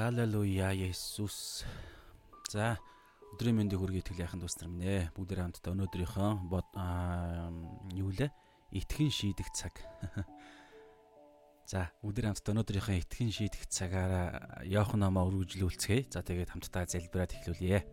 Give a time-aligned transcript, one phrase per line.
[0.00, 1.60] Халелуя Есүс.
[2.48, 2.80] За
[3.36, 5.12] өдрийн мэндийг хүргэе итгэл яхан дүүс нар минь ээ.
[5.12, 6.40] Бүгдээ хамтдаа өнөөдрийнхөө
[8.00, 8.32] юу лээ?
[8.80, 9.76] Итгэн шийдэх цаг.
[11.68, 16.08] За бүгдээ хамтдаа өнөөдрийнхөө итгэн шийдэх цагаараа Иохан намаа өргөжлүүлцгээе.
[16.08, 17.84] За тэгээд хамтдаа залбираад эхлүүлье.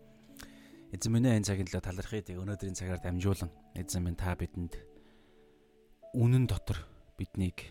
[0.96, 2.24] Эзэн минь энэ цагийн төлөө талархъя.
[2.24, 4.80] Тэгээ өнөөдрийн цагаар дамжуулан эзэн минь та бидэнд
[6.16, 6.80] үнэн дотор
[7.20, 7.68] биднийг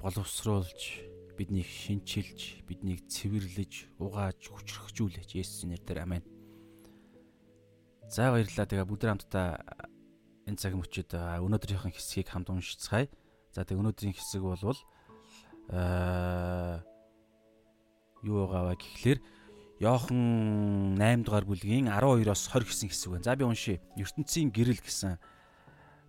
[0.00, 6.24] боловсруулж биднийг шинчилж, биднийг цэвэрлэж, угааж, хүчрхжүүлж Есүсийн нэрээр амен.
[8.08, 8.66] За баярлалаа.
[8.68, 9.48] Тэгээ бүгд хамтдаа
[10.46, 13.08] энэ цаг мөчид өнөөдрийнхэн хэсгийг хамт уншицгаая.
[13.50, 14.62] За тэгээ өнөөдрийн хэсэг бол
[15.72, 16.84] аа
[18.22, 19.20] юу байгаа вэ гэхлээр
[19.80, 23.26] Йохан 8 дугаар бүлгийн 12-оос 20 гэсэн хэсэг байна.
[23.26, 23.80] За би уншия.
[23.98, 25.18] ертөнцийн гэрэл гэсэн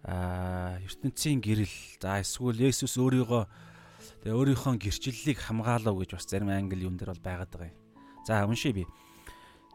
[0.06, 1.76] аа ертөнцийн гэрэл.
[1.98, 3.44] За эсвэл Есүс өөрийгөө
[4.26, 7.78] Тэгээ өөрийнхөө гэрчлэлийг хамгаалав гэж бас зарим англи юм дээр бол байгаад байгаа юм.
[8.26, 8.90] За уншия би.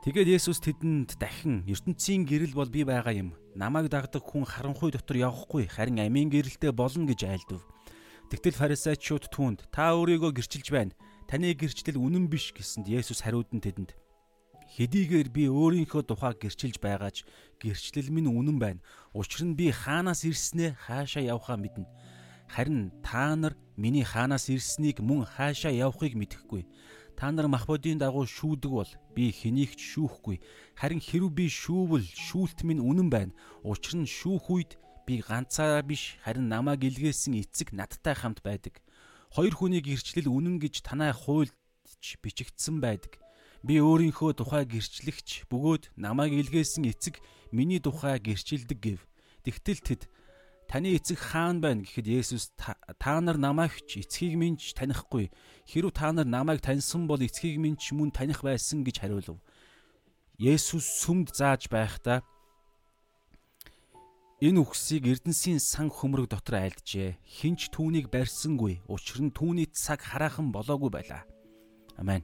[0.02, 3.38] Тэгээд Есүс тэдэнд дахин ертөнцийн гэрэл бол би байгаа юм.
[3.54, 7.62] Намайг дагдаг хүн харанхуй дотор явахгүй харин амийн гэрэлтэй болно гэж айлдав.
[8.26, 10.98] Тэгтэл фарисеучуд түүнд та өөрийгөө гэрчилж байна.
[11.30, 13.94] Таны гэрчлэл үнэн биш гэсэнд Есүс хариуд нь тэдэнд
[14.66, 17.22] Хэдийгээр би өөрийнхөө тухай гэрчилж байгаач
[17.62, 18.82] гэрчлэл минь үнэн байна.
[19.14, 21.86] Учир нь би хаанаас ирснээ хаашаа явхаа мэднэ.
[22.50, 26.66] Харин та нар миний хаанаас ирснийг мөн хаашаа явахыг мэдэхгүй.
[27.14, 30.42] Та нар махбодийн дагуу шүүдэг бол би хэнийг ч шүүхгүй.
[30.74, 33.36] Харин хэрв би шүүвэл шүүлт минь үнэн байна.
[33.62, 34.72] Учир нь шүүх үед
[35.06, 38.82] би ганцаараа биш харин намайг илгээсэн эцэг надтай хамт байдаг.
[39.30, 41.54] Хоёр хүний гэрчлэл үнэн гэж танай хуульд
[42.18, 43.22] бичигдсэн байдаг.
[43.62, 47.22] Би өөрийнхөө тухай гэрчлэгч бөгөөд намайг илгээсэн эцэг
[47.54, 49.00] миний тухай гэрчилдэг гэв.
[49.44, 50.02] Тэгтэл тэд
[50.70, 55.26] Таны эцэг хаан байна гэхэд Есүс та нар намайг ч эцгийг минь ч танихгүй.
[55.66, 59.42] Хэрв та нар намайг таньсан бол эцгийг минь ч мөн таних байсан гэж хариулв.
[60.38, 62.22] Есүс сүмд зааж байхдаа
[64.38, 67.18] энэ үгсийг Эрдэнсийн сан хөмрөг дотор айлджээ.
[67.18, 68.86] Хинч түүнийг барьсангүй.
[68.86, 71.26] Учир нь түүний цаг хараахан болоогүй байлаа.
[71.98, 72.22] Амен.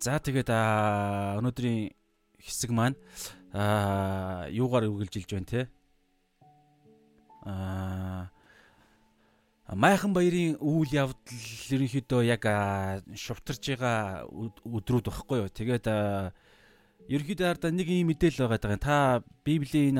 [0.00, 1.92] За тэгээд өнөөдрийн
[2.40, 2.96] хэсэг маань
[3.52, 5.60] аа юугаар үргэлжилж байна те
[7.44, 8.32] аа
[9.74, 12.44] майхан баярын үйл явдал ерөнхийдөө яг
[13.16, 15.48] шувтарж байгаа өдрүүд багхгүй юу.
[15.48, 15.86] Тэгээд
[17.08, 18.76] ерөнхийдөө хараа нэг юм мэдээлэл байгаа даа.
[18.76, 18.96] Та
[19.44, 19.96] Библийн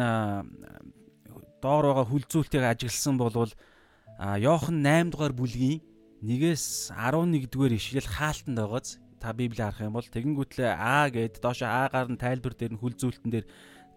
[1.64, 3.52] доор байгаа хүлзүүлтийг ажигласан болвол
[4.20, 5.80] Йохан 8 дугаар бүлгийн
[6.20, 11.62] 1-ээс 11 дугаар ишлэл хаалтанд байгааз та Библийг харах юм бол тэгэнгүүтлээ А гэд доош
[11.62, 13.47] Агаар нь тайлбар дээр нь хүлзүүлэлтэн дээр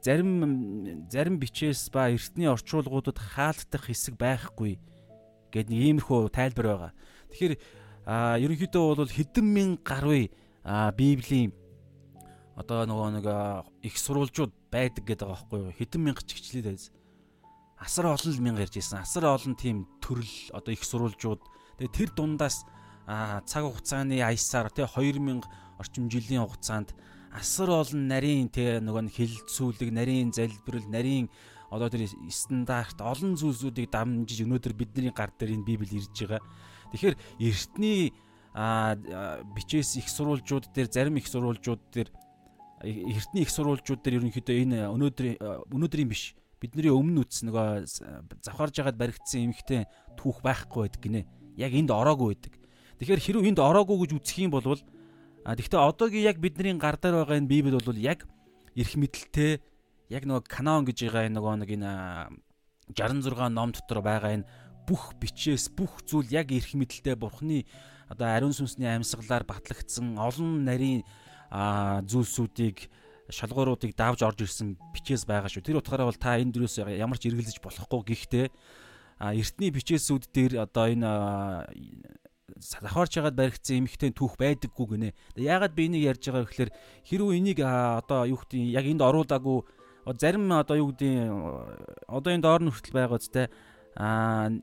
[0.06, 4.78] зарим зарим бичээс ба эртний орчуулгуудад хаалтдах хэсэг байхгүй
[5.50, 6.92] гэд нэг иймэрхүү тайлбар байгаа.
[7.34, 7.54] Тэгэхээр
[8.06, 10.30] ерөнхийдөө бол хэдэн мянган гаруй
[10.94, 11.58] Библийн
[12.54, 13.28] одоо нөгөө нэг
[13.82, 15.74] их сурвалжууд байдаг гэдэг байгаа байхгүй юу?
[15.74, 16.94] Хэдэн мянга ч хичлээд байз.
[17.82, 19.02] Асар олон л мянга ярьж ирсэн.
[19.02, 21.42] Асар олон тийм төрөл одоо их сурвалжууд.
[21.82, 22.62] Тэгээ тэр дундаас
[23.06, 25.46] цаг хугацааны аясаар тий 2000
[25.80, 26.94] орчим жилийн хугацаанд
[27.36, 31.28] асар олон нарийн тий нөгөө хилцүүлэг, нарийн залбирал, нарийн
[31.70, 36.42] одоо тэр стандарт олон зүйлсүүдийг дамжиж өнөөдөр бидний гар дээр энэ Библи ирж байгаа.
[36.96, 38.16] Тэгэхээр эртний
[38.56, 42.10] бичээс их сурвалжууд дээр зарим их сурвалжууд дээр
[42.82, 45.36] эртний их сурвалжууд дээр ерөнхийдөө энэ өнөөдрийн
[45.76, 47.84] өнөөдрийн биш бидний өмнө үтс нөгөө
[48.48, 49.84] завхарж байгаад баригдсан эмхтэй
[50.16, 51.22] түүх байхгүй байдаг гинэ.
[51.60, 52.54] Яг энд ороогүй байдаг.
[53.00, 54.80] Тэгэхээр хэрвээ энд ороогүй гэж үзэх юм бол
[55.46, 58.26] а тэгвэл одоогийн яг бидний гар дээр байгаа энэ Библи бол яг
[58.76, 59.62] эрх мэдэлтэй
[60.10, 61.92] яг нөгөө канон гэж байгаа нөгөө нэг энэ
[62.96, 64.48] 66 ном дотор байгаа энэ
[64.88, 67.66] бүх бичээс бүх зүйл яг эрх мэдэлтэй бурхны
[68.10, 71.02] одоо ариун сүнсний амьсгалаар батлагдсан олон нарийн
[72.06, 72.90] зүйлсүүдийг
[73.30, 75.66] шалгууруудыг давж орж ирсэн бичээс байгаа шүү.
[75.66, 78.02] Тэр утгаараа бол та энэ дөрөөс ямар ч эргэлзэж болохгүй.
[78.06, 78.46] Гэхдээ
[79.18, 81.10] эртний бичээсүүд дээр одоо энэ
[82.54, 85.10] давхарч ягаад баригдсан эмхтэй түүх байдаггүй гинэ.
[85.34, 86.72] Яагаад би энийг ярьж байгаа вэ гэхээр
[87.10, 89.58] хэрвээ энийг одоо юу гэдэг яг энд оруулаагүй
[90.14, 93.50] зарим одоо юу гэдэг одоо энэ доор нь хүртэл байгаа үстэй
[93.98, 94.54] а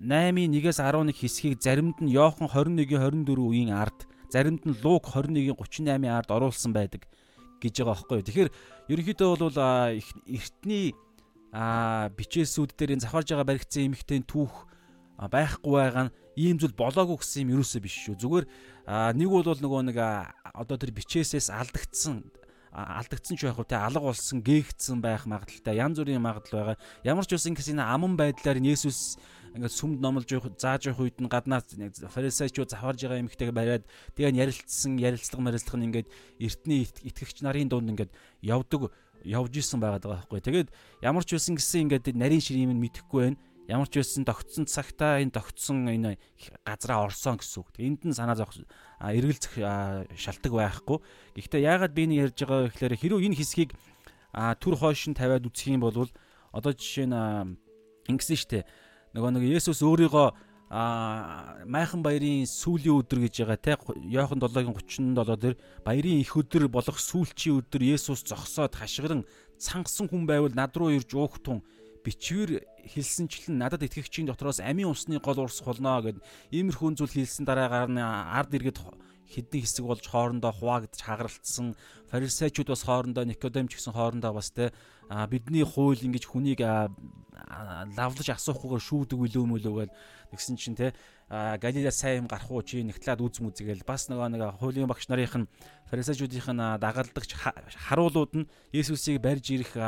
[0.00, 6.08] 8-ийн 1-ээс 11 хэсгийг заримд нь Йохан 21-24 үеийн ард, заримд нь Лук 21-ийн 38-ийн
[6.08, 7.04] ард оруулсан байдаг
[7.60, 8.24] гэж байгаа байхгүй.
[8.24, 8.50] Тэгэхээр
[8.88, 9.58] ерөнхийдөө бол
[10.24, 10.94] эртний
[11.52, 14.70] бичээсүүд дээр энэ завхарж байгаа баригдсан эмхтэй түүх
[15.18, 18.16] байхгүй байгаа нь ийм зүйл болоогүй гэсэн юм юусоо биш шүү.
[18.16, 18.44] Зүгээр
[19.12, 19.98] нэг бол нөгөө нэг
[20.56, 22.24] одоо тэр бичээсээс алдагдсан
[22.72, 26.78] алдагдсан ч байх уу те алга болсон гээгдсэн байх магадaltaй янз бүрийн магадлал байгаа.
[27.02, 29.18] Ямар ч үсэн гэсэн аман байдлаар Есүс
[29.58, 31.66] ингээд сүмд номлож зааж явах үед нь гаднаас
[32.14, 33.84] фарисеучуд завхарж байгаа эмэгтэйг бариад
[34.14, 36.08] тэгээ ярилцсан ярилцлага марилцлага нь ингээд
[36.38, 38.14] эртний итгэгч нарын дунд ингээд
[38.46, 38.94] явдаг
[39.26, 40.40] явж исэн байгаад байгаа байхгүй.
[40.40, 40.68] Тэгээд
[41.02, 43.38] ямар ч үсэн гэсэн ингээд нарийн ширийг нь мэдэхгүй байна
[43.70, 46.18] ямар ч байсан тогтсон цагтаа энэ тогтсон энэ
[46.66, 47.70] газраа орсон гэсэн үг.
[47.78, 48.58] Энд нь санаа зовх
[48.98, 49.62] эргэлзэх
[50.18, 50.98] шалтгаан байхгүй.
[51.38, 53.70] Гэхдээ яагаад би энэ ярьж байгаа вэ гэхээр хэрвээ энэ хэсгийг
[54.58, 56.10] түр хойш нь тавиад үзэх юм бол
[56.50, 57.14] одоо жишээ нь
[58.10, 58.66] ингэсэн штэ.
[59.14, 63.74] Нөгөө нэг Есүс өөрийгөө а майхан баярын сүүлийн өдөр гэж байгаа те
[64.06, 69.26] Йохан 7-гийн 37 дээр баярын их өдөр болох сүүлчийн өдөр Есүс зогсоод хашгиран
[69.58, 71.66] цангасан хүн байвал над руу ирж уугтун
[72.06, 76.18] бичвэр хэлсэнчлэн надад итгэгчийн дотроос амийн усны гол урсах болно гэд
[76.54, 78.78] иймэрхүү зүйл хэлсэн дараагаар нь ард иргэд
[79.30, 81.78] хэдэн хэсэг болж хоорондоо хуваагдж хагаралцсан
[82.10, 84.74] фарисеучуд бас хоорондоо никодем ч гэсэн хоорондоо бас те
[85.30, 89.94] бидний хууль ингэж хүнийг лавлаж асуухгүйгээр шүүдэг үлээ мөлөө гэл
[90.34, 90.94] тэгсэн чинь те
[91.30, 95.46] Галилея сайн юм гарах уу чи нэгтлээд үз мүзгээл бас нөгөө нэг хуулийн багш нарын
[95.86, 97.30] фарисеучуудын дагалдагч
[97.86, 99.78] харуулууд нь Есүсийг барьж ирэх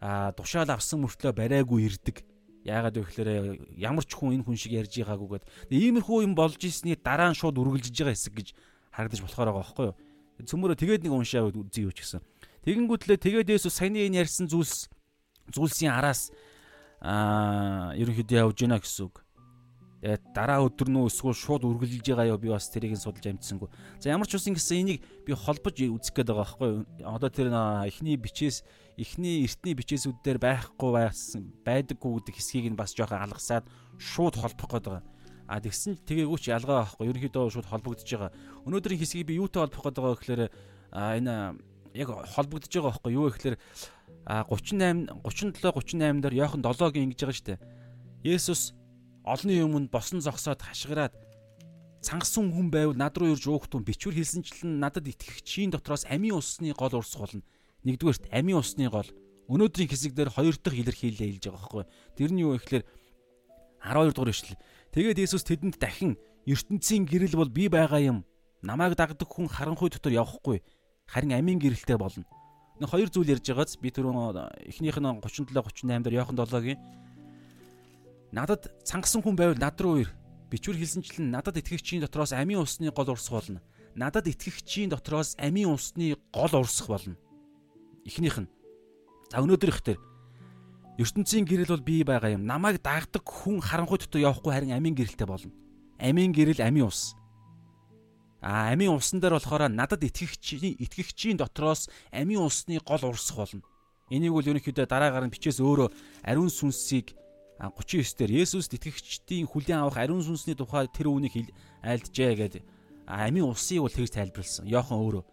[0.00, 2.22] тушаал авсан мөртлөө барайгүй ирдэг.
[2.66, 3.30] Яагаад вэ гэхээр
[3.78, 7.56] ямар ч хүн энэ хүн шиг ярьж байгаагүйгээд иймэрхүү юм болж ирсний дараа нь шууд
[7.62, 8.48] үргэлжиж байгаа хэсэг гэж
[8.90, 9.96] харагдаж болохоор байгаа байхгүй юу?
[10.42, 12.20] Цөмөрөө тэгээд нэг уншаа үзье юу ч гэсэн.
[12.66, 14.90] Тэгэнгүүтлээ тэгээд Есүс саяны энэ ярьсан зүйлс
[15.54, 16.34] зүйлсийн араас
[17.00, 19.25] аа ерөнхийдөө явж гинэ гэсэн үг.
[20.02, 23.72] Тэгээд дараа өдөр нөө эсвэл шууд үргэлжлэж байгаа ёо би бас тэрийг нь судалж амжсангүй.
[23.96, 26.84] За ямар ч үсэн гэсэн энийг би холбож үзэх гээд байгаа байхгүй юу?
[27.00, 27.48] Одоо тэр
[27.88, 28.60] эхний бичээс
[29.00, 33.64] эхний эртний бичээсүүд дээр байхгүй байсан байдаггүй гэдэг хэсгийг нь бас жоохон алгасаад
[33.96, 35.04] шууд холбох гээд байгаа.
[35.48, 37.08] А тэгсэн тэгээгүй ч ялгаа байхгүй.
[37.08, 38.30] Ерөнхийдөө шууд холбогдож байгаа.
[38.68, 40.42] Өнөөдрийн хэсгийг би юутай холбох гээд байгаа гэхээр
[40.92, 41.34] энэ
[41.96, 43.56] яг холбогдож байгаа байхгүй юу гэхээр
[44.28, 47.58] 38 37 38 дээр Йохан 7-гийн ингэж байгаа шүү дээ.
[48.26, 48.74] Есүс
[49.26, 51.12] олонний өмнө босон зогсоод хашгираад
[52.06, 56.94] цангасан хүн байвал над руу ирж уугтун бичвэр хэлсэнчлэн надад итгэгчийн дотроос амийн усны гол
[56.94, 57.42] урсах болно.
[57.82, 59.10] Нэгдүгээрт амийн усны гол.
[59.50, 61.84] Өнөөдрийн хэсэг дээр хоёр дахь илэрхийлэл хэлж байгаа байхгүй.
[62.14, 62.84] Тэр нь юу вэ гэхээр
[63.82, 64.62] 12 дугаар ишлэл.
[64.94, 66.14] Тэгээд Есүс тэдэнд дахин
[66.46, 68.18] ертөнцийн гэрэл бол би байгаа юм.
[68.62, 70.62] Намайг дагдаг хүн харанхуй дотор явахгүй.
[71.10, 72.26] Харин амийн гэрэлтэй болно.
[72.78, 76.78] Нэг хоёр зүйл ярьж байгааз би түрүүн эхнийх нь 37 38 дээр Иохан 7-гийн
[78.32, 80.10] Надад цангасан хүн байвал над руу ир.
[80.50, 83.60] Бичвэр хэлсэнчлэн надад итгэгчийн дотроос амийн усны гол урсах болно.
[83.94, 87.16] Надад итгэгчийн дотроос амийн усны гол урсах болно.
[88.04, 88.50] Эхнийх нь.
[89.30, 89.98] За өнөөдрийнх дээр
[90.98, 92.46] ертөнцийн гэрэл бол бий байгаа юм.
[92.46, 95.52] Намайг дагдаг хүн харанхуй дотор явахгүй харин амийн гэрэлтэй болно.
[95.98, 97.14] Амийн гэрэл амийн ус.
[98.40, 103.62] А амийн усан дээр болохоор надад итгэгчийн итгэгчийн дотроос амийн усны гол урсах болно.
[104.08, 105.90] Энийг бол ерөнхийдөө дараагаар нь бичээс өөрөө
[106.22, 107.18] ариун сүнсийг
[107.58, 111.48] 39 дээр Есүс итгэгчдийн хүлээн авах ариун сүнсний тухай тэр үнийг
[111.80, 112.62] айлджээ гэдэг
[113.06, 114.66] амийн усыг бол тэгж тайлбарлсан.
[114.68, 115.24] Йохан өөрөө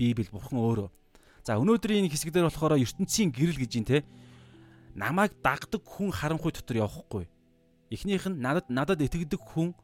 [0.00, 0.88] Библи бурхан өөрөө.
[1.44, 4.02] За өнөөдрийн хэсэг дээр болохоор ертөнцийн гэрэл гэж юм те.
[4.96, 7.28] Намайг дагдаг хүн харанхуй дотор явахгүй.
[7.92, 9.76] Эхнийх нь надад надад итгэдэг хүн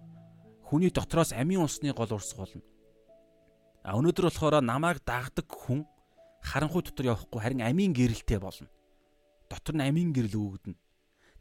[0.64, 2.64] хүний дотроос амийн усны гол урсах болно.
[3.84, 5.84] А өнөөдөр болохоор намайг дагдаг хүн
[6.42, 8.72] харанхуй дотор явахгүй харин амийн гэрэлтэй болно.
[9.46, 10.80] Дотор нь амийн гэрэл өгөгдөнө.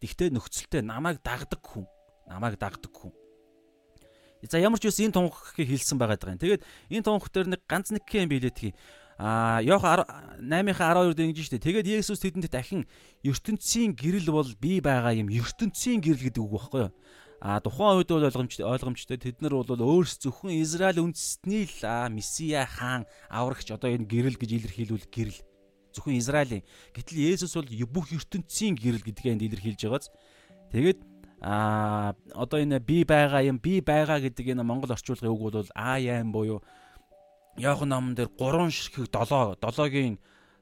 [0.06, 1.90] Тэгтээ нөхцөлтэй намайг дагдаг хүн.
[2.30, 3.10] Намайг дагдаг хүн.
[4.46, 6.38] За ямар ч үс энэ тунхагийг хэлсэн байгаа даа.
[6.38, 6.62] Тэгээд
[6.94, 8.78] энэ тунх дээр нэг ганц нэг юм билээдгий.
[9.18, 11.58] А Йох 8-ын 12 дээр ингэж штэ.
[11.58, 12.86] Тэгээд Есүс тэдэнд дахин
[13.26, 15.34] ертөнцийн гэрэл бол би байгаа юм.
[15.34, 16.94] ертөнцийн гэрэл гэдэг үг байхгүй юу?
[17.42, 21.82] А тухайн үед бол ойлгомжтой ойлгомжтой тэд нар бол өөрс зөвхөн Израиль үндэстний л
[22.14, 25.40] Месиа хаан аврагч одоо энэ гэрэл гэж илэрхийлвэл гэрэл
[25.96, 26.64] зөвхөн Израилийн.
[26.92, 30.12] Гэтэл Есүс бол бүх ертөнцийн гэрэл гэдгээ энд илэрхийлж байгааз.
[30.70, 31.00] Тэгээд
[31.42, 36.08] а одоо энэ би байгаа юм би байгаа гэдэг энэ монгол орчуулгын үг бол I
[36.12, 36.64] am буюу
[37.58, 40.20] Яохан номон дээр 3 ширхэг 7 7-гийн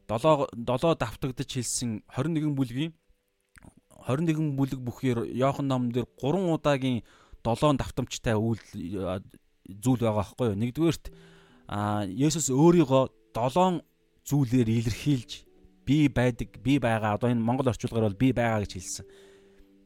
[0.09, 2.93] 7 7 давтагдаж хэлсэн 21 бүлгийн
[4.05, 7.01] 21 бүлэг бүхээр Яохан номон дээр 3 удаагийн
[7.41, 8.59] 7 давтамжтай үйл
[9.63, 10.59] зүйл байгаа байхгүй юу.
[10.59, 11.05] Нэгдүгээрт
[11.71, 13.81] а Есүс өөрийгөө 7
[14.27, 15.31] зүйлээр илэрхийлж
[15.85, 17.15] би байдаг, би байгаа.
[17.15, 19.05] Одоо энэ монгол орчуулгаар бол би байгаа гэж хэлсэн.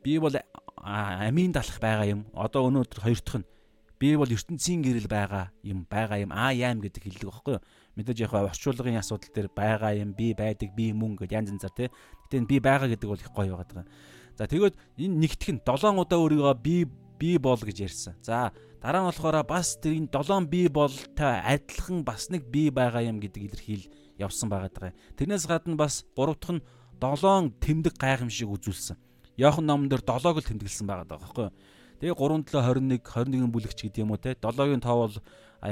[0.04, 0.34] Би бол
[0.82, 2.22] амийн далах байгаа юм.
[2.34, 3.50] Одоо өнөөдөр хоёр дахь нь
[3.98, 6.32] би бол ертөнцийн гэрэл байгаа юм, байгаа юм.
[6.32, 7.66] Аа яам гэдэг хэллэг багхгүй юу?
[7.98, 11.90] Мэдээж яг орчуулгын асуудал дээр байгаа юм, би байдаг, би мөн гэж янз янзаар тий.
[12.30, 13.90] Гэтэ би байгаа гэдэг бол их гоё байгаа.
[14.38, 16.86] За тэгээд энэ нэгтгэх нь 7 удаа өөрийгөө би
[17.18, 18.14] би бол гэж ярьсан.
[18.22, 23.02] За дараа нь болохоор бас тэр энэ 7 би болтой адилхан бас нэг би байгаа
[23.02, 23.86] юм гэдэг илэрхийл
[24.18, 24.94] явсан байгаа даа.
[25.16, 26.66] Тэрнээс гадна бас гурав дахь нь
[27.00, 28.98] долоон тэмдэг гайхамшиг үзүүлсэн.
[29.38, 31.52] Яохан номон дээр долоог л тэмдэглэсэн байгаа даа юу?
[31.98, 34.38] Тэгээ 3 7 21 21 бүлэгч гэдэг юм уу те.
[34.38, 35.18] Долоогийн тоо бол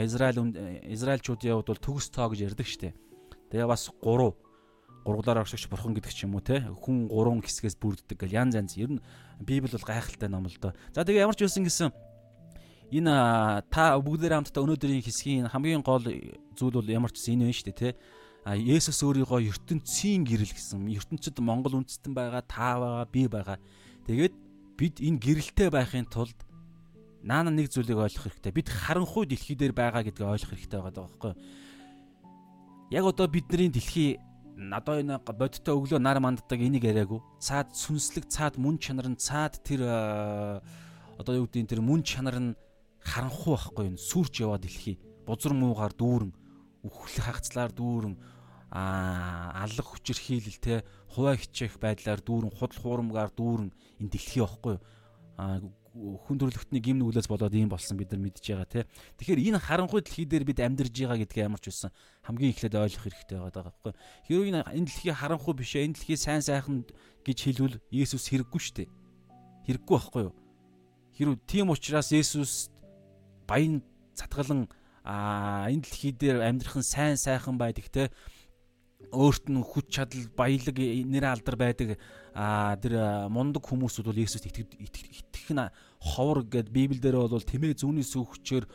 [0.01, 0.41] Израиль
[0.89, 2.97] Израильчуудын хувьд бол төгс тоо гэж ярьдаг штеп.
[3.53, 4.33] Тэгээ бас 3
[5.05, 8.73] гурвлаар оршигч бурхан гэдэг ч юм уу те хүн гурван хэсгээс бүрддэг гэл янз янз
[8.73, 9.03] ер нь
[9.37, 10.73] библ бол гайхалтай ном л доо.
[10.97, 11.93] За тэгээ ямар ч үсэн гэсэн
[12.89, 13.13] энэ
[13.69, 16.01] та бүгдээр хамтдаа өнөөдрийн хэсгийн хамгийн гол
[16.57, 17.93] зүйл бол ямар ч энэ байна шүү дээ тий.
[18.45, 20.85] А Есүс өөрийгөө ертөнцийн гэрэл гэсэн.
[20.85, 23.57] ертөнцид Монгол үндэстэн байгаа, та байгаа, би байгаа.
[24.05, 24.33] Тэгээд
[24.77, 26.37] бид энэ гэрэлтэй байхын тулд
[27.25, 28.53] наана нэг зүйлийг ойлгох хэрэгтэй.
[28.53, 31.41] Бид харанхуй дэлхий дээр байгаа гэдгийг ойлгох хэрэгтэй байгаа байхгүй юу?
[32.93, 34.21] Яг одоо бидний дэлхий
[34.61, 37.17] одоо энэ бодиттой өглөө нар манддаг энийг яриаггүй.
[37.41, 39.89] Цаад сүнслэг, цаад мөн чанар нь цаад тэр
[41.17, 42.53] одоо юу гэдэг тэр мөн чанар нь
[43.01, 46.31] харанхуй байхгүй юу сүрж яваа дэлхий бузар муугаар дүүрэн
[46.85, 48.15] үхлэх хагцлаар дүүрэн
[48.75, 53.71] алга хүчирхийлэл те хуваа хичээх байдлаар дүүрэн худал хуурмгаар дүүрэн
[54.03, 54.75] энэ дэлхий байхгүй
[55.95, 58.83] хүн төрлөختний гим нүглээс болоод ийм болсон бид нар мэдж байгаа те.
[59.15, 61.91] Тэгэхээр энэ харанхуй дэлхий дээр бид амьдарж байгаа гэдгээ ямар ч үсэн
[62.27, 63.93] хамгийн эхлээд ойлгох хэрэгтэй байгаа байхгүй
[64.27, 66.83] хэрвээ энэ дэлхий харанхуй биш энэ дэлхий сайн сайхан
[67.23, 68.89] гэж хэлвэл Есүс хэрэггүй шүү дээ.
[69.71, 70.35] Хэрэггүй байхгүй юу?
[71.15, 72.75] Хэрвээ тийм учраас Есүс
[73.47, 73.79] баян
[74.19, 74.67] цатгалан
[75.07, 78.11] энэ дэлхий дээр амьдрах нь сайн сайхан байдаг те
[79.11, 81.89] өөрт нь хүч чадал баялаг нэр алдар байдаг
[82.33, 82.93] тэр
[83.29, 85.69] мундаг хүмүүсүүд бол Есүст итгэх нь
[85.99, 88.65] ховор гэд Библиэлд бол тэмээ зүүнний сүхчээр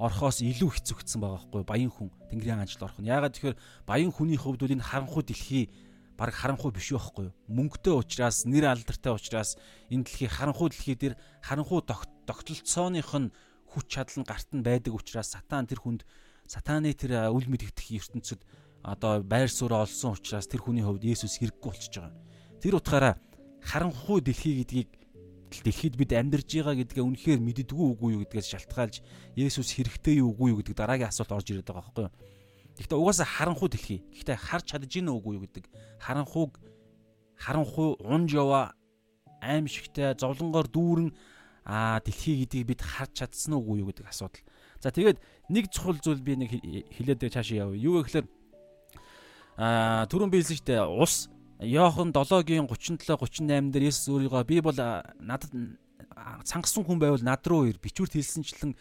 [0.00, 3.12] орхоос илүү хэцүүгдсэн байгаа байхгүй баян хүн Тэнгэрийн анчлал орох нь.
[3.12, 5.68] Ягаад тэгэхээр баян хүний хувьд бол энэ харанхуй дэлхий
[6.16, 7.36] баг харанхуй биш байхгүй юу?
[7.52, 9.60] Мөнгөтэй учраас нэр алдартай учраас
[9.92, 13.28] энэ дэлхий харанхуй дэлхий дээр харанхуй тогтолцооных нь
[13.76, 16.08] хүч чадал нь гарт нь байдаг учраас сатан тэр хүнд
[16.48, 18.40] сатаны тэр үл мэдэгдэх ертөнцид
[18.82, 22.16] одоо байр суурь олсон учраас тэр хүний хувьд Есүс хэрэггүй болчихж байгаа.
[22.60, 23.14] Тэр утгаараа
[23.60, 24.90] харанхуй дэлхий гэдгийг
[25.50, 29.02] дэлхийд бид амьдарж байгаа гэдгээ үнэхээр мэддэггүй үгүй юу гэдгээс шалтгаалж
[29.36, 32.14] Есүс хэрэгтэй юу үгүй юу гэдэг дараагийн асуулт орж ирээд байгаа байхгүй юу.
[32.78, 34.00] Гэхдээ угаасаа харанхуй дэлхий.
[34.14, 35.64] Гэхдээ харж чадж гин үгүй юу гэдэг
[36.00, 36.56] харанхуйг
[37.36, 38.72] харанхуй унж яваа
[39.42, 41.10] аимшигтай зовлонгоор дүүрэн
[41.66, 44.40] аа дэлхий гэдгийг бид харж чадсан уугүй юу гэдэг асуудал.
[44.80, 45.18] За тэгээд
[45.52, 46.50] нэг чухал зүйл би нэг
[46.96, 47.76] хэлээд цаашаа яв.
[47.76, 48.24] Юу гэхээр
[49.58, 50.84] түрүүн биелсэн шүү дээ.
[50.86, 51.28] Ус
[51.60, 54.76] Йохан 7-гийн 37 38 дээр Есүс өөрийгөө би бол
[55.20, 55.52] надад
[56.44, 58.72] цангасан хүн байвал над руу ир бичвэрт хэлсэнчлэн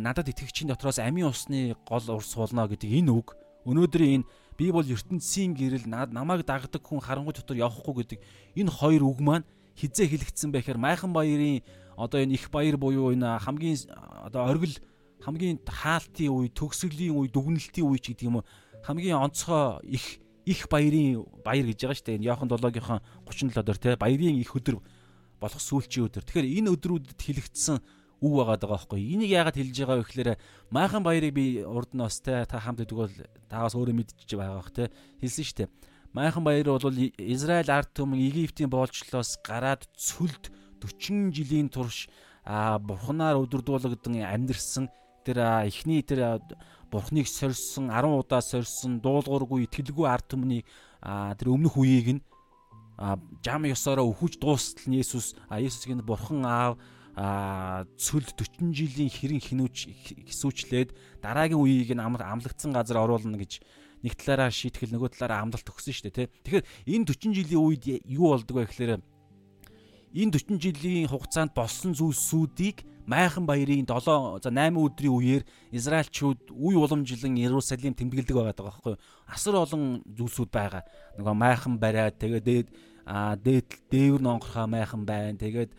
[0.00, 3.36] надад итгэгчийн дотроос амийн усны гол урс суулна гэдэг энэ үг
[3.68, 8.20] өнөөдрийн энэ би бол ертөнцийн гэрэл намайг дагдаг хүн харангуй дотор явахгүй гэдэг
[8.56, 9.44] энэ хоёр үг маань
[9.76, 11.60] хизээ хэлэгдсэн байхаар майхан баярын
[11.96, 13.76] одоо энэ их баяр буюу энэ хамгийн
[14.24, 14.78] одоо оргил
[15.20, 18.46] хамгийн хаалтын үе, төгсгөлийн үе, дүгнэлтийн үе ч гэдэг юм уу
[18.84, 22.16] хамгийн онцгой их их баярын баяр гэж байгаа шүү дээ.
[22.20, 24.76] Энэ Яохан 7-гийнхаа 37 дээр те баярын их өдөр
[25.40, 26.24] болох сүүлчийн өдөр.
[26.24, 27.76] Тэгэхээр энэ өдрүүдэд хэлэгдсэн
[28.20, 29.00] үг байгаа даа байхгүй.
[29.00, 30.30] Энийг яагаад хэлж байгаа вэ гэхээр
[30.68, 33.14] майхан баярыг би урд нь бас те та хамт идэг бол
[33.48, 35.68] таагаас өөрөө мэдчихэж байгаа бах те хэлсэн шүү дээ.
[36.12, 40.52] Майхан баяр бол Израиль ард түмэн Египтийн боолчлоос гараад цүлд
[40.84, 42.06] 40 жилийн турш
[42.44, 44.88] бурхнаар өдөрдүүлэгдэн амьдэрсэн
[45.24, 46.38] тэр эхний тэр
[46.90, 50.62] бурхныг сорьсон 10 удаа сорьсон дуулуургүй итгэлгүй ард түмний
[51.02, 52.22] тэр өмнөх үеийг нь
[53.42, 56.78] жам ёсороо өхөж дуустал нь Есүс Есүсгийн бурхан аав
[57.14, 59.76] цөл 40 жилийн хэрэн хинүүч
[60.30, 63.62] хэсүүчлээд дараагийн үеийг нь амлагдсан газар оруулна гэж
[64.02, 66.28] нэг талаараа шийтгэл нөгөө талаараа амлалт өгсөн шүү дээ тий.
[66.44, 72.82] Тэгэхээр энэ 40 жилийн үед юу болдог вэ гэхээр энэ 40 жилийн хугацаанд болсон зүйлсүүдийг
[73.06, 75.42] Майхан баярын 7 за 8 өдрийн үеэр
[75.72, 79.02] Израильчууд үе уламжлан Иерусалим тэмдэглэдэг байгаа байхгүй юу?
[79.28, 80.82] Асар олон зүйлсүүд байгаа.
[81.20, 82.68] Нөгөө Майхан бариад тэгээд дээд
[83.04, 85.36] дээд дээвэр нонгорхоо майхан байна.
[85.36, 85.72] Тэгээд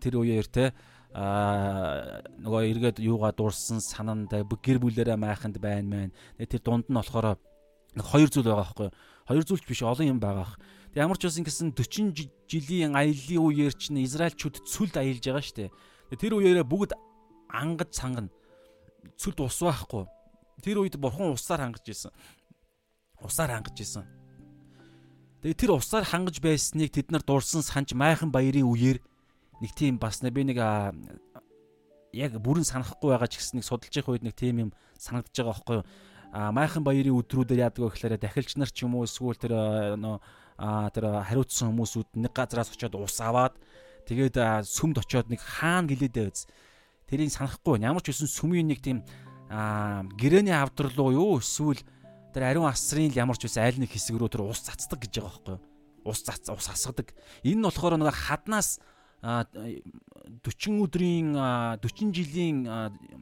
[0.00, 0.72] тэр үеэр те
[1.10, 6.10] а нөгөө эргээд юугаа дурсан санаанд гэр бүлэрээ майханд байна мэн.
[6.38, 7.34] Тэр дунд нь болохоор
[7.98, 8.94] хоёр зүйл байгаа байхгүй юу?
[9.26, 10.54] Хоёр зүйлч биш олон юм байгаа.
[10.94, 15.58] Тэг ямар ч байсан гэсэн 40 жилийн аяллаа үеэр чинь Израильчууд цүлд аялж байгаа шүү
[15.66, 15.70] дээ.
[16.18, 16.98] Тэр үеэрээ бүгд
[17.50, 18.30] ангаж сангана.
[19.14, 20.04] Цүлд ус байхгүй.
[20.62, 22.10] Тэр үед бурхан усаар хангаж исэн.
[23.22, 24.04] Усаар хангаж исэн.
[25.40, 28.98] Тэгээ тэр усаар хангаж байсныг тэд нар дурсан санж майхан баярын үеэр
[29.62, 30.58] нэг тийм бас би нэг
[32.12, 35.54] яг бүрэн санахгүй байгаа ч гэсэн нэг судалж явах үед нэг тийм юм санагдаж байгаа
[35.54, 35.86] байхгүй юу?
[36.34, 39.54] А майхан баярын өдрүүдээр яадаг вэ гэхээр дахилч нар ч юм уу эсвэл тэр
[39.96, 40.20] нөө
[40.92, 43.56] тэр хариуцсан хүмүүсүүд нэг газараас очиод ус аваад
[44.06, 46.46] тэгээд сүмд очиод нэг хаана гэлээдээ үз.
[47.10, 49.02] Тэрийг санахгүй ямар ч үсэн сүмийн нэг тийм
[49.50, 51.82] а гэрэний авдар руу юу эсвэл
[52.30, 55.34] тэр ариун асрын ямар ч байсан аль нэг хэсэг рүү тэр ус цацдаг гэж байгаа
[55.34, 55.62] байхгүй юу?
[56.06, 57.10] Ус цац ус асгадаг.
[57.42, 58.78] Энэ нь болохоор нэг хаднаас
[59.20, 62.58] 40 өдрийн 40 жилийн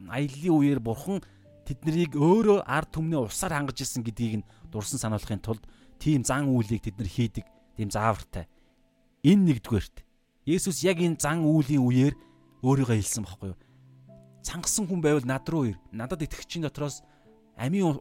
[0.07, 1.19] аяллаа үеэр бурхан
[1.67, 5.65] тэднийг өөрөө ард түмнээ усаар хангаж исэн гэдгийг нь дурсан сануулахын тулд
[5.99, 7.45] тийм зан үйлийг тэд нар хийдэг.
[7.75, 8.47] Тийм заавартай.
[9.25, 10.05] Энэ нэгдүгээрт.
[10.49, 12.13] Есүс яг энэ зан үйлийн үеэр
[12.65, 13.59] өөрийгөө хэлсэн байхгүй юу?
[14.41, 15.77] Цангасан хүн байвал над руу ир.
[15.93, 17.05] Надад итгэгчийн дотроос
[17.53, 17.93] амийн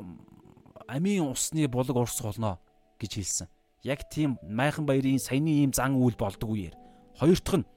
[0.89, 2.57] амийн усны булаг урс болно
[2.97, 3.49] гэж хэлсэн.
[3.85, 6.73] Яг тийм майхан баярын саяны ийм зан үйл болдог үеэр.
[7.21, 7.69] Хоёр дахь нь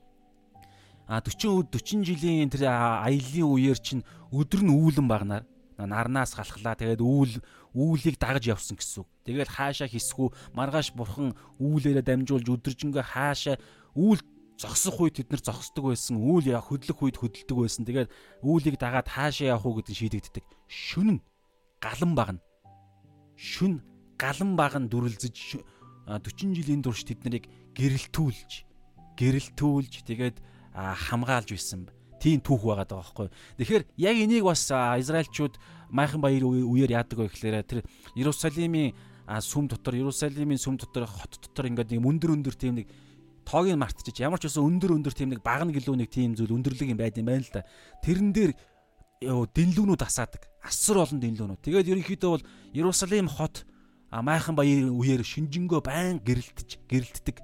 [1.11, 5.43] а 40 40 жилийн тэр аяллаа үеэр чинь өдөр нь үүлэн багнаар
[5.75, 7.43] нарнаас галхлаа тэгээд үүл
[7.75, 9.09] үүлийг дагаж явсан гэсэн үг.
[9.27, 13.59] Тэгээд хаашаа хисгүү маргааш бурхан үүлээрээ дамжуулж өдөржингөө хаашаа
[13.99, 14.23] үйл
[14.61, 16.21] зогсох үед тэд нар зогсдог байсан.
[16.21, 17.83] Үйл яа хөдлөх үед хөдөлдөг байсан.
[17.89, 18.13] Тэгээд
[18.45, 20.45] үүлийг дагаад хаашаа явах уу гэдэг шийдэгддэг.
[20.69, 21.23] Шүн нь
[21.81, 22.41] галан багна.
[23.33, 23.81] Шүн
[24.21, 25.57] галан багн дүрлзэж
[26.05, 28.51] 40 жилийн турш тэд нарыг гэрэлтүүлж
[29.17, 30.37] гэрэлтүүлж тэгээд
[30.77, 31.89] хамгаалж байсан.
[32.21, 33.27] Тийм түүх байгаа даа байхгүй.
[33.57, 35.57] Тэгэхээр яг энийг бас Израильчууд
[35.89, 37.81] майхан баяр үеэр яадаг вэ гэхээр тэр
[38.13, 38.93] Иерусалимийн
[39.41, 42.87] сүм дотор Иерусалимийн сүм дотор хот дотор ингээд нэг өндөр өндөр тийм нэг
[43.51, 44.15] тоог нь мартчих.
[44.23, 47.19] Ямар ч байсан өндөр өндөр тийм нэг багна гэлөө нэг тийм зүйл өндөрлөг юм байд
[47.19, 47.67] юм байна л да.
[47.99, 48.55] Тэрэн дээр
[49.27, 50.47] дэнлүүнүүд асаадаг.
[50.63, 51.59] Асар олон дэнлүүнүүд.
[51.59, 53.67] Тэгээд ерөнхийдөө бол Иерусалим хот
[54.09, 57.37] майхан баярын үеэр шинжэнгөө байн гэрэлтэж гэрэлтдэг.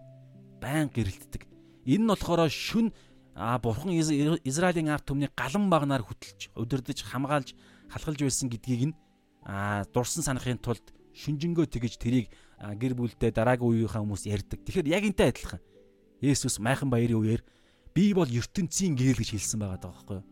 [0.63, 1.43] Байн гэрэлтдэг.
[1.85, 2.95] Энэ нь болохоор шүн
[3.37, 7.53] а бурхан Израилийн ард түмний галан багнаар хөтлж, удирдах, хамгаалж,
[7.93, 8.95] халахлж байсан гэдгийг нь
[9.45, 10.81] а дурсан санахын тулд
[11.13, 14.65] шүнжэнгөө тэгэж тэрийг гэр бүлдээ дараагийн үеийнхаа хүмүүс ярьдаг.
[14.65, 15.61] Тэгэхээр яг энтэй адилхан.
[16.21, 17.41] Есүс майхан баярын үеэр
[17.93, 20.25] би бол ертөнцийн гэрэл гэж хэлсэн байгаа даа байхгүй юу?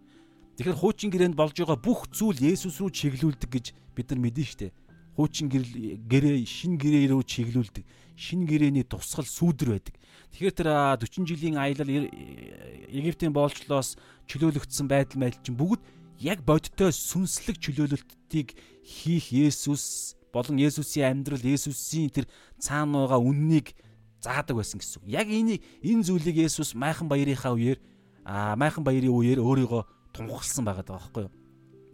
[0.56, 4.74] Тэгэхээр хуучин гэрээнд болж байгаа бүх зүйл Есүс рүү чиглүүлдэг гэж бид нар мэдэн штэ.
[5.20, 7.84] Хуучин гэрэл гэрээ шин гэрээ рүү чиглүүлдэг.
[8.16, 9.96] Шин гэрээний тусгал сүүдэр байдаг.
[10.32, 10.70] Тэгэхээр тэр
[11.04, 14.00] 40 жилийн аялал Египтийн боолчлоос
[14.32, 15.84] чөлөөлөгдсөн байдал байдал чинь бүгд
[16.24, 22.28] яг бодиттой сүнслэг чөлөөлөлтийг хийх Есүс болон Есүсийн амьдрал, Есүсийн тэр
[22.60, 23.76] цаана байгаа үннийг
[24.22, 25.10] заадаг байсан гэсэн үг.
[25.10, 27.80] Яг энийг энэ зүйлийг Есүс майхан баярынхаа үеэр
[28.26, 31.34] аа майхан баярын үеэр өөрийгөө тунхагласан байгаа даа байхгүй юу?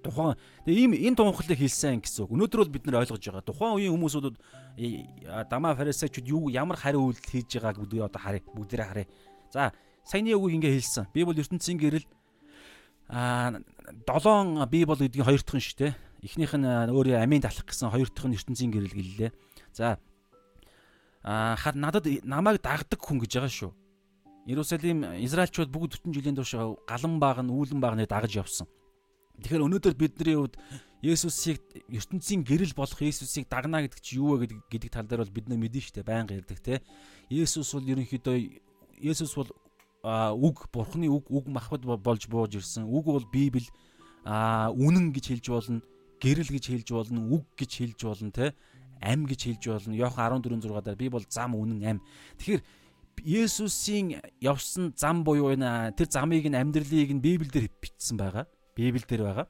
[0.02, 2.34] Тухайн ийм энэ тунхаглалыг хэлсэн гэсэн үг.
[2.34, 3.46] Өнөөдөр бол бид нар ойлгож байгаа.
[3.46, 4.38] Тухайн үеийн хүмүүсүүд
[5.50, 8.42] дамаа фарисеучуд юу ямар хариу үйлдэл хийж байгааг бүгдээ одоо харъя.
[8.56, 9.08] Бүгдээрээ харъя.
[9.54, 9.72] За
[10.06, 11.06] саяны үгийг ингээ хэлсэн.
[11.14, 12.08] Би бол ертөнцийн гэрэл
[13.10, 13.62] аа
[14.08, 15.94] 7 би бол гэдгийг хоёр дахь нь шүү дээ.
[16.26, 19.32] Эхнийх нь өөрөө амийн талах гэсэн хоёр дахь нь ертөнцийн гэрэл гэллээ.
[19.76, 20.02] За
[21.24, 23.72] хад надад намайг дагдаг хүн гэж байгаа шүү.
[24.50, 26.58] Иерусалим Израильчууд бүгд 40 жилийн турш
[26.90, 28.66] галан баг нь үүлэн багныг дагаж явсан.
[29.46, 30.58] Тэгэхээр өнөөдөр бидний хувьд
[31.02, 35.34] Есүсийг ертөнцийн гэрэл болох Есүсийг дагна гэдэг чи юу вэ гэдэг гэдэг тал дээр бол
[35.34, 36.82] бид нар мэдэн штэ байнга ярьдаг те.
[37.30, 38.38] Есүс бол ерөнхийдөө
[39.02, 39.50] Есүс бол
[40.42, 42.86] үг бурхны үг үг махбод болж бууж ирсэн.
[42.86, 43.66] Үг бол Библи
[44.26, 45.82] үнэн гэж хэлж болно,
[46.22, 48.54] гэрэл гэж хэлж болно, үг гэж хэлж болно те
[49.02, 49.96] ам гэж хэлж болно.
[49.98, 52.00] Йохан 14:6 дээр би бол зам үнэн ам.
[52.38, 52.64] Тэгэхээр
[53.22, 58.48] Есүсийн явсан зам буюу энэ тэр замыг нь амьдралыг нь Библиэлд бичсэн байгаа.
[58.74, 59.48] Библиэлд байгаа.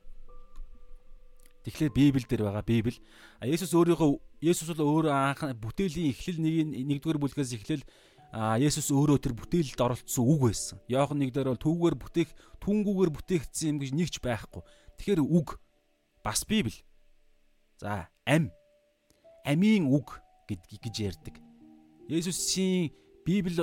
[1.63, 2.63] Тэгэхээр Библиэлд байгаа.
[2.65, 2.99] Библи.
[3.39, 4.11] А Есүс өөрийгөө
[4.41, 6.55] Есүс бол өөрөө анх бүтээлийн эхлэл нэг
[6.89, 7.85] нэгдүгээр бүлгээс эхлэл
[8.33, 10.81] а Есүс өөрөө тэр бүтээлд оролцсон үг байсан.
[10.89, 12.29] Йохан 1 дээр бол түүгээр бүтээх
[12.65, 14.63] түүнгүүгээр бүтээгдсэн юм гэж нэгч байхгүй.
[14.97, 15.61] Тэгэхээр үг
[16.25, 16.81] бас Библи.
[17.77, 18.49] За ам
[19.45, 21.35] амийн үг гэж ярьдаг.
[22.09, 22.91] Есүсийн
[23.25, 23.55] Библи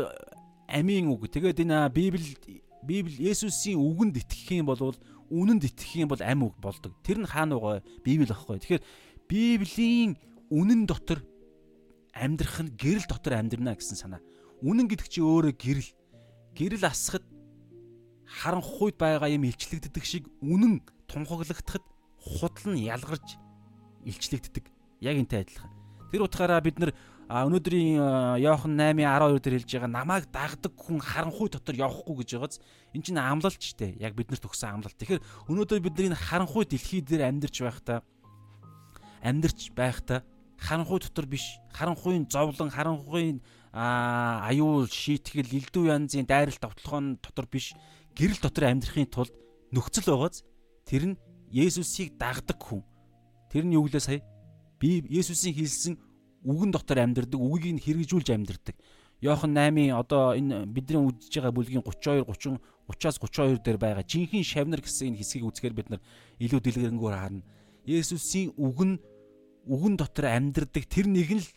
[0.69, 1.29] амийн үг.
[1.29, 2.37] Тэгээд энэ Библи
[2.83, 4.95] Библи Есүсийн үгэнд итгэх юм бол
[5.29, 6.97] үнэнд итгэх юм бол ам үг болдог.
[7.05, 8.59] Тэр нь хаана байгаа Библи байхгүй.
[8.63, 8.85] Тэгэхээр
[9.29, 10.17] Библийн
[10.49, 11.21] үнэн дотор
[12.17, 14.23] амьдрах нь гэрэл дотор амьдрна гэсэн санаа.
[14.65, 15.91] Үнэн гэдэг чинь өөрөө гэрэл.
[16.57, 17.25] Гэрэл асахад
[18.25, 21.85] харанхуйд байгаа юм илчлэгддэг шиг үнэн тунхаглагдахад
[22.21, 23.37] худал нь ялгарч
[24.05, 24.65] илчлэгддэг.
[25.01, 25.71] Яг энтэй адилхан.
[26.11, 26.93] Тэр утгаараа бид нар
[27.29, 32.57] өнөөдрийн Иохан 8:12 дээр хэлж байгаа намайг дагдаг хүн харанхуй дотор явахгүй гэж байгааз
[32.97, 34.01] эн чинь амлалт ч дээ.
[34.01, 34.97] Яг бид нарт өгсөн амлалт.
[34.97, 35.21] Тэгэхээр
[35.53, 38.01] өнөөдөр бид нар энэ харанхуй дэлхий дээр амьдарч байхдаа
[39.21, 40.25] амьдарч байхдаа
[40.57, 43.45] харанхуй дотор биш харанхуйн зовлон харанхуйн
[43.77, 47.77] аюул шийтгэл элдв янзын дайралт товтлогоон дотор биш
[48.17, 49.37] гэрэл дотор амьдрахын тулд
[49.69, 50.43] нөхцөл байгааз
[50.89, 52.85] тэр нь Есүсийг дагдаг хүн.
[53.49, 54.21] Тэр нь юу гэлээ сая?
[54.79, 55.95] Би Есүсийн хэлсэн
[56.47, 58.77] үгэн дотор амьдардаг, үгийг нь хэрэгжүүлж амьдардаг.
[59.21, 64.47] Йохан 8-ын одоо энэ бидний үзэж байгаа бүлгийн 32 30 30-аас 32 дээр байгаа жинхэнэ
[64.47, 66.03] шавнар гэсэн энэ хэсгийг үзэхээр бид нар
[66.39, 67.43] илүү дэлгэрэнгээр харна.
[67.83, 69.03] Есүсийн үг нь
[69.67, 71.51] үгэн дотор амьдрдаг тэр нэг нь л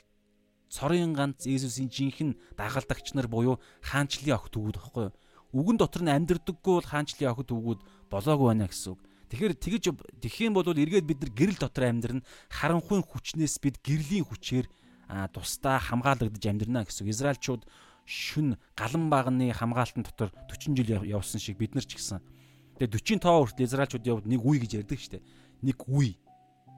[0.74, 5.16] цорын ганц Есүсийн жинхэнэ дагалдагч нар буюу хаанчлалын огт өгүүд багхгүй юу?
[5.54, 7.80] Үгэн дотор нь амьдрдаггүй бол хаанчлалын огт өгүүд
[8.10, 9.00] болоогүй байна гэсэн үг.
[9.32, 9.84] Тэгэхээр тэгэж
[10.20, 12.28] тэгхийн бол эргээд бид нар гэрэл дотор амьдрна.
[12.52, 14.68] Харанхуйн хүчнээс бид гэрлийн хүчээр
[15.32, 17.08] тусдаа хамгаалагдаж амьдрна гэсэн.
[17.08, 17.64] Израильчууд
[18.04, 22.20] шүн галан багны хамгаалтан дотор 40 жил явсан шиг бид нар ч гэсэн.
[22.76, 25.24] Тэгээ 40 тоо хүртэл Израильчууд явд нэг үе гэж ярьдаг штэ.
[25.64, 26.20] Нэг үе.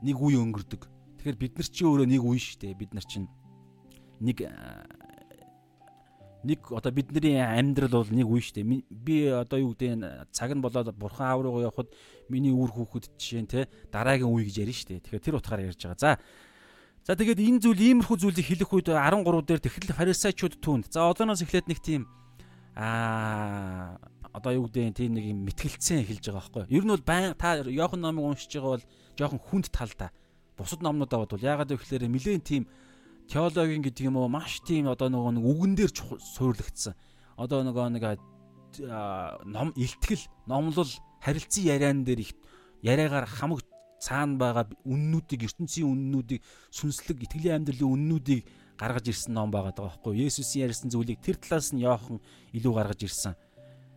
[0.06, 0.86] Нэг үе өнгөрдөг.
[1.18, 2.78] Тэгэхээр бид нар чи өөрөө нэг үе штэ.
[2.78, 3.26] Бид нар чинь
[4.22, 4.46] нэг
[6.44, 8.64] нэг одоо бидний амьдрал бол нэг үе штэ.
[8.92, 11.90] Би одоо юу гэдэг цаг нь болоод бурхан аав руу явхад
[12.28, 15.00] миний үр хүүхэд жишээ нь те дараагийн үе гэж ярина штэ.
[15.08, 16.00] Тэгэхээр тэр утгаараа ярьж байгаа.
[16.00, 16.12] За
[17.04, 20.88] За тэгээд энэ зүйл иймэрхүү зүйлийг хэлэх үед 13 дээр тэгтэл фарисеучуд түүнд.
[20.88, 22.08] За одооноос эхлээд нэг тийм
[22.80, 24.00] аа
[24.32, 26.72] одоо юу гэдэг тийм нэг юм мэтгэлцсэн хэлж байгаа байхгүй.
[26.72, 28.88] Ер нь бол байн та Йохан номыг уншиж байгаа бол
[29.20, 30.16] жоохон хүнд тал та.
[30.58, 32.66] Бусад номнуудаа бодвол ягаад гэвэл нэлээд тийм
[33.30, 36.94] теологийн гэдэг юм уу маш тийм одоо нөгөө нэг үгэн дээр суурлагдсан.
[37.38, 38.04] Одоо нөгөө нэг
[39.46, 40.90] ном илтгэл, номлол,
[41.22, 42.34] харилцан яриан дээр их
[42.82, 43.62] яриагаар хамаг
[44.02, 46.42] цаана байгаа үннүүдийг ертөнцийн үннүүдийг
[46.74, 48.44] сүнслэг итгэлийн амьдралын үннүүдийг
[48.76, 52.20] гаргаж ирсэн ном байгаа даа байхгүй Есүсийн ярьсан зүйлийг тэр талаас нь Йохан
[52.52, 53.34] илүү гаргаж ирсэн.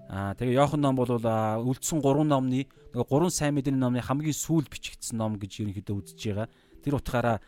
[0.07, 4.71] Аа тэгээ Йохан ном бол үлдсэн 3 номны нөгөө 3 сайн мэдээний номны хамгийн сүүл
[4.71, 6.47] бичигдсэн ном гэж ерөнхийдөө үзэж байгаа.
[6.87, 7.43] Тэр утгаараа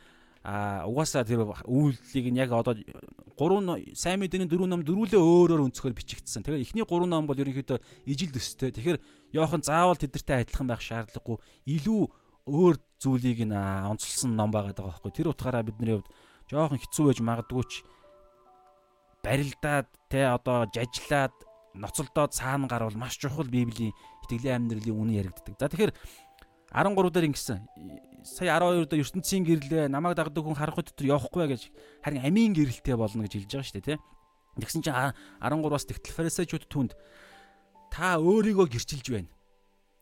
[0.48, 5.92] а угаасаа тэр үйлдэлийг нь яг одоо 3 сайн мэдээний 4 ном дөрүүлээ өөрөөр өнцгөр
[5.92, 6.40] бичигдсэн.
[6.40, 8.72] Тэгэхээр эхний 3 ном бол ерөнхийдөө ижил төстэй.
[8.72, 8.98] Тэгэхээр
[9.36, 11.36] Йохан заавал тэдэртэй адилхан байх шаардлагагүй.
[11.68, 12.00] Илүү
[12.48, 15.12] өөр зүйлийг нь онцлсан ном байгаа даа байхгүй.
[15.12, 16.08] Тэр утгаараа бидний хувьд
[16.48, 17.72] жоохон хэцүү байж магадгүй ч
[19.20, 21.36] барилдаад те одоо жажлаад
[21.76, 23.92] ноцолдоод цаана гарвал маш чухал Библийн
[24.24, 25.60] итгэлийн амьдралын үнэн яригддаг.
[25.60, 25.92] За тэгэхээр
[26.72, 27.58] 13 дээр ингэсэн.
[28.24, 31.62] Сая 12 дээр ертөнцийн гэрлээ намайг дагдаг хүн харахгүй дотор явахгүй гэж
[32.04, 34.02] харин амийн гэрэлтэй болно гэж хэлж байгаа шүү дээ, тэ.
[34.58, 34.96] Тэгсэн чинь
[35.40, 36.92] 13-аас тэгтэл фарисеучуд түнд
[37.88, 39.30] та өөрийгөө гэрчилж байна.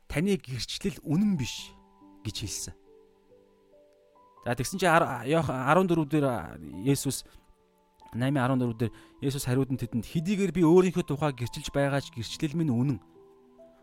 [0.09, 1.71] Таны гэрчлэл үнэн биш
[2.27, 2.75] гэж хэлсэн.
[4.47, 6.27] За тэгсэн чинь 14 дээр
[6.83, 7.23] Есүс
[8.15, 12.99] 8:14 дээр Есүс хариуд нь тэдэнд хэдийгээр би өөрийнхөө тухай гэрчилж байгаач гэрчлэл минь үнэн.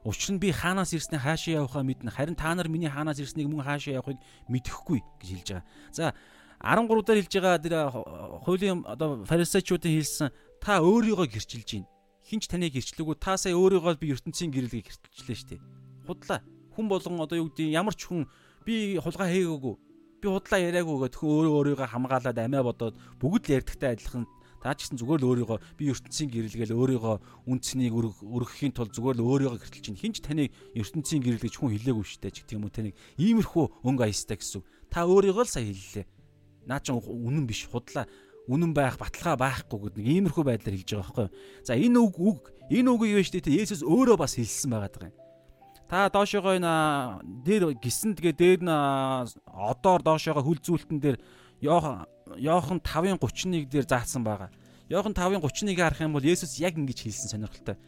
[0.04, 2.12] Учир нь би хаанаас ирснээ хаашаа явахаа мэднэ.
[2.12, 4.20] Харин та нар миний хаанаас ирснийг мөн хаашаа явахыг
[4.52, 5.66] мэдэхгүй гэж хэлж байгаа.
[5.96, 6.14] За
[6.60, 7.76] 13 дээр хэлж байгаа тэр
[8.44, 11.88] хуулийн одоо фарисеучуудын хэлсэн та өөрийгөө гэрчилж байна.
[12.28, 15.64] Хинч таныг гэрчлэггүй та сая өөрийгөө би ертөнцийн гэрэлгээ гэрчилжлээ штэ.
[16.04, 16.44] Худлаа.
[16.76, 18.28] Хүн болгон одоо юу гэдэг ямар ч хүн
[18.68, 19.76] би хулгай хийгээгүй
[20.24, 24.24] би худлаа яриаггүй гэх өөрөө өөрийгөө хамгаалаад амиа бодоод бүгд л ярьдагтай адилхан
[24.64, 27.16] та ч гэсэн зүгээр л өөрийгөө би ертөнцийн гэрэлгээл өөрийгөө
[27.52, 32.06] үнцнийг өргөхийн тулд зүгээр л өөрийгөө гэртэлж чинь хинч таныг ертөнцийн гэрэл гэж хүн хэлээгүй
[32.08, 34.64] шүү дээ ч юм уу таныг иймэрхүү өнгө аястай гэсэн.
[34.88, 36.08] Та өөрийгөө л сая хэллээ.
[36.64, 38.08] Наа чин үнэн биш худлаа
[38.48, 41.28] үнэн байх баталгаа байхгүй гэдэг нэг иймэрхүү байдлаар хэлж байгаа байхгүй.
[41.68, 42.40] За энэ үг үг
[42.72, 45.16] энэ үгийг юу шүү дээ Есүс өөрөө бас хэлсэн байгаа юм.
[45.88, 46.74] Та доошоогоо энэ
[47.44, 48.72] дээр гисэн тэгээ дээр нь
[49.48, 51.18] одоор доошоогоо хүл зүйлтэн дээр
[51.64, 54.52] Йохан Йохан 5-ын 31 дээр заасан байгаа.
[54.92, 57.80] Йохан 5-ын 31-ийг харах юм бол Есүс яг ингэж хэлсэн сонирхолтой.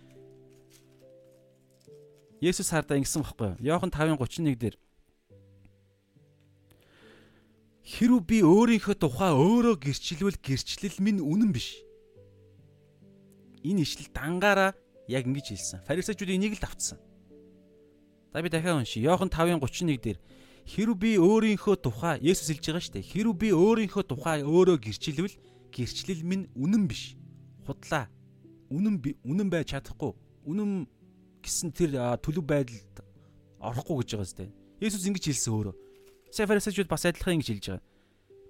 [2.40, 3.76] Есүс хардаа ингэсэн бохгүй юу?
[3.76, 4.76] Йохан 5-ын 31 дээр
[7.86, 11.78] Хэрв би өөрийнхөө тухай өөрөө гэрчлвэл гэрчлэл минь үнэн биш.
[13.62, 14.74] Энэ ишлэл дангаараа
[15.06, 15.86] яг ингэж хэлсэн.
[15.86, 16.98] Фарисеучуд энийг л давтсан.
[18.34, 19.06] За би дахиад уншия.
[19.06, 20.18] Йохан 5:31 дээр
[20.65, 23.06] хэрв би өөрийнхөө тухай Есүс хэлж байгаа шүү дээ.
[23.06, 25.38] Хэрв би өөрийнхөө тухай өөрөө гэрчилвэл
[25.69, 27.13] гэрчлэл минь үнэн биш.
[27.69, 28.10] Худлаа.
[28.73, 30.17] Үнэн үнэн байж чадахгүй.
[30.49, 30.89] Үнэн
[31.45, 33.06] гэсэн тэр төлөв байдалд
[33.62, 34.49] орохгүй гэж байгаа зү.
[34.82, 35.75] Есүс ингэж хэлсэн өөрөө.
[36.34, 37.86] Сефарисчуд бас адилхан ингэж хэлж байгаа.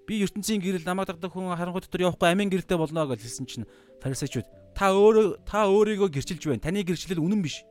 [0.08, 3.68] Би ертөнцийн гэрэл намайг дагдаг хүн харангуй дотор явахгүй амийн гэрэлтэй болно гэж хэлсэн чинь
[4.00, 6.62] фарисеучуд та өөрөө та өөрийгөө гэрчилж байна.
[6.62, 7.66] Таны гэрчлэл үнэн биш.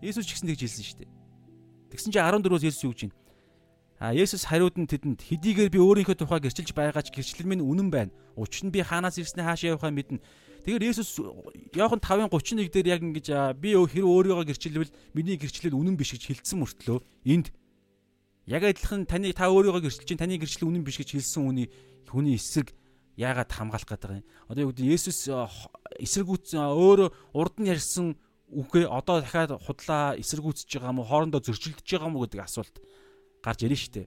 [0.00, 1.10] Есүс ч гэсэн тэгж хэлсэн шүү дээ.
[1.92, 3.23] Тэгсэн чинь 14-өөс Есүс юу гэж байна?
[4.04, 8.12] А Есүс хариуд нь тэдэнд хэдийгээр би өөрийнхөө тухай гэрчилж байгаач гэрчлэл минь үнэн байна.
[8.36, 10.20] Учир нь би хаанаас ирснээ хаашаа явахаа мэднэ.
[10.68, 11.24] Тэгэхээр Есүс
[11.72, 16.60] Иохан 5:31 дээр яг ингэж би хэрэг өөрийгөө гэрчилвэл миний гэрчлэл үнэн биш гэж хэлсэн
[16.60, 17.00] мөртлөө
[17.32, 17.48] энд
[18.44, 21.72] яг адилхан таны та өөрийгөө гэрчилж чинь таны гэрчлэл үнэн биш гэж хэлсэн хүний
[22.04, 22.76] хүний эсрэг
[23.16, 24.28] яагаад хамгаалах гэдэг юм.
[24.52, 25.32] Одоо юу гэдэг Есүс
[25.96, 28.20] эсэргүүц өөрөө урд нь ярьсан
[28.52, 32.76] үгүй одоо дахиад худлаа эсэргүүцэж байгаа мó хоорондоо зөрчилдөж байгаа мó гэдэг асуулт
[33.44, 34.06] гарч ирнэ шүү дээ.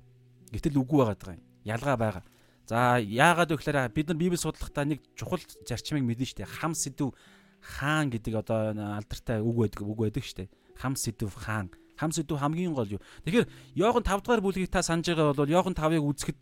[0.58, 1.46] Гэтэл үгүй байгаа юм.
[1.62, 2.26] Ялгаа байгаа.
[2.68, 6.52] За яагаад вэ гэхээр бид нар Библи судлахдаа нэг чухал зарчмыг мэднэ шүү дээ.
[6.58, 7.14] Хам сэдв
[7.62, 10.50] хаан гэдэг одоо алдартай үг байдаг үг байдаг шүү дээ.
[10.76, 11.72] Хам сэдв хаан.
[11.96, 13.02] Хам сэдв хамгийн гол юу.
[13.24, 13.48] Тэгэхээр
[13.78, 16.40] Йохан 5 дугаар бүлгийг та санаж байгаа бол Йохан 5-ыг үзэхэд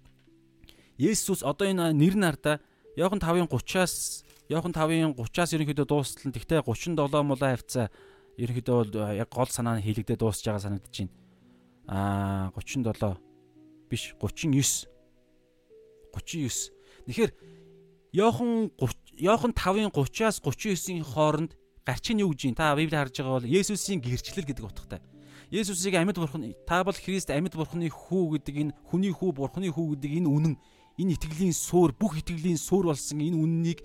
[0.97, 2.59] Есүс одоо энэ нэр нарда
[2.97, 7.87] Иохан 5-ын 30-аас Иохан 5-ын 30-аас ерөнхийдөө дуустал тэгтээ 37 мулаа хавцаа
[8.39, 11.24] ерөнхийдөө бол яг гол санаа нь хийлэгдээ дуусж байгаа санагдаж байна.
[11.87, 13.17] Аа 37
[13.89, 14.87] биш 39
[16.13, 16.71] 39.
[17.05, 17.31] Тэгэхээр
[18.13, 22.55] Иохан 30 Иохан 5-ын 30-аас 39-ийн хооронд гарчин юу гэж юм?
[22.55, 24.99] Та Библийг харж байгаа бол Есүсийн гэрчлэл гэдэг утгатай.
[25.51, 29.95] Есүсийг амьд бурхан та бол Христ амьд бурханы хүү гэдэг энэ хүний хүү бурханы хүү
[29.95, 30.55] гэдэг энэ үнэн
[30.99, 33.79] энэ итгэлийн суур бүх итгэлийн суур болсон энэ үннийг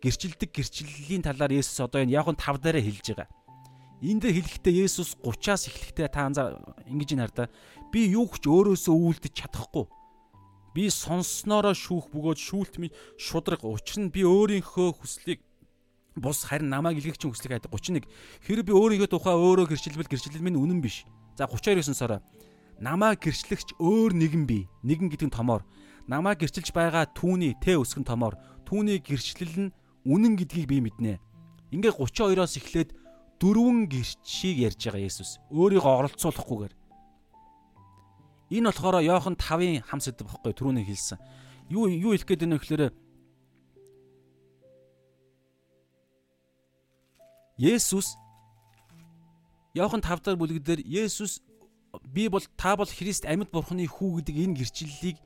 [0.00, 3.28] гэрчилдэг гэрчлэлийн талаар Есүс одоо энэ Иохан 5 дээрээ хэлж байгаа.
[4.02, 6.58] Энд дээр хэлэхдээ Есүс 30-аас эхлэхдээ та анзаа
[6.90, 7.46] ингэж ин хардаа
[7.94, 9.86] би юу ч өөрөөсөө үйлдэж чадахгүй.
[10.74, 13.62] Би сонсноороо шүүх бөгөөд шүүлт минь шудраг.
[13.62, 15.40] Учир нь би өөрийнхөө хүслийг
[16.18, 17.70] бус харин намайг илгээгчийн хүслийг хайдаг.
[17.70, 18.10] 31
[18.42, 21.06] хэрэг би өөрийнхөө тухай өөрөө гэрчлэлбэл гэрчлэл минь үнэн биш
[21.38, 22.18] за 32-өөс сороо.
[22.82, 25.62] Намайг гэрчлэгч өөр нэгэн би нэгэн гэдэг нь томоор.
[26.10, 28.34] Намайг гэрчилж байгаа түүний тэ өсгөн томоор.
[28.66, 31.22] Түүний гэрчлэл нь үнэн гэдгийг би мэднэ
[31.74, 32.90] ингээ 32-оос эхлээд
[33.44, 35.36] дөрвөн гэрчийг ярьж байгаа Есүс.
[35.52, 36.72] Өөрийгөө оролцуулахгүйгээр.
[38.56, 41.20] Энэ болохоор Иохан 5-ын хам сэдв багхгүй түрүүний хэлсэн.
[41.68, 42.84] Юу юу хэлэх гээд байна вэ гэхээр
[47.60, 48.16] Есүс
[49.76, 51.44] Иохан 5 дахь бүлэгдэр Есүс
[52.08, 55.18] би бол та бол Христ амьд бурхны хүү гэдэг энэ гэрчлэлийг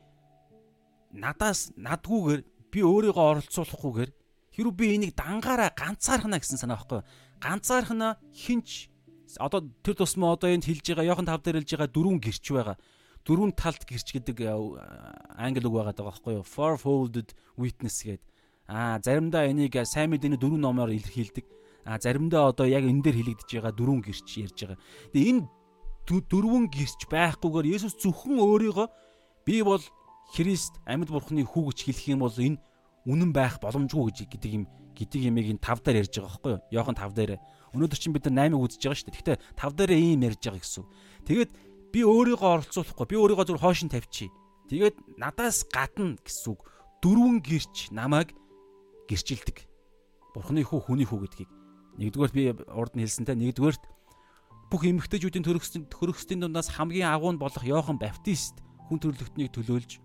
[1.14, 2.40] надаас надгүйгээр
[2.72, 4.11] би өөрийгөө оролцуулахгүйгээр
[4.52, 7.00] хэрвээ би энийг дангаараа ганцаархна гэсэн санаа байхгүй
[7.40, 8.90] ганцаархна хинч.
[9.38, 12.77] Одоо тэр тусмаа одоо энд хэлж байгаа Иохан 5 дээр хэлж байгаа дөрвөн гэрч байгаа.
[13.24, 14.51] Дөрвөн талт гэрч гэдэг э,
[15.37, 16.46] англи үг байгаа даа байхгүй юу?
[16.48, 18.29] Fourfolded witness гэдэг
[18.68, 21.46] аа заримдаа энийг сайн мэдээний дөрвөн номоор илэрхийлдэг.
[21.88, 24.79] А заримдаа одоо яг энэ дээр хэлэгдэж байгаа дөрвөн гэрч ярьж байгаа.
[25.16, 25.42] Тэгээ энэ
[26.05, 28.88] дөрвөн гэрч байхгүйгээр Есүс зөвхөн өөрийгөө
[29.48, 29.81] би бол
[30.37, 32.61] Христ амьд бурхны хүү гэж хэлэх юм бол энэ
[33.09, 34.64] үнэн байх боломжгүй гэж гэдэг юм
[34.98, 36.62] гэдэг юмыг энэ тав дээр ярьж байгаа байхгүй юу?
[36.74, 37.38] Йохан тав дээр.
[37.70, 39.16] Өнөөдөр чинь бид нар 8-ыг үзэж байгаа шүү дээ.
[39.22, 40.84] Гэхдээ тав дээр ийм ярьж байгаа гэсэн.
[41.22, 41.50] Тэгээд
[41.94, 43.06] би өөрийгөө оролцуулахгүй.
[43.06, 44.34] Би өөрийгөө зөв хоошин тавьчих.
[44.66, 46.61] Тэгээд надаас гадна гэсэн үг.
[46.98, 48.34] Дөрвөн гэрч намайг
[49.06, 49.62] гэрчилдэг.
[50.34, 51.50] Бурхны хүү хүний хүү гэдгийг.
[52.02, 52.42] Нэгдүгээрт би
[52.74, 53.84] урд нь хэлсэнтэй нэгдүгээрт
[54.68, 59.98] бүх эмэгтэйчүүдийн төрөхсдийн төрөхсдийн дундаас хамгийн агуу нь болох Йохан Баптист хүн төрлөختнийг төлөөлж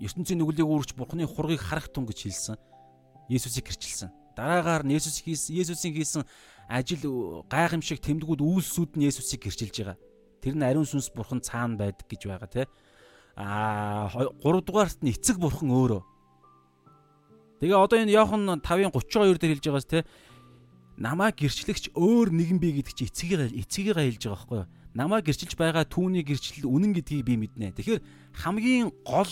[0.00, 2.56] ертөнцийн нүглийг үүрч Бурхны хургийг харах тун гэж хэлсэн.
[3.28, 4.10] Есүсийг гэрчилсэн.
[4.36, 6.22] Дараагаар нь Есүс Есүсийн хийсэн
[6.68, 9.98] ажил гайхамшиг тэмдгүүд үйлсүүд нь Есүсийг гэрчилж байгаа.
[10.42, 12.62] Тэр нь ариун сүнс Бурхан цаана байдаг гэж байгаа те.
[13.36, 16.02] Аа 3 дугаарт нь эцэг Бурхан өөрөө
[17.64, 20.04] Тэгээ одоо энэ Иохан 5-ын 32 дээр хэлж байгаас те
[21.00, 24.68] намаа гэрчлэгч өөр нэгэн би гэдэг чи эцгийгээ эцгийгээ хэлж байгаа байхгүй юу?
[24.92, 27.72] Намаа гэрчилж байгаа түүний гэрчлэл үнэн гэдгийг би мэднэ.
[27.72, 28.04] Тэгэхээр
[28.36, 29.30] хамгийн гол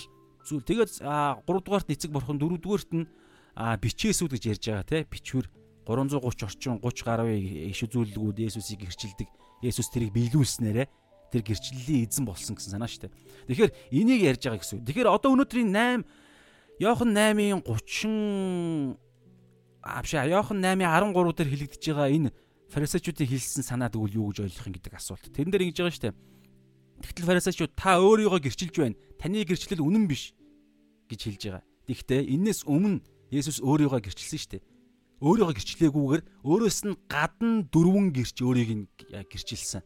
[0.48, 3.04] зүйл тэгээд 3 дугаарт эцэг бурхан 4 дугаарт нь
[3.56, 5.46] бичээсүүд гэж ярьж байгаа те бичвэр
[5.84, 7.36] 330 орчим 30 гаруй
[7.68, 9.28] иш үзүүлэлгүүд Есүсийг гэрчилдэг.
[9.60, 10.86] Есүс тэрийг биелүүлснээрээ
[11.32, 13.12] тэр гэрчлэлийн эзэн болсон гэсэн санаа шүү дээ.
[13.50, 14.84] Тэгэхээр энийг ярьж байгаа гэсэн.
[14.86, 16.06] Тэгэхээр одоо өнөөдрийн 8
[16.80, 18.96] Йохан 8-ын 30
[19.82, 22.30] авшаа Йохан 8-ын 13 дээр хэлэгдэж байгаа энэ
[22.72, 25.28] фарисеучуудын хэлсэн санаа тэгвэл юу гэж ойлгох юм гэдэг асуулт.
[25.28, 26.16] Тэрэн дээр ингэж байгаа шүү дээ.
[27.02, 28.96] Тэгтэл фарисеучуд та өөрийгөө гэрчилж байна.
[29.20, 30.32] Таны гэрчлэл үнэн биш
[31.10, 31.64] гэж хэлж байгаа.
[31.90, 34.62] Гэхдээ энээс өмнө Есүс өөрийгөө гэрчилсэн шүү дээ.
[35.24, 39.80] Өөрийгөө гэрчлээгүйгээр өөрөөс нь гадна дөрвөн гэрч өөрийг нь гэрчилсэн.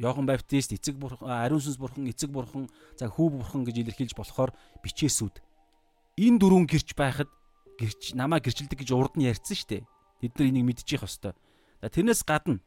[0.00, 4.52] Йохан Баптист эцэг бурхан ариун сүнс бурхан эцэг бурхан за хүү бурхан гэж илэрхийлж болохоор
[4.84, 5.40] бичээсүүд
[6.20, 7.28] энэ дөрвөн гэрч байхад
[7.80, 9.82] гэрч намаа гэрчилдэг гэж урд нь ярьсан шүү дээ.
[10.20, 11.36] Бид нар энийг мэдчих хэвээр.
[11.88, 12.60] Тэрнээс гадна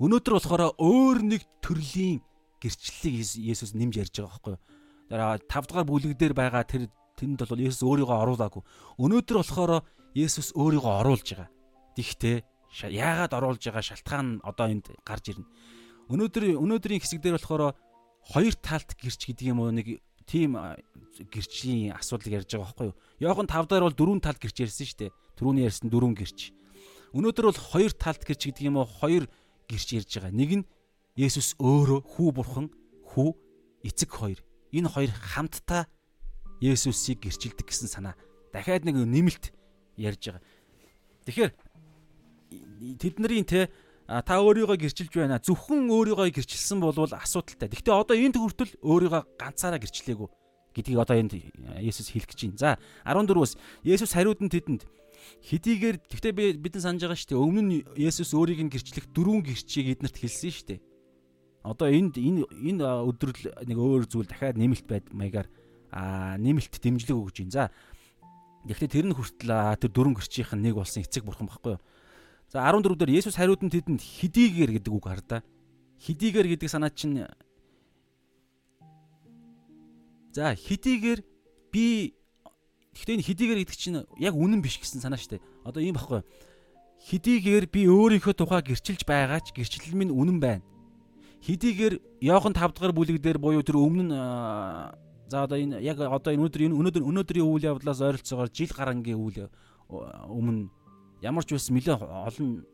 [0.00, 2.24] өнөөдөр болохоор өөр нэг төрлийн
[2.58, 3.20] гэрчлэлийг
[3.52, 4.62] Есүс нэмж ярьж байгаа байхгүй юу?
[5.08, 6.88] Тэр 5 дугаар бүлэг дээр байгаа тэр
[7.18, 8.62] тэнд бол Есүс өөрийгөө оруулаагүй.
[8.98, 9.72] Өнөөдөр болохоор
[10.14, 11.48] Есүс өөрийгөө оруулж байгаа.
[11.94, 12.36] Тэгтээ
[12.90, 15.46] яагаад оруулж байгаа шалтгаан одоо энд гарч ирнэ.
[16.10, 17.74] Өнөөдөр өнөөдрийн хэсэг дээр болохоор
[18.34, 20.58] хоёр талт гэрч гэдэг юм уу нэг тийм
[21.30, 22.98] гэрчийн асуудал ярьж байгаа байхгүй юу?
[23.22, 25.14] Йохан 5 дээр бол дөрвөн талт гэрч ярьсан шүү дээ.
[25.38, 26.50] Түрүүний ярьсан дөрвөн гэрч.
[27.14, 29.30] Өнөөдөр бол хоёр талт гэрч гэдэг юм уу хоёр
[29.70, 30.32] гэрч ярьж байгаа.
[30.34, 30.68] Нэг нь
[31.14, 32.66] Есүс өөрөө хүү бурхан,
[33.14, 33.28] хүү
[33.86, 34.42] эцэг хоёр.
[34.74, 35.86] Энэ хоёр хамтдаа
[36.60, 38.14] Есүсийг гэрчилдэг гэсэн санаа.
[38.52, 39.50] Дахиад нэг нэмэлт
[39.98, 40.42] ярьж байгаа.
[41.26, 41.52] Тэгэхээр
[43.00, 43.70] тэдний те
[44.06, 45.40] та өөрийгөө гэрчилж байна.
[45.40, 47.72] Зөвхөн өөрийгөө гэрчилсэн болвол асуудалтай.
[47.72, 50.28] Гэхдээ одоо энэ төгөртөл өөрийгөө ганцаараа гэрчлэегүй
[50.74, 51.32] гэдгийг одоо энд
[51.80, 52.60] Есүс хэлэх гэж байна.
[52.60, 52.70] За
[53.08, 54.82] 14-өөс Есүс хариуд нь тэдэнд
[55.40, 57.40] хэдийгээр гэхдээ би бидэн санаж байгаа шүү дээ.
[57.40, 60.80] Өмнө нь Есүс өөрийг нь гэрчлэх дөрвөн гэрчийг эднэрт хэлсэн шүү дээ.
[61.64, 65.48] Одоо энд энэ энэ өдрөл нэг өөр зүйл дахиад нэмэлт байд маягаар
[65.94, 67.54] нэмэлт дэмжлэг өгж байна.
[67.54, 67.64] За
[68.64, 71.82] Гэхдээ тэр нь хүртэл тэр дөрөн гэрчийнх нь нэг болсон эцэг бурхан баггүй юу.
[72.48, 75.44] За 14 дээр Есүс хариуд нь тэдэнд хидийгэр гэдэг үг хардаа.
[76.00, 77.28] Хидийгэр гэдэг санаа чинь
[80.32, 81.20] За хидийгэр
[81.68, 82.16] би
[82.96, 85.46] Гэхдээ энэ хидийгэр гэдэг чинь яг үнэн биш гэсэн санаа шүү дээ.
[85.68, 86.24] Одоо ийм баггүй.
[87.04, 90.64] Хидийгэр би өөрийнхөө тухай гэрчилж байгаач гэрчлэл минь үнэн байна.
[91.44, 94.14] Хидийгэр Иохан 5 дахь бүлэг дээр буюу тэр өмнө нь
[95.28, 99.16] За одоо энэ яг одоо энэ өнөөдөр энэ өнөөдөр өнөөдрийн үйл явдлаас ойролцоогоор жил гарангийн
[99.16, 99.48] үйл
[99.88, 100.68] өмнө
[101.24, 102.64] ямар ч байсан нэлээд олон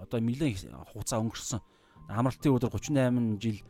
[0.00, 1.60] одоо нэлээд хугацаа өнгөрсөн.
[2.08, 3.60] Амралтын өдөр 38 жил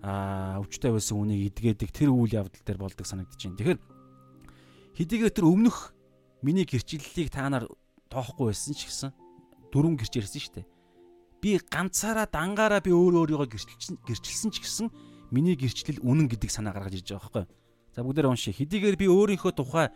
[0.00, 3.58] өвчтэй байсан үнийг идгээдэг тэр үйл явдал дээр болдог санагдаж байна.
[3.60, 3.80] Тэгэхээр
[4.96, 5.92] хэдийгээр тэр өмнөх
[6.42, 7.66] миний гэрчлэлийг та нар
[8.08, 9.10] тоохгүй байсан ч гэсэн
[9.74, 10.66] дөрвөн гэрч ярьсан шүү дээ.
[11.42, 14.86] Би ганцаараа дангаараа би өөр өөрийгөө гэрчилсэн гэрчилсэн ч гэсэн
[15.30, 17.46] миний гэрчлэл үнэн гэдэг санаа гаргаж ирж байгаа байхгүй.
[17.94, 18.54] За бүгдээр уншия.
[18.54, 19.88] Хэдийгээр би өөрийнхөө тухай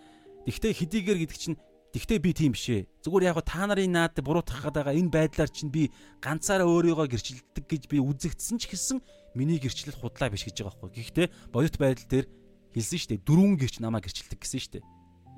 [0.46, 1.56] тэгтээ хэдийгээр гэдэг чинь
[1.92, 2.88] тэгтээ би тийм бишээ.
[3.04, 5.92] Зүгээр яг та нарын наад буруутгах гэдэг энэ байдлаар чинь би
[6.24, 8.98] ганцаараа өөрийгөө гэрчлэлдэг гэж би үзэгдсэн ч гэсэн
[9.36, 10.90] миний гэрчлэл худлаа биш гэж байгаа байхгүй.
[11.04, 12.26] Гэхдээ бодит байдал дээр
[12.72, 13.24] хэлсэн шүү дээ.
[13.28, 14.84] Дөрвөн гэрч намаа гэрчлдэг гэсэн шүү дээ.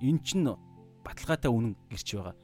[0.07, 0.47] Энэ чинь
[1.03, 2.35] баталгаатай үнэн гэрч байгаа.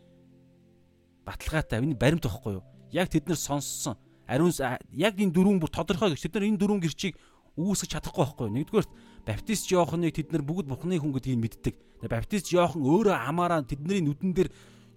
[1.24, 1.78] Баталгаатай.
[1.78, 2.64] Энэ баримт байхгүй юу?
[2.90, 3.94] Яг тэд нар сонссон.
[4.26, 4.50] Ариун
[4.94, 7.14] яг энэ дөрвөн бүр тодорхой гэж тэд нар энэ дөрвөн гэрчийг
[7.58, 8.54] үүсгэж чадахгүй байхгүй юу?
[8.60, 8.88] Нэгдүгээр
[9.26, 11.74] баптист Иоханыг тэд нар бүгд бурхны хүн гэдгийг мэддэг.
[12.06, 14.50] Баптист Иохан өөрөө амаараа тэдний нүдэн дээр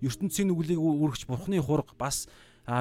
[0.03, 2.27] ертөнцийн нүглийг үргэж бурхны хург бас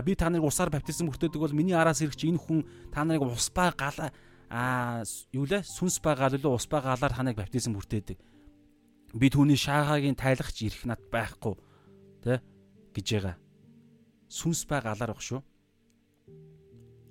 [0.04, 3.26] би та нарыг усаар баптизм хүртээдэг бол миний араас ирэх чи энэ хүн та нарыг
[3.26, 4.10] ус ба гал
[4.50, 8.18] а юу лээ сүнс ба гал уу ус ба галаар таныг баптизм хүртээдэг.
[9.18, 11.54] Би түүний шаагаагийн тайлагч ирэх над байхгүй
[12.22, 12.38] тэ
[12.94, 13.36] гэж байгаа.
[14.30, 15.42] Сүнс ба галаар баг шүү.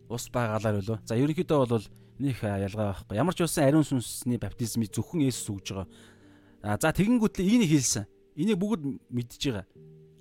[0.10, 1.00] Ус ба галаар болоо.
[1.04, 1.86] За ерөнхийдөө бол
[2.22, 3.18] Нөх ялгаа байхгүй.
[3.18, 5.90] Ямар ч байсан ариун сүнсний баптизмыг зөвхөн Есүс өгж байгаа.
[6.62, 8.06] А за тэгэнгүүтлээ энийг хэлсэн.
[8.38, 9.66] Энийг бүгд мэдж байгаа.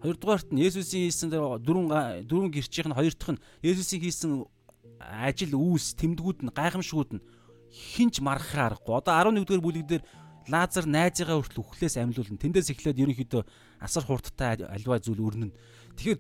[0.01, 4.49] Хоёрдугаарт нь Есүсийн хийсэн дөрвөн дөрвөн гэрчийнх нь хоёр дахь нь Есүсийн хийсэн
[4.97, 7.25] ажил үүс тэмдгүүд нь гайхамшгүүд нь
[7.69, 8.97] хинч маргахаа аргагүй.
[8.97, 10.05] Одоо 11-р бүлэг дээр
[10.49, 12.41] Лазар найзыгаа хүртэл үхлээс амьлуулна.
[12.41, 13.45] Тэндээс эхлээд ерөнхийдөө
[13.85, 15.53] асар хурдтай альва зүйл өрнөн.
[16.01, 16.19] Тэгэхээр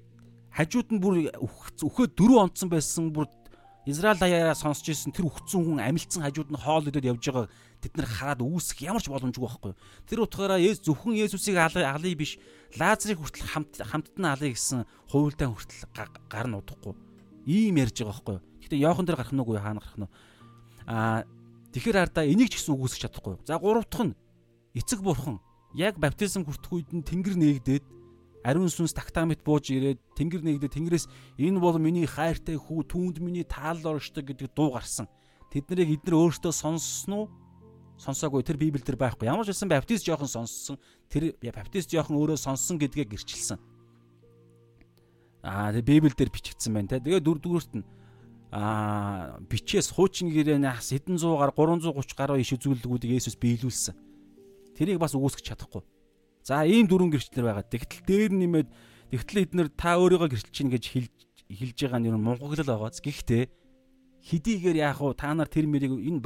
[0.54, 3.26] хажууд нь бүр үхээд дөрөв онцсон байсан бүр
[3.86, 7.48] Израиль даяараа сонсч ирсэн тэр өгцөн хүн амилцсан хажууд нь хоол идээд явж байгаа
[7.80, 9.72] тэд нар хараад үүсэх ямар ч боломжгүй байхгүй.
[10.04, 12.36] Тэр утгаараа зөвхөн Есүсийг алыг биш
[12.76, 15.88] Лазарыг хүртэл хамт хамтд нь алыг гэсэн хуйлдаан хүртэл
[16.28, 16.92] гар нь удахгүй.
[17.48, 18.38] Ийм ярьж байгаа байхгүй.
[18.68, 20.12] Гэтэ Йохан дээр гарах нь үгүй хаана гарах нь.
[20.84, 21.24] Аа
[21.72, 23.40] тэгэхээр ардаа энийг ч гэсэн үгүйсэх чадахгүй.
[23.48, 24.14] За гурав дахь нь
[24.76, 25.40] эцэг бурхан
[25.72, 27.84] яг баптизм хүртэх үед нь тэнгэр нээгдээд
[28.44, 33.44] ариун сүнс тактамит бууж ирээд тэнгэр нэгдээ тэнгэрээс энэ бол миний хайртай хүү түүнд миний
[33.44, 35.08] таалал оршдог гэдэг дуу гарсан.
[35.52, 37.26] Тэднийг эдгээр өөртөө сонссон уу?
[38.00, 39.28] Сонсоогүй тэр Библиэлд байхгүй.
[39.28, 40.80] Ямар ч байсан баптист жоохон сонссон.
[41.12, 43.60] Тэр баптист жоохон өөрөө сонссон гэдгээ гэрчилсэн.
[45.44, 47.04] Аа тэр Библиэлд бичигдсэн байна те.
[47.04, 47.84] Тэгээ дөрөвдүгüрт нь
[48.56, 53.94] аа бичээс хуучин гэрээнээс хэдэн зуугаар 330 гаруй иш үзүүлэлгүүдийг Есүс биелүүлсэн.
[54.74, 55.84] Тэрийг бас үгүйсгэж чадахгүй.
[56.44, 57.64] За ийм дөрвөн гэрчлэл байгаа.
[57.64, 58.68] Тэгтэл дээр нэмээд
[59.12, 61.14] тэгтэл эднэр та өөрийгөө гэрчилж чинь гэж хэлж
[61.50, 63.02] хэлж байгаа нь ер нь монголол байгааз.
[63.04, 63.44] Гэхдээ
[64.24, 65.14] хэдийгээр яах вэ?
[65.18, 66.20] Та нар тэр мэрийг энэ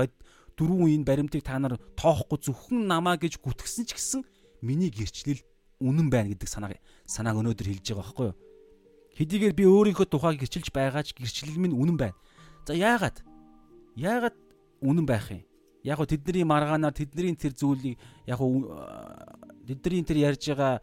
[0.54, 4.22] дөрвөн энэ баримтыг та нар тоохгүй зөвхөн намаа гэж гүтгсэн ч гэсэн
[4.62, 5.42] миний гэрчлэл
[5.82, 8.38] үнэн байна гэдэг санааг санааг өнөөдөр хэлж байгаа байхгүй юу?
[9.18, 12.18] Хэдийгээр би өөрийнхөө тухайг гэрчилж байгаа ч гэрчлэл минь үнэн байна.
[12.66, 13.22] За яагаад?
[13.98, 14.36] Яагаад
[14.78, 15.42] үнэн байх юм?
[15.82, 18.40] Яг го тэдний маргаанаар тэдний тэр зүйлийг яг
[19.64, 20.80] тэдний тэр ярьж байгаа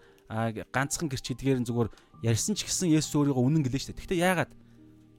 [0.71, 1.89] ганцхан гэрч хэдгээр нь зүгээр
[2.25, 3.99] ярьсан ч гэсэн Есүс өөрийгөө үнэн гэлээ шүү дээ.
[4.01, 4.51] Гэхдээ яагаад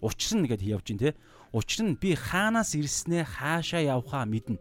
[0.01, 1.14] учир нь гэдээ явж те.
[1.53, 4.57] Учир нь би хаанаас ирснээ хаашаа явхаа мэднэ.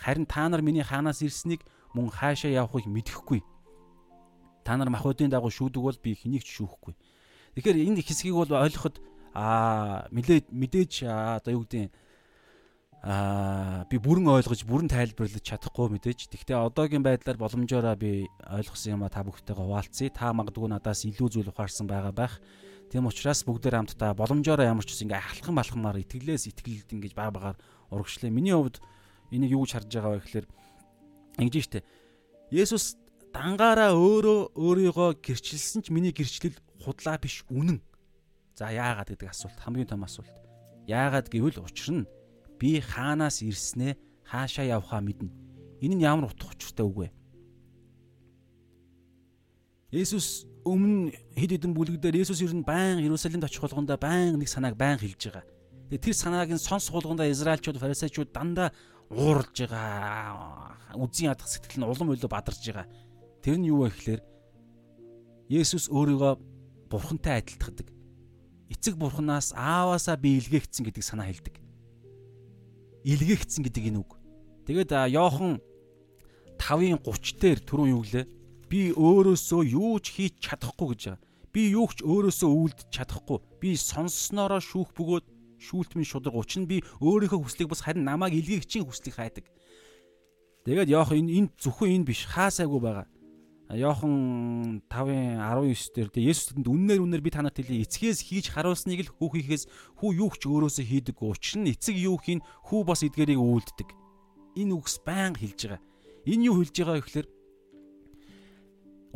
[0.00, 1.60] Харин та нар миний хаанаас ирснийг
[1.92, 3.44] мөн хаашаа явахыг мэдэхгүй.
[4.64, 6.96] Та нар махбодын дагуу шүүдэг бол би хэнийг ч шүүхгүй.
[7.54, 8.96] Тэгэхээр энэ хэсгийг бол ойлгоход
[9.36, 11.92] аа мэдээж одоо юу гэдэг
[13.02, 16.30] аа би бүрэн ойлгож бүрэн тайлбарлаж чадахгүй мэдээж.
[16.30, 20.14] Гэхдээ одоогийн байдлаар боломжоор би ойлгосон юм а та бүхтэйгээ хуваалцъя.
[20.14, 22.38] Та магадгүй надаас илүү зүйл ухаарсан байгаа байх.
[22.94, 27.34] Тийм учраас бүгдээр хамтдаа боломжоор ямар ч ус ингээ ахалхан балхамаар итгэлээс итгэлд ингэж баг
[27.34, 27.56] багаар
[27.90, 28.30] урагшлаа.
[28.30, 28.78] Миний хувьд
[29.34, 30.46] энийг юу гэж харж байгаа вэ гэхээр
[31.42, 31.82] ингэж штэ.
[32.54, 33.00] Есүс
[33.34, 36.54] дангаараа өөрөө өөрийгөө гэрчилсэн ч миний гэрчлэл
[36.86, 37.82] худлаа биш үнэн.
[38.54, 40.30] За яагаад гэдэг асуулт хамгийн том асуулт.
[40.86, 42.06] Яагаад гэвэл учир нь
[42.62, 45.34] би хаанаас ирснээ хаашаа явхаа мэднэ.
[45.82, 47.08] Энэ нь ямар утга учиртай үг вэ?
[49.90, 54.46] Есүс өмнө хэд хэдэн бүлэг дээр Есүс ер нь баян Иерусалимд очих болгонда баян нэг
[54.46, 55.44] санааг баян хэлж байгаа.
[55.90, 58.70] Тэр санааг нь сонсох болгондоо Израильчууд фарисеучуд дандаа
[59.10, 60.78] ууралж байгаа.
[60.94, 62.86] Үзийн ядах сэтгэл нь улам илүү бадарж байгаа.
[63.42, 64.22] Тэр нь юу вэ гэхээр
[65.50, 66.32] Есүс өөрийгөө
[66.88, 67.90] бурхантай адилтгадаг.
[68.70, 71.61] Эцэг бурханаас ааваасаа би илгээгдсэн гэдэг санаа хэлдэг.
[73.02, 74.10] Илгээгдсэн гэдэг энэ үг.
[74.66, 75.58] Тэгээд Йохан
[76.58, 78.26] 5-ын 30 дээр түрүүн юу гэлээ?
[78.70, 81.22] Би өөрөөсөө юу ч хийж чадахгүй гэж байгаа.
[81.52, 83.38] Би юу ч өөрөөсөө үйлдэж чадахгүй.
[83.58, 85.26] Би сонсснороо шүүх бөгөөд
[85.58, 89.44] шүүлтмийн шудраг учир нь би өөрийнхөө хүслийг бас харин намайг илгээгчийн хүслийг хайдаг.
[90.64, 93.06] Тэгээд Йохан энэ энэ зөвхөн энэ биш хаасайгүй байгаа.
[93.72, 99.08] Йохан 5-ын 19 дээр тэгээ Есүс тэнд үннээр үннээр би танарт хэлье эцгээс хийж харуулсныг
[99.08, 99.64] л хүү хийхээс
[99.96, 101.16] хүү юу ч өөрөөсөө хийдэг.
[101.16, 103.88] Учир нь эцэг юу хийн хүү бас эдгэрийг үйлддэг.
[104.60, 105.80] Энэ үгс баян хэлж байгаа.
[106.28, 107.28] Энэ юу хэлж байгаа гэхээр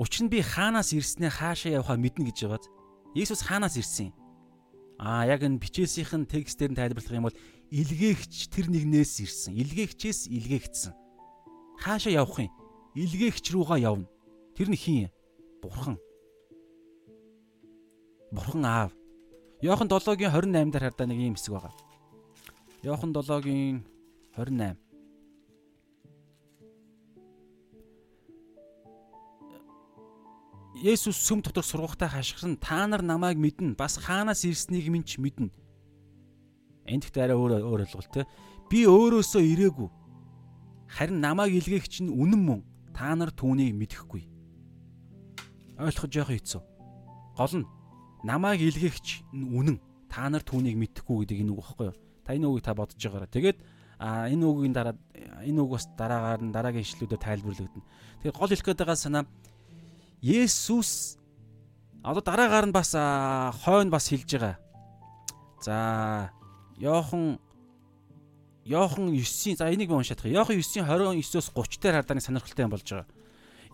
[0.00, 2.64] учир нь би хаанаас ирснээ хаашаа явахаа мэднэ гэж байгааз.
[3.12, 4.16] Есүс хаанаас ирсэн юм?
[4.96, 7.40] Аа яг энэ бичээсийнх нь текстээр нь тайлбарлах юм бол
[7.76, 9.52] илгээгч тэр нэгнээс ирсэн.
[9.52, 10.96] Илгээгчээс илгээгдсэн.
[11.84, 12.52] Хаашаа явах юм?
[12.96, 14.09] Илгээгч рүүгээ явна.
[14.57, 15.12] Тэр нь хин?
[15.61, 16.00] Бурхан.
[18.32, 18.92] Бурхан аав.
[19.61, 21.76] Йохан 7-гийн 28 дээр хардаа нэг юм хэсэг байгаа.
[22.80, 23.84] Йохан 7-гийн
[24.32, 24.80] 28.
[30.80, 35.52] Есүс сүм дотор сургахтаа хашгирсан та нар намайг мэднэ бас хаанаас ирснийг минь ч мэднэ.
[36.88, 38.24] Энд ихтэй арай өөр өөр ойлголт те.
[38.72, 39.88] Би өөрөөсөө ирээгүй.
[40.96, 42.61] Харин намайг илгээгч нь үнэн мөн.
[42.96, 44.36] Та нар түүнийг мэдэхгүй
[45.77, 46.62] ойлгох жоох хэцүү.
[47.37, 47.66] Гол нь
[48.24, 49.77] намайг илгээгч үнэн.
[50.09, 51.97] Та нар түүнийг мэдхгүй гэдэг энэ үг багхгүй юу?
[52.24, 53.29] Та энэ үгийг та бодож байгаараа.
[53.29, 53.59] Тэгээд
[54.01, 54.97] а энэ үгийн дараа
[55.45, 57.85] энэ үг бас дараагаар нь дараагийн ишлүүдэд тайлбарлагдана.
[58.24, 59.24] Тэгэхээр гол хэлэх гээд байгаа санаа
[60.24, 61.20] Есүс
[62.01, 62.97] одоо дараагаар нь бас
[63.61, 64.57] хойно бас хэлж байгаа.
[65.61, 65.77] За
[66.81, 67.37] Йохан
[68.64, 70.27] Йохан 9-ийн за энийг би уншаадах.
[70.27, 73.07] Йохан 9-ийн 29-оос 30 дээр хардааны сонирхолтой юм болж байгаа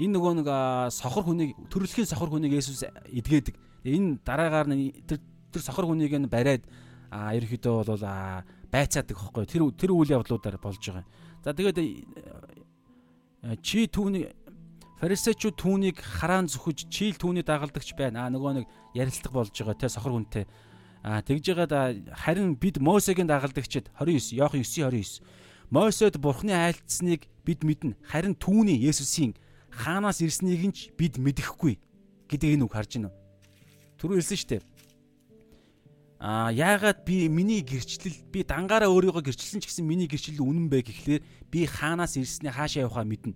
[0.00, 0.48] энэ нөгөө нэг
[0.94, 3.56] сохор хүнийг төрөлхийн сохор хүнийг Есүс эдгээдэг.
[3.84, 5.20] Энэ дараагаар нь тэр
[5.52, 6.64] тэр сохор хүнийг нь бариад
[7.12, 8.04] ерөөхдөө бол
[8.72, 11.04] байцаадаг хөхгүй тэр тэр үйл явдлуудаар болж байгаа.
[11.44, 11.78] За тэгээд
[13.60, 14.32] чи түүний
[15.02, 18.24] фарисеучуд түүнийг хараан зүхэж чийл түүний дагалдагч байна.
[18.24, 20.46] А нөгөө нэг ярилцлага болж байгаа те сохор хүнтэй.
[21.02, 25.20] А тэгж байгаа харин бид Мосегийн дагалдагчид 29 Иохан 9:29
[25.74, 27.98] Мосед бурхны айлтсныг бид мэднэ.
[28.06, 29.34] Харин түүний Есүсийн
[29.72, 31.80] хаанаас ирснийг нь ч бид мэдэхгүй
[32.28, 33.10] гэдэг энэ үг харж байна.
[33.96, 34.62] Түрүү хэлсэн шүү дээ.
[36.22, 40.86] Аа яагаад би миний гэрчлэл би дангаараа өөрийгөө гэрчлсэн ч гэсэн миний гэрчлэл үнэн бэ
[40.86, 43.34] гэхлээр би хаанаас ирснийг хаашаа явахаа мэднэ.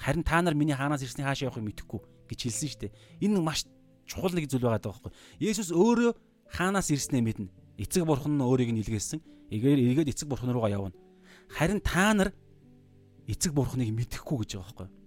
[0.00, 2.00] Харин та нар миний хаанаас ирснийг хаашаа явахыг мэдэхгүй
[2.32, 2.92] гэж хэлсэн шүү дээ.
[3.28, 3.68] Энэ маш
[4.08, 5.12] чухал нэг зүйл байгаа даа байхгүй.
[5.36, 6.12] Есүс өөрөө
[6.48, 7.52] хаанаас ирснээ мэднэ.
[7.76, 9.20] Эцэг бурхан нь өөрийг нь илгээсэн.
[9.52, 10.96] Эгээр эргээд эцэг бурхан руугаа явна.
[11.52, 12.32] Харин та нар
[13.28, 15.03] эцэг бурханыг мэдэхгүй гэж байгаа байхгүй.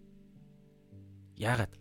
[1.38, 1.74] Яагаад?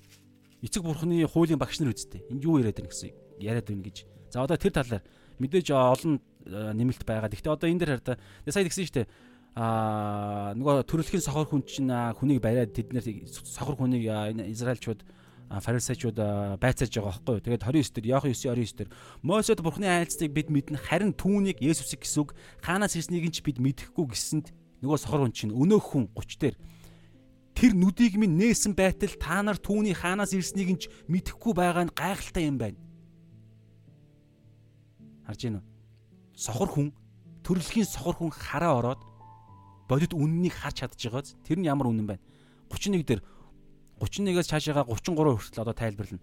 [0.62, 2.24] Эцэг бурхны хуулийн багш нар үсттэй.
[2.28, 3.96] Энд юу яриад байна гэсэн яриад байна гэж.
[4.30, 5.02] За одоо тэр талаар
[5.40, 7.28] мэдээж олон нэмэлт байгаа.
[7.32, 8.20] Гэхдээ одоо энэ дээр хараа.
[8.48, 9.08] Сая тэгсэн шүү дээ.
[9.56, 14.04] Аа нөгөө төрөлхийн сохор хүн чинь хүнийг бариад тэд нэр сохор хүнийг
[14.52, 15.00] Израильчууд
[15.48, 16.18] фарисеучуд
[16.60, 17.44] байцааж байгаа байхгүй юу.
[17.44, 18.90] Тэгээд 29 дээр Иохан 9:29 дээр
[19.22, 24.10] Мосед бурхны айлцыг бид мэднэ харин түүнийг Есүсийг гэсүг хаанаас ирснийг нь ч бид мэдэхгүй
[24.10, 24.50] гэсэнд
[24.82, 26.56] нөгөө сохор хүн чинь өнөөх хүн 30 дээр
[27.56, 31.96] тэр нүдийг минь нээсэн байтал та нар түүний хаанаас ирснийг нь ч мэдэхгүй байгаа нь
[31.96, 32.76] гайхалтай юм байна.
[35.24, 35.68] Харж байна уу?
[36.36, 36.92] Сохор хүн
[37.40, 39.00] төрөлхийн сохор хүн хараа ороод
[39.88, 42.22] бодит үннийг харж чадчихагаас тэр нь ямар үнэн байна.
[42.68, 43.24] 31 дээр
[44.04, 46.20] 31-ээс цаашаага 33 хүртэл одоо тайлбарлана.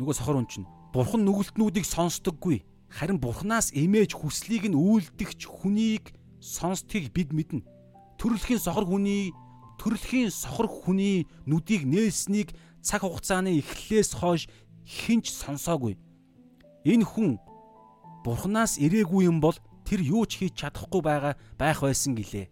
[0.00, 0.66] Нөгөө сохор хүн чинь
[0.96, 2.64] бурхан нүгэлтнүүдийг сонсдоггүй.
[2.88, 7.60] Харин бурханаас эмээж хүслийг нь үйлдэгч хүнийг сонсдгийг бид мэднэ.
[8.16, 9.36] Төрөлхийн сохор хүний
[9.80, 14.48] төрөлхийн сохор хүний нүдийг нээлснийг цаг хугацааны эхлэлээс хойш
[14.86, 15.98] хинч сонсоогүй.
[16.86, 17.38] Энэ хүн
[18.22, 19.54] Бурханаас ирээгүй юм бол
[19.86, 22.50] тэр юу ч хийж чадахгүй байгаа байх байсан гэлээ.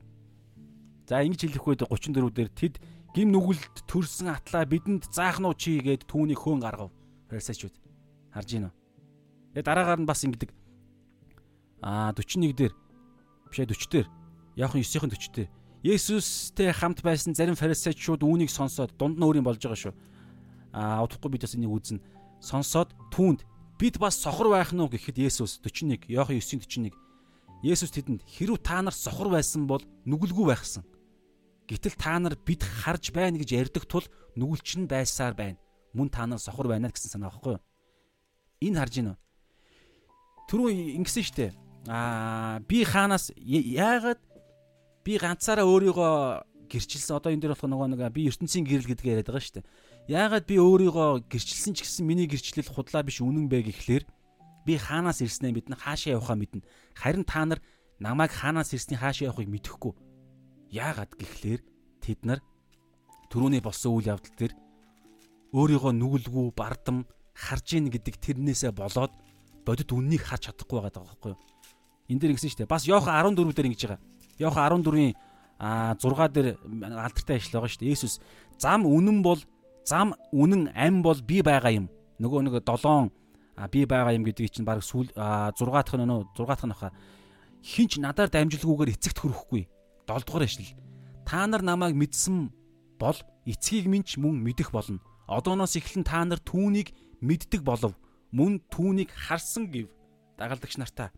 [1.06, 2.74] За ингэж хэлэх үед 34 дээр тэд
[3.14, 6.90] гим нүгэлд төрсэн атлаа бидэнд заахнуу чи гээд түүний хөөн гаргав.
[7.30, 7.74] Фарисеучуд
[8.34, 8.72] харж гинөө.
[9.54, 10.50] Тэгээ дараагаар нь бас ингэдэг.
[11.82, 12.74] Аа 41 дээр
[13.50, 14.06] бишээ 40 дээр
[14.58, 15.50] яахан 9-ийн 40 дээр
[15.84, 19.94] Есүстэй хамт байсан зарим фарисеучуд үүнийг сонсоод дунд нь өөрийн болж байгаа шүү.
[20.72, 22.00] Аа удахгүй бид бас энийг үзнэ.
[22.40, 23.44] Сонсоод түүнд
[23.76, 26.88] бид бас сохор байх нь уу гэхэд Есүс 41 Иохан 9:41
[27.60, 30.88] Есүс тэдэнд хэрв та нар сохор байсан бол нүгэлгүй байхсан.
[31.68, 34.08] Гэтэл та нар бид харж байна гэж ярьдаг тул
[34.40, 35.60] нүгэлч нь байсаар байна.
[35.92, 37.64] Мөн та нар сохор байна гэсэн санаа байхгүй юу?
[38.64, 39.16] Энэ харж гинөө.
[40.48, 41.52] Түрүү ингэсэн штэ.
[41.88, 44.20] аа би хаанаас яагаад
[45.04, 46.12] би ганцаараа өөрийгөө
[46.72, 49.68] гэрчилсэн одоо энэ дээр болох нөгөө нэг би ертөнцийн гэрэл гэдгээ яриад байгаа шүү дээ.
[50.08, 54.04] Яагаад би өөрийгөө гэрчилсэн ч гэсэн миний гэрчлэл худлаа биш үнэн бэ гэхлээр
[54.64, 56.64] би хаанаас ирснээ мэднэ хаашаа явахаа мэднэ.
[56.96, 57.60] Харин та нар
[58.00, 59.92] намайг хаанаас ирсний хаашаа явахыг мэдэхгүй.
[60.72, 61.60] Яагаад гэхлээр
[62.00, 62.40] тэд нар
[63.28, 64.52] түрүүний болсон үйл явдал дээр
[65.52, 67.04] өөрийгөө нүгэлгүй бардам
[67.36, 69.12] харж ийн гэдэг тэрнээсээ болоод
[69.68, 71.40] бодит үннийг харж чадахгүй байгаа байхгүй юу?
[72.08, 72.72] Энд дээр ингэсэн шүү дээ.
[72.72, 74.00] Бас Йохан 14 дээр ингэж байгаа.
[74.38, 75.14] Йохан 14-ийн
[75.58, 77.94] а 6 дээр алдартай ажил байгаа шүү дээ.
[77.94, 78.20] Есүс
[78.58, 79.40] зам үнэн бол
[79.86, 81.86] зам үнэн ам бол би байгаа юм.
[82.18, 86.46] Нөгөө нэг 7 би байгаа юм гэдгийг чинь баг сүүл 6 дахь нь нөө 6
[86.46, 86.90] дахь нь баха.
[87.62, 89.68] Хинч надаар дамжуулгүйгээр эцэгт хүрэхгүй.
[90.10, 90.74] 7 дугаар ажил.
[91.24, 92.50] Та нар намайг мэдсэн
[92.98, 93.16] бол
[93.46, 94.98] эцгийг минь мөн мэдэх болно.
[95.30, 97.94] Одооноос эхлэн та нар түүнийг мэддэг болов.
[98.34, 99.88] Мөн түүнийг харсан гэв.
[100.36, 101.14] Дагалдагч нартаа.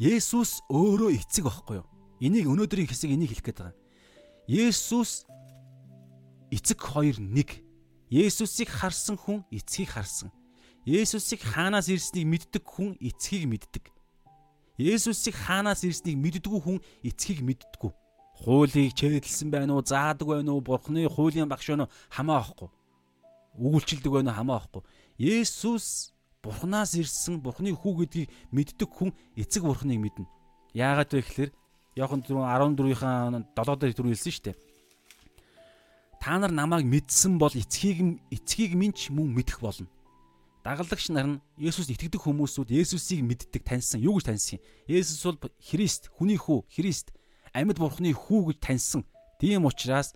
[0.00, 1.86] Есүс өөрөө эцэг байхгүй юу?
[2.24, 3.76] Энийг өнөөдрийн хэсэг энийг хэлэх гээд байгаа.
[4.48, 5.28] Есүс
[6.48, 7.60] эцэг хоёр нэг.
[8.08, 10.32] Есүсийг харсан хүн эцгийг харсан.
[10.88, 13.92] Есүсийг хаанаас ирснийг мэддэг хүн эцгийг мэддэг.
[14.80, 17.92] Есүсийг хаанаас ирснийг мэддэггүй хүн эцгийг мэддэггүй.
[18.40, 22.72] Хуулийг чэйдэлсэн байна уу, заадаг байна уу, бурхны хуулийн багш байна уу хамаа ахгүй.
[23.60, 24.82] Өгүүлчилдэг байна уу хамаа ахгүй.
[25.20, 30.26] Есүс бурхнаас ирсэн бурхны хүү гэдгийг мэддэг хүн эцэг бурхныг мэднэ.
[30.74, 31.50] Яагаад вэ гэхээр
[31.98, 34.56] Йохан 14-ийн 7 дээр түрүү хэлсэн шүү дээ
[36.20, 39.88] та нар намайг мэдсэн бол эцгийг эцгийг минь мөн мэдэх болно.
[40.62, 44.04] Дагалдагч нар нь Есүс итгэдэг хүмүүсүүд Есүсийг мэддэг таньсан.
[44.04, 44.64] Юу гэж таньсан юм?
[44.84, 47.16] Есүс бол Христ, хүний хүү, Христ,
[47.56, 49.08] амьд бурхны хүү гэж таньсан.
[49.40, 50.12] Тийм учраас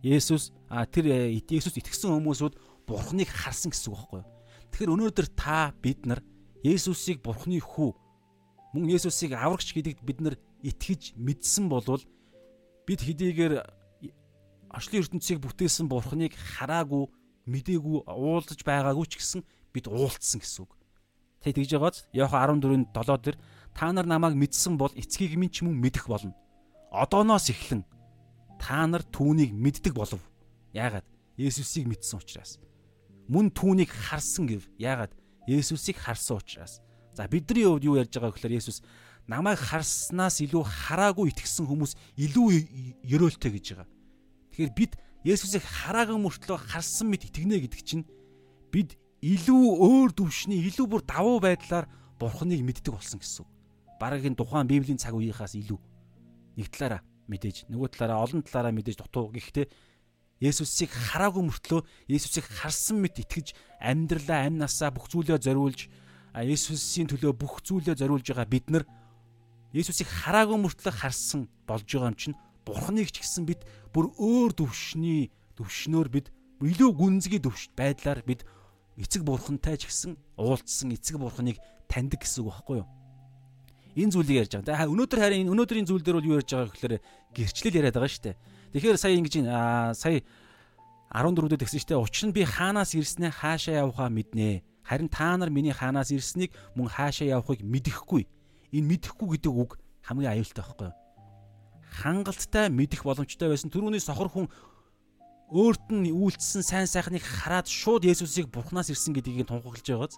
[0.00, 2.56] Есүс а тэр э, Есүс итгэсэн хүмүүсүүд
[2.88, 4.28] бурхныг харсан гэсэн үг байхгүй юу?
[4.72, 6.20] Тэгэхээр өнөөдөр та бид нар
[6.64, 7.92] Есүсийг бурхны хүү
[8.72, 12.00] мөн Есүсийг аврагч гэдэгт бид нар итгэж мэдсэн болвол
[12.88, 13.60] бид хэдийгээр
[14.72, 17.04] орчлын ертөнцийг бүтээсэн бурхныг хараагүй,
[17.44, 19.40] мдээгүй, уулзаж байгаагүй ч гэсэн
[19.76, 20.72] бид уулцсан гэсэн үг.
[21.44, 23.36] Тэг тэгж байгааз Иохан 14-ийн 7 дээр
[23.76, 26.32] та нар намайг мэдсэн бол эцгийг минь ч мөн мэдэх болно.
[26.88, 27.84] Одооноос эхлэн
[28.56, 30.22] та нар түүнийг мэддэг болов.
[30.72, 31.04] Яагаад?
[31.36, 32.56] Есүсийг мэдсэн учраас.
[33.32, 34.68] Мөн түүнийг харсан гэв.
[34.76, 35.16] Яагаад?
[35.48, 36.84] Есүсийг харсан учраас.
[37.16, 38.84] За бидний хувьд юу ярьж байгаа гэхээр Есүс
[39.24, 42.46] намайг харснаас илүү хараагүй итгэсэн хүмүүс илүү
[43.08, 43.88] ерөөлтэй гэж байгаа.
[44.52, 44.92] Тэгэхээр бид
[45.24, 48.04] Есүсийг хараагүй мөртлөө харсан мэт итгэнэ гэдэг чинь
[48.68, 51.86] бид илүү өөр төвшний илүү бүр давуу байдлаар
[52.18, 53.50] Бурхныг мэддэг болсон гэсэн үг.
[53.96, 55.78] Бараг энэ тухайн Библийн цаг үеийнхаас илүү
[56.58, 59.66] нэг талаараа мэдээж нөгөө талаараа олон талаараа мэдээж дутуу гэхдээ
[60.42, 65.86] Есүсийг хараагүй мөртлөө Есүсийг харсан мэт итгэж амьдралаа амь насаа бүх зүйлээ зориулж
[66.34, 68.84] Есүсийн төлөө бүх зүйлээ зориулж байгаа бид нар
[69.70, 73.62] Есүсийг хараагүй мөртлөө харсан болж байгаа юм чинь Бурхныг ч гэсэн бид
[73.94, 76.26] бүр өөр төвшний төвшнөөр бид
[76.62, 78.46] илүү гүнзгий төвш байдлаар бид
[78.98, 81.58] эцэг бурхантай ч гэсэн уулзсан эцэг бурханыг
[81.90, 82.88] таньдаг гэсэн үг байхгүй юу?
[83.98, 84.86] Энэ зүйлийг ярьж байгаа.
[84.86, 86.94] За өнөөдөр харин өнөөдрийн зүйл дээр бол юу ярьж байгаа гэхээр
[87.34, 88.36] гэрчлэл яриад байгаа шүү дээ.
[88.72, 90.24] Тэгэхээр сая ингэж аа сая
[91.12, 92.00] 14-д тэгсэн дээ.
[92.00, 94.64] Учир нь би хаанаас ирснээ хаашаа явахаа мэднэ.
[94.82, 98.26] Харин та нар миний хаанаас ирснийг мөн хаашаа явахыг мэдэхгүй.
[98.72, 100.96] Энэ мэдэхгүй гэдэг үг хамгийн аюултай байхгүй юу?
[101.92, 103.68] хангалттай мэдэх боломжтой байсан.
[103.68, 104.48] Төрөүний сохор хүн
[105.52, 110.16] өөрт нь үйлдэлсэн сайн сайхныг хараад шууд Есүсийг Бурханаас ирсэн гэдгийг тунхаглаж байгааз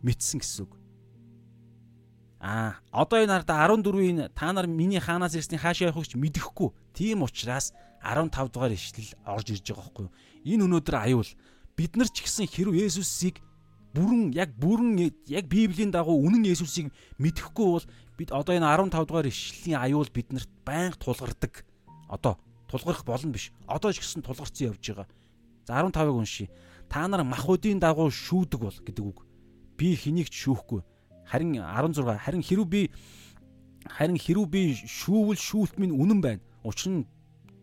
[0.00, 0.72] мэдсэн гэсэн үг.
[2.42, 6.74] Аа, одоо энэ хараа 14-ийн та нар миний хаанаас ирсний хаашаа явахыг ч мэдэхгүй.
[6.90, 7.70] Тийм учраас
[8.02, 10.14] 15 дугаар ишлэл орж ирж байгаа байхгүй юу?
[10.42, 11.30] Энэ өнөөдөр аюул
[11.78, 13.38] бид нар ч гэсэн хэрв Есүсийг
[13.94, 14.98] бүрэн яг бүрэн
[15.30, 16.90] яг Библийн дагуу үнэн Есүсийг
[17.22, 17.86] мэдэхгүй бол
[18.18, 21.62] бид одоо энэ 15 дугаар ишлэлийн аюул биднэрт байнга тулгардаг.
[22.10, 23.54] Одоо тулгарх болно биш.
[23.70, 25.06] Одоо ч гэсэн тулгарсан явж байгаа.
[25.62, 26.50] За 15-ыг уншия.
[26.90, 29.22] Та нар махуудын дагуу шүүдэг бол гэдэг үг.
[29.78, 30.82] Би хэнийг ч шүүхгүй.
[31.32, 32.82] Харин 16 харин хэрүү би
[33.88, 36.44] харин хэрүү би шүүвэл шүүлт минь үнэн байна.
[36.60, 37.08] Учир нь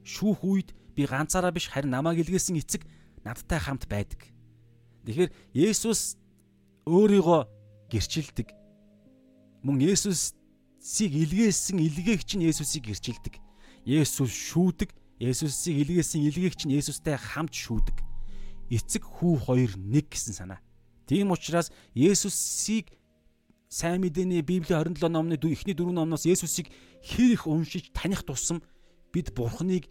[0.02, 2.90] шүүх үед би ганцаараа биш харин намайг илгээсэн эцэг
[3.22, 4.26] надтай хамт байдаг.
[5.06, 6.18] Тэгэхээр Есүс
[6.90, 7.46] өөрийгөө
[7.94, 8.50] гэрчилдэг.
[9.62, 10.34] Мөн Есүс
[10.80, 13.36] Есүсийг илгээсэн илгээгч нь Есүсийг гэрчилдэг.
[13.84, 14.96] Есүс шүүдэг.
[15.20, 18.00] Есүсийг илгээсэн илгээгч нь Есүстэй хамт шүүдэг.
[18.72, 20.64] Эцэг хүү хоёр нэг гэсэн санаа.
[21.04, 22.96] Тийм учраас Есүсийг
[23.70, 26.74] сайн мэдээний Библийн 27 номны эхний дөрвөн номноос Есүсийг
[27.06, 28.64] их уншиж таних тусам
[29.14, 29.86] бид Бурхныг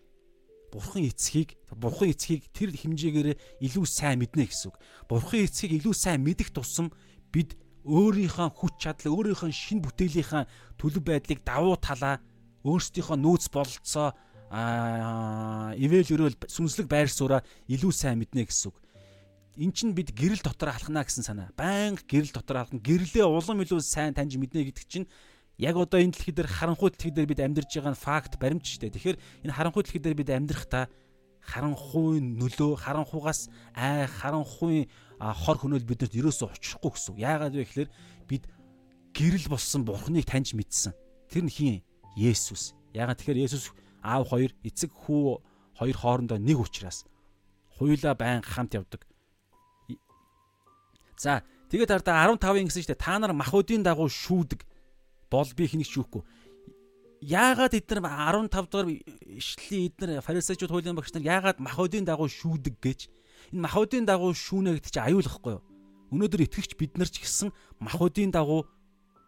[0.72, 4.76] Бурхан эцгийг Бурхан эцгийг тэр хэмжээгээр илүү сайн мэднэ гэсэн үг.
[5.06, 6.90] Бурхан эцгийг илүү сайн мэдэх тусам
[7.30, 7.54] бид
[7.86, 12.18] өөрийнхөө хүч чадал, өөрийнхөө шин бүтээлийнхаа төлөв байдлыг давуу талаа
[12.66, 14.12] өөрсдийнхөө нөөц бололцоо
[14.50, 18.76] аа ивэл өрөөл сүнслэг байр сууриа илүү сайн мэднэ гэсэн үг.
[19.58, 21.50] Эн чинь бид гэрэл дотор алхна гэсэн санаа.
[21.58, 22.78] Байнга гэрэл дотор алхна.
[22.78, 25.10] Гэрлээ улам илүү сайн таньж мэднэ гэдэг чинь
[25.58, 28.86] яг одоо энэ дэлхий дээр харанхуй дэлхий дээр бид амьдарч байгаа нь факт баримт шүү
[28.86, 28.94] дээ.
[28.94, 29.18] Тэгэхээр
[29.50, 30.86] энэ харанхуй дэлхий дээр бид амьдрах та
[31.42, 34.86] харанхуй нөлөө, харанхугаас ай, харанхуй
[35.18, 37.18] хор хөнөөл биднэрт ерөөсөө очихгүй гэсэн.
[37.18, 37.90] Яагаад вэ гэхээр
[38.30, 38.46] бид
[39.10, 40.94] гэрэл болсон Бурхныг таньж мэдсэн.
[41.26, 41.82] Тэр нь хин?
[42.14, 42.78] Есүс.
[42.94, 43.74] Яагаад тэгэхээр Есүс
[44.06, 45.42] аав хоёр, эцэг хүү
[45.82, 47.02] хоёр хоорондоо нэг учраас
[47.74, 49.07] хуйлаа байн хамт явдаг.
[51.18, 51.42] За,
[51.74, 54.62] тэгээд ардаа 15-ын гэсэн чинь та нар махуудын дагуу шүүдэг
[55.26, 56.22] бол би хэнийг шүүхгүй.
[57.26, 63.10] Яагаад эдгээр 15 дахь ишлэлийн эдгээр фарисеучуд хуулийн багш нар яагаад махуудын дагуу шүүдэг гэж
[63.50, 65.62] энэ махуудын дагуу шүүнэ гэдэг чинь аюулахгүй юу?
[66.14, 67.50] Өнөөдөр итгэгч бид нар ч гэсэн
[67.82, 68.70] махуудын дагуу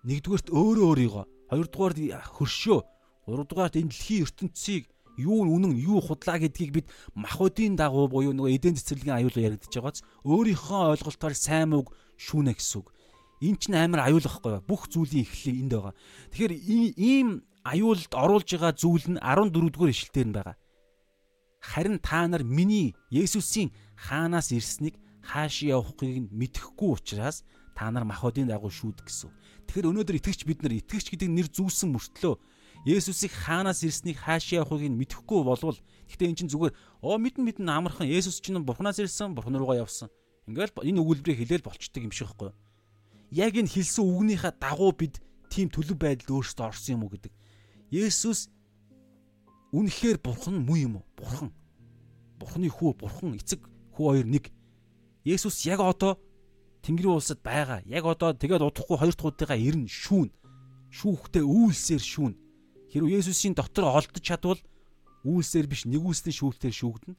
[0.06, 1.98] нэгдүгээрт өөрөө өөрийгөө, хоёрдугаарт
[2.38, 2.80] хөршөө,
[3.26, 4.84] гуравдугаарт энэ дэлхийн ертөнцийг
[5.20, 10.00] юу үнэн юу худлаа гэдгийг бид махуудын дагуу буюу нөгөө эдийн цэцэрлэгийн аюул яригдчихэж байгааз
[10.24, 12.88] өөрийнхөө ойлголтоор сайн үг шүүнэ гэсэн үг.
[13.40, 15.94] Энэ чинь амар аюул واخхой бүх зүйлийн эхлэл энд байгаа.
[16.32, 16.54] Тэгэхээр
[17.00, 17.28] ийм
[17.64, 20.56] аюулд оруулж байгаа зүйл нь 14 дугаар ишлэлээр нь байгаа.
[21.60, 27.44] Харин та нар миний Есүсийн хаанаас ирснийг хааш явахыг нь мэдэхгүй учраас
[27.76, 29.30] та нар махуудын дагуу шүүд гэсэн.
[29.68, 32.34] Тэгэхээр өнөөдөр итгэгч бид нар итгэгч гэдэг нэр зүүсэн мөртлөө
[32.84, 35.76] Есүсийг хаанаас ирснийг хаашаа явахыг мэдэхгүй болвол
[36.08, 36.72] гэхдээ эн чинь зүгээр
[37.04, 40.08] оо мэдэн мэдэн амархан Есүс чинь Бурханаас ирсэн, Бурхан руугаа явсан.
[40.48, 42.56] Ингээл энэ өгүүлбэрийг хэлээл болчдөг юм шиг байхгүй юу?
[43.36, 45.20] Яг энэ хэлсэн үгнийхээ дагуу бид
[45.52, 47.32] тийм төлөв байдалд өөрсдөө орсон юм уу гэдэг.
[47.92, 48.48] Есүс
[49.76, 51.06] үнэхээр бурхан муу юм уу?
[51.20, 51.52] Бурхан.
[52.40, 53.60] Бурханы хүү, бурхан, эцэг
[53.92, 54.48] хүү хоёр нэг.
[55.28, 56.16] Есүс яг одоо
[56.80, 57.84] Тэнгэрийн улсад байгаа.
[57.84, 60.32] Яг одоо тэгээд удахгүй хоёр дахь удаагаа ирнэ шүүн.
[60.88, 62.34] Шүүхтэй үйлсээр шүүн.
[62.90, 64.60] Хэрвээ Есүсийн дотор олдож чадвал
[65.22, 67.16] үйлсээр биш нэгүслийн шүүлтээр шүүгдэнэ.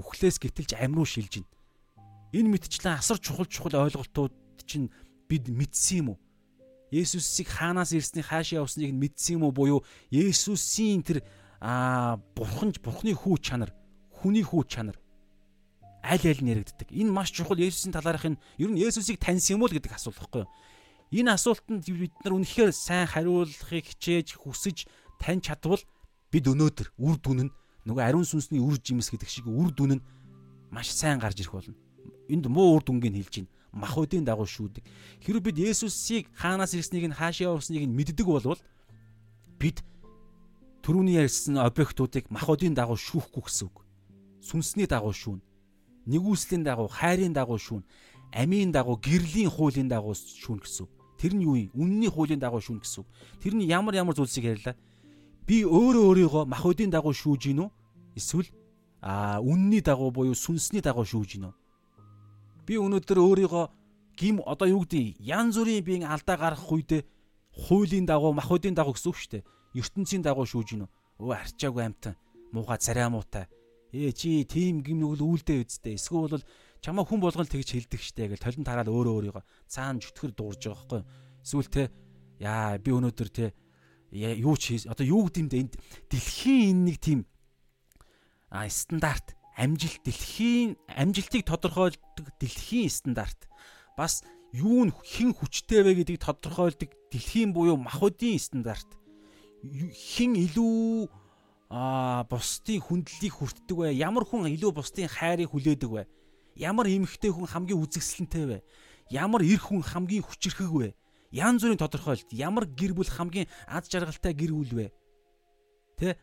[0.00, 1.48] Үхлээс гитэлж амруу шилжинэ.
[2.32, 4.32] Энэ мэдчлэн асар чухал чухал ойлголтууд
[4.64, 4.88] чинь
[5.28, 6.18] бид мэдсэн юм уу?
[6.94, 11.20] Есүсийг хаанаас ирсний хаашаа явсныг мэдсэн юм уу буюу Есүсийн тэр
[11.60, 13.74] аа бурханж бурхны хүү чанар,
[14.10, 14.96] хүний хүү чанар
[16.02, 16.92] аль аль нэрэгддэг.
[16.92, 20.42] Энэ маш чухал Есүсийн талаарх нь ер нь Есүсийг таньсан юм уу гэдэг асуулт байхгүй
[20.42, 20.50] юу?
[21.12, 24.88] Энэ асуултанд бид нар үнэхээр сайн хариулахыг хичээж хүсэж
[25.20, 25.82] тань чадвал
[26.32, 27.52] бид өнөөдөр үр дүн нь
[27.86, 30.04] нөгөө ариун сүнсний үр жимс гэдэг шиг үр дүн нь
[30.72, 31.76] маш сайн гарч ирэх болно.
[32.32, 33.52] Энд муу үр дүнгийг хэлж байна.
[33.70, 34.82] Махуудын дагуу шүүдэг.
[35.22, 38.58] Хэрвээ бид Есүсийг хаанаас ирснийг нь хаашаа явсныг нь мэддэг болвол
[39.60, 39.84] бид
[40.82, 43.76] түрүүний ярьсан объектуудыг махуудын дагуу шүүхгүй гэсэн үг.
[44.42, 45.38] Сүнсний дагуу шүүн
[46.06, 47.84] нэгүслийн дагуу, хайрын дагуу шүүн,
[48.32, 50.90] амийн дагуу, гэрлийн хуулийн дагуу шүүн гэсэн үг.
[51.18, 51.70] Тэр нь юу юм?
[51.74, 53.08] Үнний хуулийн дагуу шүүн гэсэн үг.
[53.42, 54.74] Тэр нь ямар ямар зүйлсийг ярьлаа?
[55.50, 57.70] Би өөрөө өөрийгөө махуудын дагуу шүүж гин үү?
[58.14, 58.46] Эсвэл
[59.02, 61.54] а үнний дагуу буюу сүнсний дагуу шүүж гин үү?
[62.70, 63.64] Би өнөөдөр өөрийгөө
[64.14, 67.02] гим одоо юу гэдэг ян зүрийн биеийн алдаа гарах үедээ
[67.66, 69.48] хуулийн дагуу махуудын дагуу гэсэн үг шүү дээ.
[69.74, 70.90] ертөнцийн дагуу шүүж гин үү?
[71.18, 72.14] Өө арчаагүй амтан
[72.54, 73.50] муухай царай муутай
[73.90, 75.98] Ээ чи тийм гим нүгэл үйлдэ үсттэй.
[75.98, 76.46] Эсвэл бол
[76.78, 80.78] чамаа хүн болгол тэгж хэлдэг штэ гэж толон тараал өөрөө өөрийгөө цаана зүтгэр дуурж байгаа
[80.78, 81.02] байхгүй.
[81.42, 81.82] Эсвэл те
[82.38, 83.50] яа би өнөөдөр те
[84.12, 85.74] юу ч одоо юу гэдэм дэ энд
[86.10, 87.20] дэлхийн энэ нэг тийм
[88.50, 93.46] а стандарт амжилт дэлхийн амжилтыг тодорхойлдог дэлхийн стандарт
[93.96, 98.90] бас юу нь хэн хүчтэй вэ гэдгийг тодорхойлдог дэлхийн буюу махуудын стандарт
[99.62, 101.08] хэн илүү
[101.70, 103.88] аа бусдын хүндлэлийг хүртдэг вэ?
[103.94, 106.02] Ямар хүн илүү бусдын хайрыг хүлээдэг вэ?
[106.58, 108.58] Ямар эмэгтэй хүн хамгийн үзэсгэлэнтэй вэ?
[109.14, 110.88] Ямар эр хүн хамгийн хүчрхэг вэ?
[111.30, 114.86] янз бүрийн тодорхойлт ямар гэр бүл хамгийн аз жаргалтай гэр бүл вэ?
[115.98, 116.18] Тэ?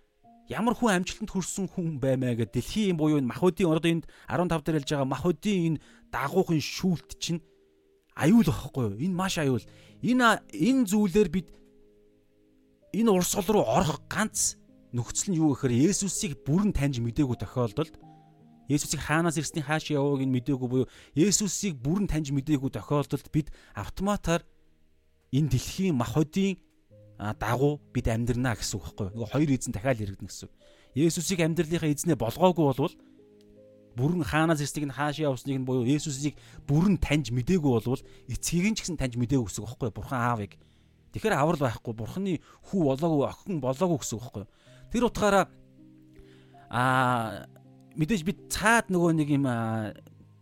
[0.47, 4.63] Ямар хүн амжилтанд хүрсэн хүн баймаа гэдэг дэлхийн юм буюу энэ махуудын одоо энд 15
[4.63, 5.81] дээр ялж байгаа махуудын энэ
[6.11, 7.43] дагуухын шүүлт чинь
[8.15, 8.99] аюул واخхгүй юу?
[8.99, 9.63] Энэ маш аюул.
[9.99, 11.47] Энэ энэ зүйлээр бид
[12.95, 14.55] энэ урсгал руу орох ганц
[14.95, 17.99] нөхцөл нь юу гэхээр Есүсийг бүрэн таньж мдээгүй тохиолдолд
[18.71, 24.47] Есүсийг хаанаас ирсний хааш явааг нь мдээгүй буюу Есүсийг бүрэн таньж мдээгүй тохиолдолд бид автоматар
[25.31, 26.57] энэ дэлхийн махбодийн
[27.17, 29.25] дагуу бид амьдрнаа гэсэн үг байхгүй юу?
[29.27, 30.53] Хоёр эзэн дахиад ирэгдэнэ гэсэн үг.
[30.93, 32.95] Есүсийг амьдралынхаа эзнээ болгоогүй болвол
[33.97, 36.37] бүрэн хаанаас ирснийг нь хааш явсныг нь буюу Есүсийг
[36.69, 39.97] бүрэн таньж мдээгүй болвол эцгийг нь ч гэсэн таньж мдээгүй гэсэн үг байхгүй юу?
[39.97, 40.53] Бурхан аавыг.
[41.17, 41.93] Тэгэхээр аврал байхгүй.
[41.97, 42.33] Бурханы
[42.69, 44.51] хүү болоогүй, охин болоогүй гэсэн үг байхгүй юу?
[44.93, 45.45] Тэр утгаараа
[46.69, 47.49] аа
[47.97, 49.45] мэдээж бид цаад нөгөө нэг юм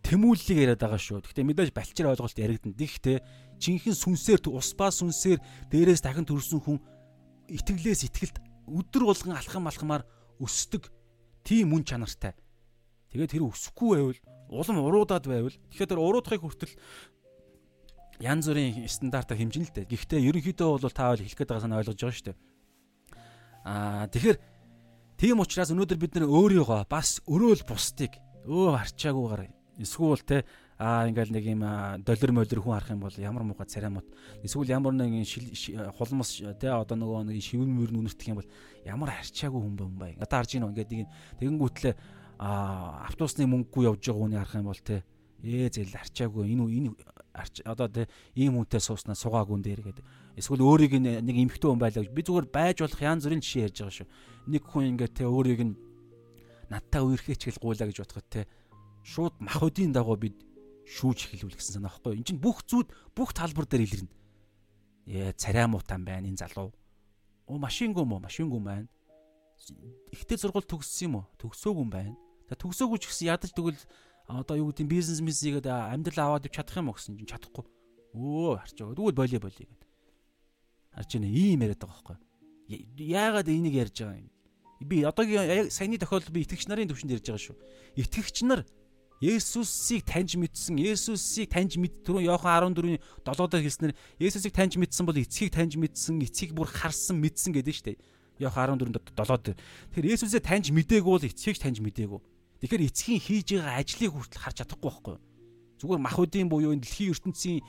[0.04, 1.24] тэмүүллийг яриад байгаа шүү.
[1.24, 2.76] Гэхдээ мэдээж балчир ойлголт яригдана.
[2.76, 3.18] Гэхдээ
[3.60, 5.40] жинхэнэ сүнсээр ус ба сүнсээр
[5.72, 6.78] дээрээс дахин төрсэн хүн
[7.48, 8.36] итгэлээс итгэлд
[8.66, 10.02] өдөр болгон алхам алхамаар
[10.42, 10.90] өсдөг
[11.46, 12.34] тийм мөн чанартай.
[13.14, 16.74] Тэгээд тэр өсөхгүй байвал улам уруудаад байвал тэгэхээр тэр уруудахыг хүртэл
[18.20, 19.90] янз бүрийн стандартаар хэмжинэ л дээ.
[19.90, 22.38] Гэхдээ ерөнхийдөө бол та бол хэлэх гээд байгаа санаа ойлгож байгаа шүү дээ.
[23.66, 24.38] Аа тэгэхээр
[25.20, 29.42] тийм учраас өнөөдөр бид нэр өөрийгөө бас өрөөл бусдыг өө арчаагүйгээр
[29.82, 30.46] эсвэл те
[30.78, 31.62] аа ингээл нэг юм
[32.04, 34.04] доллар моллор хүн харах юм бол ямар муухай царамут
[34.44, 35.24] эсвэл ямар нэг
[35.96, 38.50] хулмас те одоо нөгөө нэг шивэн мөр нүнэртэх юм бол
[38.84, 40.12] ямар харчаагүй хүн хүн бай.
[40.20, 40.70] Одоо харж гинөө.
[40.76, 41.08] Ингээд нэг
[41.40, 41.94] тэгэнгүүтлээ
[42.36, 44.96] а автобусны мөнгөгүй явж байгаа хүнийг харах юм бол те
[45.40, 46.90] ээ зэл арчаагүй энэ энэ
[47.64, 50.04] одоо те ийм хүнтэй сууснаа сугаагүй дээр гэдэг.
[50.36, 53.96] Эсвэл өөрийг нэг эмхтэн хүн байлаа би зүгээр байж болох янз бүрийн жишээ ярьж байгаа
[53.96, 54.08] шүү.
[54.52, 55.74] Нэг хүн ингээд те өөрийг нь
[56.68, 58.40] надтай үерхээч гэл гуйлаа гэж бодоход те
[59.04, 60.36] шууд мах өдийн дагуу бид
[60.86, 64.12] шүүж эхэлвэл гэсэн санаа байхгүй энэ чинь бүх зүуд бүх талбар дээр илэрнэ
[65.10, 66.70] ээ царай муутан байна энэ залуу
[67.50, 68.88] оо машингүй мó машингүй маань
[70.14, 72.14] ихтэй сургууль төгссөн юм уу төгсөөгүй юм байна
[72.46, 73.82] За төгсөөгүй ч гэсэн ядаж тэгвэл
[74.30, 77.66] одоо юу гэдэг бизнес мисигээд амьдрал аваад ив чадах юм уу гэсэн чинь чадахгүй.
[78.14, 78.94] Өө харж байгаа.
[78.94, 79.90] Тэгвэл болио болио гэдэг.
[80.94, 82.18] Харж байна ийм яриад байгаа байхгүй.
[83.02, 84.30] Яагаад энийг ярьж байгаа юм?
[84.86, 87.56] Би одоогийн саяны тохиолдол би итгэгч нарын төвшөнд ярьж байгаа шүү.
[87.98, 88.62] Итгэгч нар
[89.20, 95.16] Есүсийг таньж мэдсэн, Есүсийг таньж мэд түрүүн Иохан 14-ийн 7-доор хэлснээр Есүсийг таньж мэдсэн бол
[95.16, 97.98] эцгийг таньж мэдсэн, эцгийг бүр харсан мэдсэн гэдэг нь шүү дээ.
[98.44, 99.56] Иохан 14-д 7-д.
[99.96, 102.20] Тэгэхээр Есүсээ таньж мдээгүй бол эцгийг таньж мдээгүй.
[102.60, 105.24] Тэгэхээр эцгийн хийж байгаа ажлыг хүртэл харж чадахгүй байхгүй юу?
[105.80, 107.60] Зүгээр махуудын буюу энэ дэлхийн ертөнцийн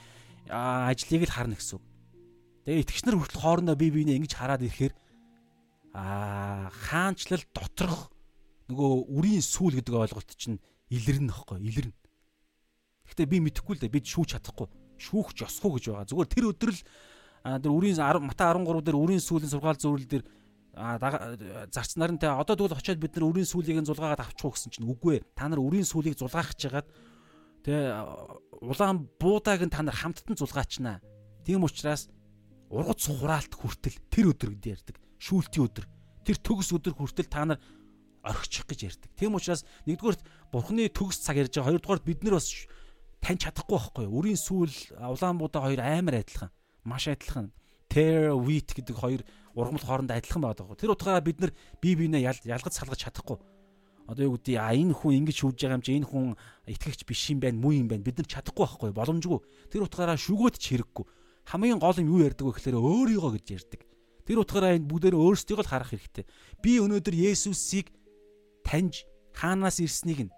[0.52, 1.86] ажлыг л харна гэсэн үг.
[2.68, 4.94] Тэгээ итгэгч нар хүртэл хоорондоо бие биенээ ингэж хараад ирэхээр
[5.96, 8.12] аа хаанчлал доторх
[8.68, 10.60] нөгөө үрийн сүүл гэдэг ойлголт чинь
[10.90, 11.96] илэрнэ байхгүй илэрнэ.
[13.08, 14.68] Гэхдээ би мэдэхгүй л дээ бид шүүж чадахгүй.
[15.00, 16.10] Шүүх жосхгүй гэж байгаа.
[16.12, 16.82] Зүгээр тэр өдөр л
[17.44, 20.26] тэр үрийн Мата 13 дээр үрийн сүүлийн сургаал зөвлөл дээр
[20.78, 25.18] зарц нарантай одоо тэгвэл очиод бид нар үрийн сүлийг нь зулгаагаад авчихуу гэсэн чинь үгүй
[25.18, 25.26] ээ.
[25.34, 26.86] Та нар үрийн сүлийг зулгаах чагаад
[27.66, 31.02] тэгээ улаан буудааг нь та нар хамттан зулгаачнаа.
[31.42, 32.12] Тийм учраас
[32.70, 34.96] ургац хураалт хүртэл тэр өдөр гэдэг ярьдаг.
[35.18, 35.86] Шүүлтийн өдөр.
[36.28, 37.60] Тэр төгс өдөр хүртэл та нар
[38.28, 39.10] орхичих гэж ярьдаг.
[39.16, 40.22] Тийм учраас нэгдүгээрт
[40.52, 41.80] бурхны төгс цаг ярьж байгаа.
[41.80, 42.52] Хоёрдугаарт бид нар бас
[43.24, 44.16] таньж чадахгүй байхгүй юу?
[44.20, 46.52] Үрийн сүүл улаан буудаа хоёр амар адилхан.
[46.84, 47.52] Маш адилхан.
[47.88, 49.22] Tear wheat гэдэг хоёр
[49.56, 50.76] ургамал хоорондоо адилхан байдаг.
[50.78, 51.52] Тэр утгаараа бид нар
[51.82, 53.40] бие биенээ ялгаж салгаж чадахгүй.
[54.08, 56.26] Одоо юу гэдэг а энэ хүн ингэж шүүж байгаа юм чи энэ хүн
[56.64, 58.08] итгэгч биш юм байна, муу юм байна.
[58.08, 59.40] Бид нар чадахгүй байхгүй боломжгүй.
[59.68, 61.06] Тэр утгаараа шүгөөд ч хэрэггүй.
[61.52, 63.82] Хамгийн гол юм юу ярьдаг вэ гэхээр өөрийгөө гэж ярьдаг.
[64.24, 66.24] Тэр утгаараа энэ бүгдээр өөрсдийгөө л харах хэрэгтэй.
[66.64, 67.92] Би өнөөдөр Есүсийг
[68.68, 70.36] таньж хаанаас ирснийг нь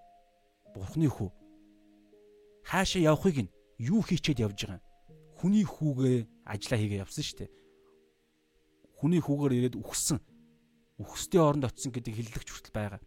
[0.70, 1.30] Бурхны хүү
[2.70, 3.52] хаашаа явахыг нь
[3.82, 4.86] юу хийчээд явж байгаа юм.
[5.42, 7.50] Хүний хүүгээ ажиллаа хийгээ явсан шүү дээ
[9.00, 10.20] хүний хүүгээр ирээд үхсэн.
[11.00, 13.00] Үхсдийн оронд очисон гэдэг хиллэгч хүртэл байгаа.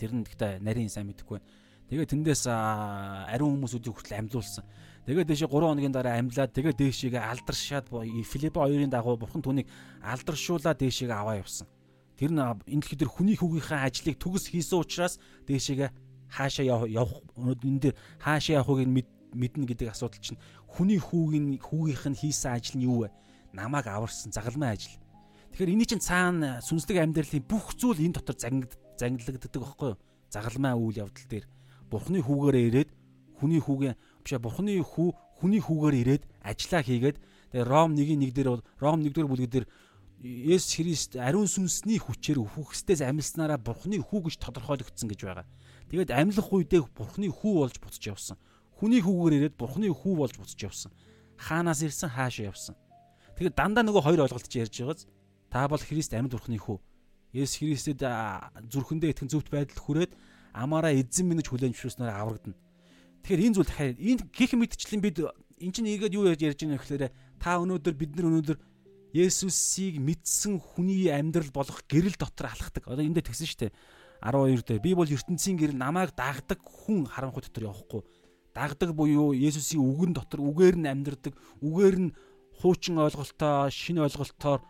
[0.00, 1.48] Тэр нь гэхдээ нарийн сайн мэдэхгүй байна.
[1.92, 4.64] Тэгээ тэндээс ариун хүмүүсүүдийг хүртэл амьлуулсан.
[5.04, 9.68] Тэгээ дээшээ 3 хоногийн дараа амьлаад тэгээ дээшээгээ алдаршаад Филиппо 2-ын дагуу бурхан түүнийг
[10.00, 11.68] алдаршуулаад дээшээгээ аваа явсан.
[12.16, 15.90] Тэр нь энэ дэлхий дээр хүний хүүгийнхээ ажлыг төгс хийсэн учраас дээшээгээ
[16.32, 18.88] хаашаа явах энэ дээр хаашаа явахыг
[19.36, 23.08] мэднэ гэдэг асуудал чинь хүний хүүгийн хүүгийнх нь хийсэн ажил нь юу вэ?
[23.56, 25.00] намайг аварсан загалмай ажил.
[25.52, 30.00] Тэгэхээр энэ чинь цаана сүнслэг амьдралын бүх зүйл энэ дотор зангилагддаг байхгүй юу?
[30.28, 31.46] Загалмай үйл явдал дээр
[31.88, 32.90] Бурхны хүүгээрээ ирээд
[33.40, 35.08] хүний хүүгийн бишээ Бурхны хүү
[35.40, 37.16] хүний хүүгээр ирээд ажиллаа хийгээд
[37.52, 39.66] тэгээ Ром 1:1 дээр бол Ром 1-р бүлэг дээр
[40.26, 45.46] Есүс Христ ариун сүнсний хүчээр үхэхстээс амьснараа Бурхны хүү гэж тодорхойлогдсон гэж байгаа.
[45.86, 48.36] Тэгээд амьлах үедээ Бурхны хүү болж буцаж явсан.
[48.74, 50.90] Хүний хүүгээр ирээд Бурхны хүү болж буцаж явсан.
[51.38, 52.74] Хаанаас ирсэн хаашаа явсан.
[53.38, 55.06] Тэгэхээр дандаа нөгөө хоёр ойлголт чи ярьж байгааз
[55.52, 56.80] та бол Христ амьд бурхны хүү.
[57.36, 60.12] Есүс Христэд зүрхэндээ итгэн зөвхт байдал хүрээд
[60.56, 62.56] амаараа эзэн минь гэж хүлээн зөвшөөрснөөр аврагдана.
[63.22, 65.16] Тэгэхээр энэ зүйл дахиад энэ гих мэдчлэн бид
[65.60, 68.56] эн чинь ийгээд юу ярьж байгаа юм гэхээр та өнөөдөр бид нар өнөөдөр
[69.16, 72.84] Есүсийг мэдсэн хүний амьдрал болох гэрэл дотор алхдаг.
[72.84, 73.72] Одоо эндээ тэгсэн шүү дээ.
[74.20, 78.02] 12 дээр би бол ертөнцийн гэрэл намайг дагдаг хүн харанхуй дотор явахгүй.
[78.52, 82.14] Дагдаг буюу Есүсийн үгэн дотор үгээр нь амьдрдаг, үгээр нь
[82.60, 84.60] хуучин ойлголтоо шинэ ойлголтоор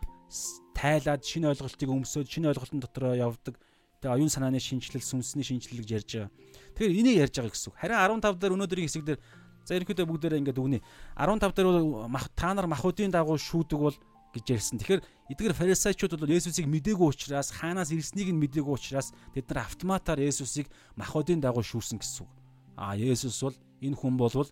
[0.75, 3.55] тайлаад шинэ ойлголтыг өмсөөд шинэ ойлголтын дотроо явдаг.
[4.03, 6.31] Тэгээ оюун санааны шинжилэл, сүнсний шинжилэл гэж ярьж байгаа.
[6.75, 7.79] Тэгэхээр энийг ярьж байгаа гэсэн үг.
[7.81, 9.19] Харин 15 дээр өнөөдрийн хэсэг дээр
[9.65, 10.79] за ерөнхийдөө бүгдээрээ ингээд үгнэ.
[11.17, 11.67] 15 дээр
[12.05, 13.97] бол та нар махуудын дагуу шүүдэг бол
[14.33, 14.79] гэж ярьсан.
[14.79, 15.01] Тэгэхээр
[15.31, 20.67] эдгээр фарисеучуд бол Есүсийг мдээгүй учраас хаанаас ирснийг нь мдээгүй учраас тэд нар автоматар Есүсийг
[20.95, 22.31] махуудын дагуу шүүрсэн гэсэн үг.
[22.75, 24.47] Аа Есүс бол энэ хүн бол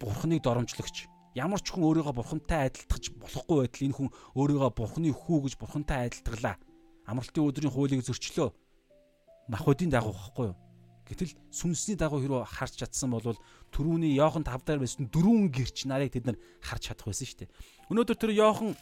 [0.00, 1.08] Бурхныг доромжлогч.
[1.36, 6.08] Ямар ч хүн өөрийгөө Бурхантай адилтгах болохгүй байтал энэ хүн өөрийгөө Бурхны хүү гэж Бурхантай
[6.08, 6.56] адилтглаа.
[7.08, 8.52] Амралтын өдрийн хуулийг зөрчлөө.
[9.48, 10.56] Махуудын дагуу гэхгүй юу?
[11.06, 13.38] Гэтэл сүнсний дагуу хэрөө харж чадсан бол
[13.70, 17.50] түрүүний Иохан 5 дээр байсан дөрвөн гэрч нарыг тэд нар харж чадах байсан шүү дээ.
[17.86, 18.74] Өнөөдөр тэр Йохан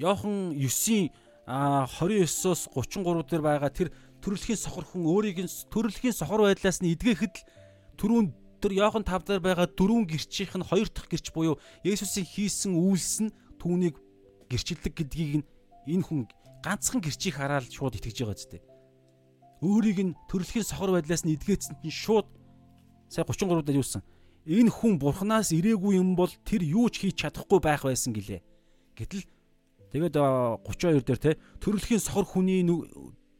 [0.00, 1.12] Йохан 9-ийн
[1.44, 3.92] 29-оос 33 дээр байгаа тэр
[4.24, 7.44] төрөлхийн сохор хүн өөрийг нь төрөлхийн сохор байдлаас нь эдгэхэд л
[8.00, 8.32] түрүүн
[8.64, 13.28] тэр Йохан 5 дээр байгаа дөрвөн гэрчийнх нь хоёр дахь гэрч буюу Есүсийн хийсэн үйлс
[13.28, 14.00] нь түүнийг
[14.48, 15.48] гэрчилдэг гэдгийг нь
[15.92, 16.24] энэ хүн
[16.64, 18.60] ганцхан гэрчийг хараад шууд итгэж байгаа зү.
[19.60, 22.28] Өөрийг нь төрөлхийн сохор байдлаас нь эдгээсэн чинь шууд
[23.12, 24.00] сая 33 дээр юусан.
[24.50, 28.42] Энэ хүн бурхнаас ирээгүй юм бол тэр юу ч хийж чадахгүй байх байсан гэлээ.
[28.98, 29.22] Гэтэл
[29.90, 30.14] Тэгээд
[30.62, 32.62] 32 дээр те төрөлхийн сохор хүний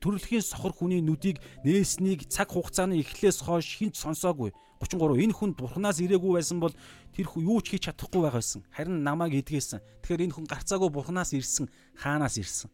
[0.03, 4.51] төрөлхийн сохор хүний нүдийг нээснийг цаг хугацааны эхлээс хойш хинч сонсоогүй.
[4.83, 6.75] 33 энэ хүн бурхнаас ирээгүй байсан бол
[7.15, 8.67] тэр юу ч хийж чадахгүй байх байсан.
[8.75, 9.79] Харин намайг эдгээсэн.
[10.03, 11.71] Тэгэхээр энэ хүн гарцаагүй бурхнаас ирсэн,
[12.03, 12.71] хаанаас ирсэн?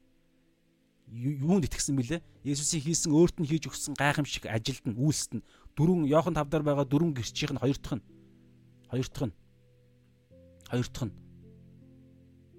[1.13, 2.25] Юунд итгэсэн бilé?
[2.49, 6.65] Есүсийн хийсэн өөрт нь хийж өгсөн гайхамшиг ажилд нь, үйлсэд нь дөрвөн Иохан 5 дээр
[6.65, 8.07] байгаа дөрвөн гэрчийнх нь хоёр дахь нь
[8.91, 9.35] хоёр дахь нь
[10.71, 11.15] хоёр дахь нь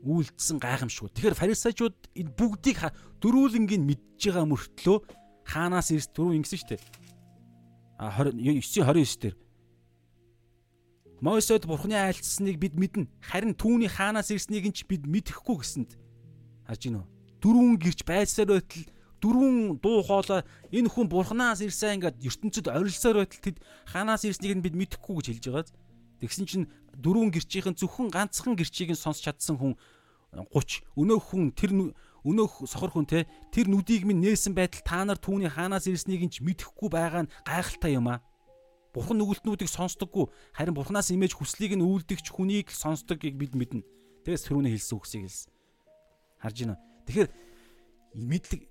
[0.07, 1.09] үйлдэлсэн гайхамшгүй.
[1.11, 2.79] Тэгэхээр фарисеучуд энэ бүгдийг
[3.19, 4.97] дөрүүлэнгийн мэдж байгаа мөртлөө
[5.43, 6.81] хаанаас ирс дөрөв ингэсэн шүү дээ.
[7.97, 9.35] А 29 дээр
[11.19, 13.09] Мосед бурхны айлтсныг бид мэднэ.
[13.25, 15.97] Харин түүний хаанаас ирснийг нь ч бид мэдэхгүй гэсэнд.
[16.69, 17.05] Харж гинөө.
[17.41, 18.85] Дөрвөн гэрч байсаар байтал
[19.17, 23.57] дөрвөн дуу хоолой энэ хүн бурхнаас ирсэн ингээд ертөнцид орилсоор байтал тэд
[23.89, 25.65] хаанаас ирснийг нь бид мэдэхгүй гэж хэлж байгаа.
[26.21, 26.65] Тэгсэн чинь
[26.97, 29.73] дөрвөн гэрчийн зөвхөн ганцхан гэрчийг нь сонсч чадсан хүн
[30.33, 31.71] 30 өнөөх хүн тэр
[32.27, 36.43] өнөөх сохор хүн те тэр нүдийг минь нээсэн байтал та нар түүний хаанаас ирснийг ч
[36.43, 38.19] мэдэхгүй байгаа нь гайхалтай юм а.
[38.91, 43.85] Бурхан нүгэлтнүүдийг сонсдоггүй харин бурханаас имэж хүслийг нь үйлдэгч хүнийг л сонсдогыг бид мэднэ.
[44.25, 45.51] Тэгээс тэрүүний хэлсэн үгсийг хэлсэн.
[46.41, 46.75] Харж байна.
[47.07, 47.29] Тэгэхээр
[48.17, 48.61] мэдлэг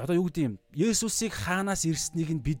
[0.00, 0.54] одоо юу гэдэг юм?
[0.74, 2.60] Есүсийг хаанаас ирснийг нь бид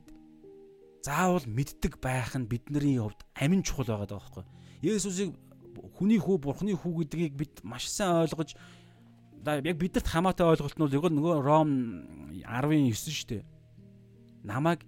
[1.04, 4.44] заавал мэддэг байх нь бидний хувьд амин чухал байгаа даа байхгүй.
[4.80, 5.36] Есүсийг
[6.00, 8.56] хүний хүү бурхны хүү гэдгийг бид маш сайн ойлгож
[9.44, 11.70] яг бидэрт хамаатай ойлголт нь бол нөгөө Ром
[12.40, 13.42] 10-9 шүү дээ.
[14.48, 14.80] Намайг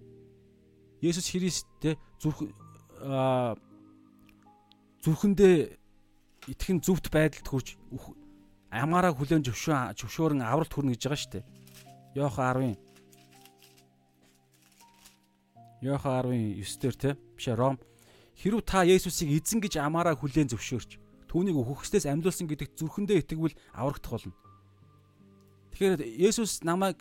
[1.04, 2.40] Есүс Христтэй зүрх
[5.04, 5.56] зүрхэндээ
[6.48, 7.76] итгэн зөвхт байдалд хүрч
[8.72, 11.44] амаараа хүлэн зөвшөөрөн авралт хүрнэ гэж байгаа шүү дээ.
[12.16, 12.85] Йохан 10-ын
[15.86, 17.78] Йохан 10-ын 9 дээр те биш Ром
[18.36, 21.00] Хэрв та Есүсийг эзэн гэж амаараа хүлээн зөвшөөрч
[21.32, 24.36] түүнийг үхэгчдээс амьдуулсан гэдэгт зүрхэндээ итгэвэл аврагдах болно.
[25.72, 27.00] Тэгэхээр Есүс намайг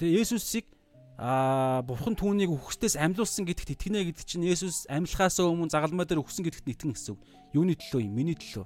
[0.00, 0.66] тэгээ Есүсийг
[1.20, 6.48] аа бурхан түүнийг үхэгчдээс амьдуулсан гэдэгт итгэнэ гэдэг чинь Есүс амьлахаас өмнө загалмай дээр үхсэн
[6.48, 7.20] гэдэгт итгэн гэсэн үг.
[7.52, 8.16] Юуны төлөө юм?
[8.16, 8.64] Миний төлөө.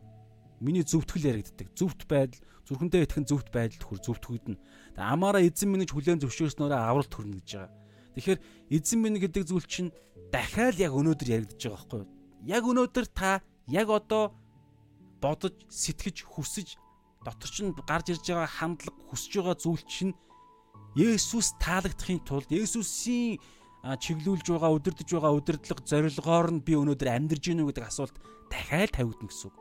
[0.62, 1.75] Миний зөвтгөл яригддаг.
[1.75, 2.39] Зөвхт байдал,
[2.70, 4.57] зүрхэндээ итгэн зөвхт байдалд хүр зөвтгөгдөн.
[4.95, 7.84] Амаараа эзэн минь гэж хүлээн зөвшөөрснөөрөө авралт хүрнэ гэж байгаа.
[8.14, 8.40] Тэгэхээр
[8.70, 9.90] эзэн минь гэдэг зүйл чинь
[10.30, 12.10] дахиад яг өнөөдөр яригдж байгаа байхгүй юу?
[12.46, 14.34] Яг өнөөдөр та яг одоо
[15.18, 16.78] бодож, сэтгэж, хүсэж
[17.24, 20.14] дотор ч гарч ирж байгаа хандлага, хүсэж байгаа зүйл чинь
[20.94, 23.42] Есүс таалагдахын тулд Есүсийн
[23.82, 28.14] чиглүүлж байгаа өдөрдөж байгаа өдөрдлөг зорилгоор нь би өнөөдөр амьдарж гинүү гэдэг асуулт
[28.46, 29.56] дахиад тавигдана гэсэн үг.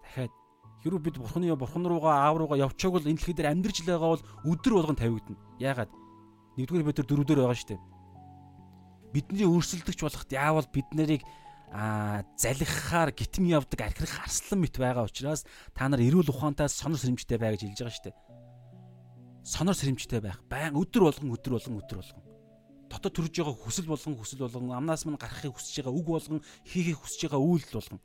[0.00, 0.32] Дахиад
[0.80, 4.26] хэрвээ бид бурхны бурхан руугаа аав руугаа явчааг бол энэ дэлхий дээр амьдарч байгаа бол
[4.48, 5.38] өдөр болгон тавигдана.
[5.60, 5.92] Яагаад?
[6.56, 7.82] Нэгдүгээр нар дөрөвдөр байгаа шүү дээ
[9.14, 11.22] бидний өрсөлдөгч болоход яавал бид нарыг
[11.70, 17.38] а залхихаар гитм явдаг архирах арслан мэт байгаа учраас та нар эрүүл ухаантай сонор сэрэмжтэй
[17.38, 18.16] бай гэж хэлж байгаа шүү дээ.
[19.46, 20.42] Сонор сэрэмжтэй байх.
[20.50, 22.22] Баян өдөр болгон өдөр болгон өдөр болгон.
[22.90, 26.98] Дотоод төрж байгаа хүсэл болгон хүсэл болгон амнаас мань гарахыг хүсэж байгаа үг болгон хийхийг
[26.98, 28.00] хүсэж байгаа үйлдэл болгон.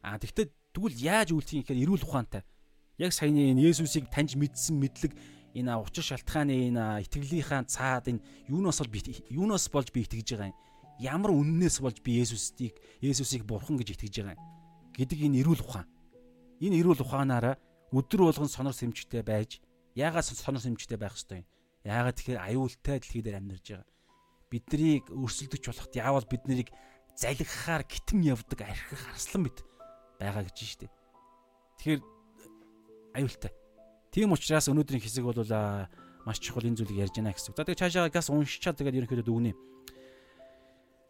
[0.00, 2.42] А тэгвэл тэгвэл яаж үйлдэх юм гэхээр эрүүл ухаантай.
[2.96, 5.12] Яг саяны Есүсийг таньж мэдсэн мэдлэг
[5.52, 10.48] энэ учир шалтгааны энэ итгэлийнхаа цаад энэ юунаас бол би юунаас болж би итгэж байгаа
[10.48, 10.56] юм?
[10.96, 12.72] Ямар үннээс болж би Есүсийг
[13.04, 14.44] Есүсийг бурхан гэж итгэж байгаа юм?
[14.96, 15.88] Гэдэг энэ эрүүл ухаан.
[16.64, 17.60] Энэ эрүүл ухаанаараа
[17.92, 19.60] өдөр болгон сонор сэмжтэй байж
[19.92, 21.48] яагаад сонор сэмжтэй байх ёстой юм?
[21.84, 23.88] Яагаад тэгэхээр аюултай дэлхий дээр амьдарч байгаа.
[24.48, 26.68] Биднийг өрсөлдөж болоход яавал бид нарыг
[27.16, 29.58] залгихаар гитэн явдаг архих арслан мэт
[30.16, 30.92] байгаа гэж байна шүү дээ.
[31.76, 32.00] Тэгэхээр
[33.20, 33.52] аюултай
[34.12, 35.40] Тийм учраас өнөөдрийн хэсэг бол
[36.28, 37.56] маш чухал энэ зүйлийг ярьж байна гэсэн.
[37.56, 39.54] За тэгээ цаашаа газ уншичаад тэгээд ерөнхийдөө дүгнэе.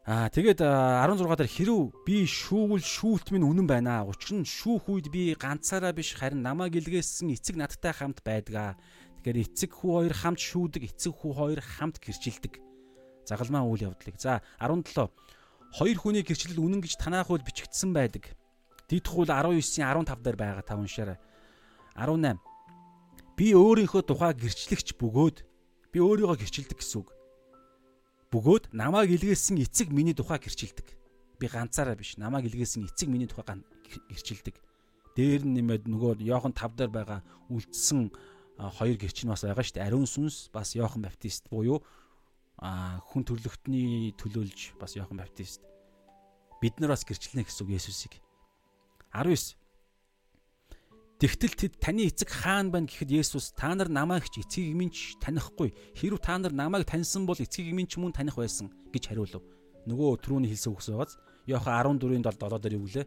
[0.02, 4.06] Аа тэгээд 16 дээр хэрв би шүүгэл шүүлт минь үнэн байна.
[4.06, 8.78] Учир нь шүүх үед би ганцаараа биш харин намайг илгээсэн эцэг надтай хамт байдгаа.
[9.22, 12.58] Тэгэхээр эцэг хүү хоёр хамт шүүдэг, эцэг хүү хоёр хамт гэрчилдэг.
[13.26, 14.18] Загалмаа үйл явдлыг.
[14.18, 15.06] За 17.
[15.78, 18.34] Хоёр хүний гэрчлэл үнэн гэж танаах үл бичигдсэн байдаг.
[18.90, 21.18] Дидх үл 19-ийн 15 дээр байгаа та уншаарай.
[21.94, 22.51] 18.
[23.36, 25.36] Би өөрийнхөө тухай гэрчлэгч бөгөөд
[25.92, 27.08] би өөрийгөө гэрчилдэг гэсэн үг.
[28.32, 30.88] Бөгөөд намайг илгээсэн эцэг миний тухай гэрчилдэг.
[31.40, 33.44] Би ганцаараа биш, намайг илгээсэн эцэг миний тухай
[34.12, 34.56] гэрчилдэг.
[35.16, 37.20] Дээр нь нэмээд нөгөө Йохан 5 дээр байгаа
[37.52, 38.12] үлдсэн
[38.56, 39.86] хоёр гэрчин бас байгаа шүү дээ.
[39.88, 41.84] Ариун сүнс бас Йохан Баптист буюу
[42.60, 45.60] хүн төрлөختний төлөөлж бас Йохан Баптист
[46.62, 48.22] бид нар бас гэрчлэнэ гэсэн үг Есүсийг.
[49.12, 49.60] 19
[51.22, 55.14] Тэгтэл тэд таны эцэг хаан байна гэхэд Есүс та нар намайг ч эцгийг минь ч
[55.22, 55.70] танихгүй.
[55.94, 59.38] Хэрв та нар намайг таньсан бол эцгийг минь ч мөн таних байсан гэж хариулв.
[59.86, 61.14] Нөгөө түрүүний хэлсэн үгс байгааз
[61.46, 63.06] Йохан 14-ийн 7 дээр юу гэлээ?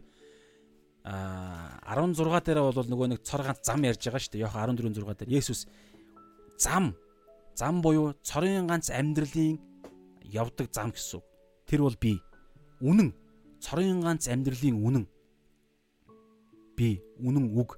[1.04, 4.44] Аа 16 дээр бол нөгөө нэг цор ганц зам ярьж байгаа шүү дээ.
[4.48, 5.68] Йохан 14-ийн 6 дээр Есүс
[6.56, 6.96] зам
[7.52, 9.60] зам буюу цорын ганц амьдралын
[10.24, 11.20] явдаг зам гэсэн.
[11.68, 12.16] Тэр бол би.
[12.80, 13.12] Үнэн.
[13.60, 15.04] Цорын ганц амьдралын үнэн.
[16.80, 17.76] Би үнэн үг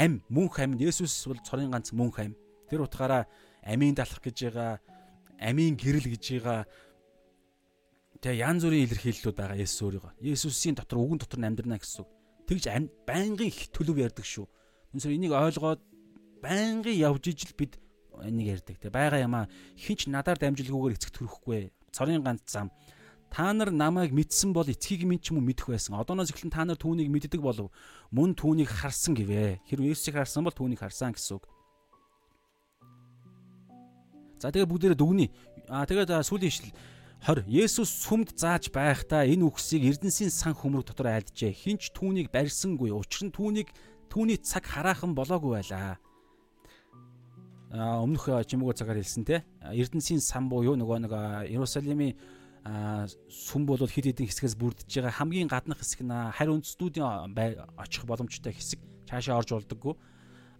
[0.00, 2.32] ам мөнх ам Есүс бол цорын ганц мөнх ам.
[2.72, 3.28] Тэр утгаараа
[3.60, 4.80] амийн далах гэж байгаа,
[5.36, 6.64] амийн гэрэл гэж байгаа
[8.24, 10.12] тэгээ янз бүрийн илэрхийллүүд байгаа Есүс өөрийгөө.
[10.24, 12.10] Есүсийн дотор үгэн дотор амьдрна гэсэн үг.
[12.48, 12.64] Тэгж
[13.04, 14.48] байнгын их төлөв ярьдаг шүү.
[14.96, 15.80] Үнэхээр энийг ойлгоод
[16.40, 17.76] байнгын явж ижил бид
[18.24, 18.76] энийг ярьдаг.
[18.80, 19.44] Тэгээ байгаа юмаа
[19.76, 21.72] хинч надаар дамжилгүйгээр эцэгт хүрэхгүй.
[21.92, 22.72] Цорын ганц зам
[23.30, 25.94] Та нар намайг мэдсэн бол эцгийг минь ч юм уу мэдэх байсан.
[25.94, 27.70] Одооноос эхлэн та нар түүнийг мэддэг болов.
[28.10, 29.62] Мөн түүнийг харсан гэвэ.
[29.70, 31.46] Хэрвээ Есүсийг харсан бол түүнийг харсан гэсэн үг.
[34.42, 35.30] За тэгээ бүгдээрээ дүгнэе.
[35.70, 36.74] Аа тэгээд сүүлийн ишл
[37.22, 41.52] 20 Есүс сүмд зааж байхдаа энэ үгсийг Эрдэнсийн сан хөмрөг дотор айлджээ.
[41.52, 42.90] Хинч түүнийг барьсангүй.
[42.96, 43.68] Учир нь түүнийг
[44.08, 46.00] түүний цаг хараахан болоогүй байлаа.
[47.70, 49.44] Өмнөх жимгөө цагаар хэлсэн те.
[49.60, 51.12] Эрдэнсийн сан буюу нөгөө нэг
[51.52, 52.16] Иерусалимийн
[52.64, 57.32] сүм бол хэд хэдэн хэсгээс бүрдэж байгаа хамгийн гаднах хэсэг нь харь үндэстнүүдийн
[57.80, 59.96] очих боломжтой хэсэг цаашаа орж болдоггүй.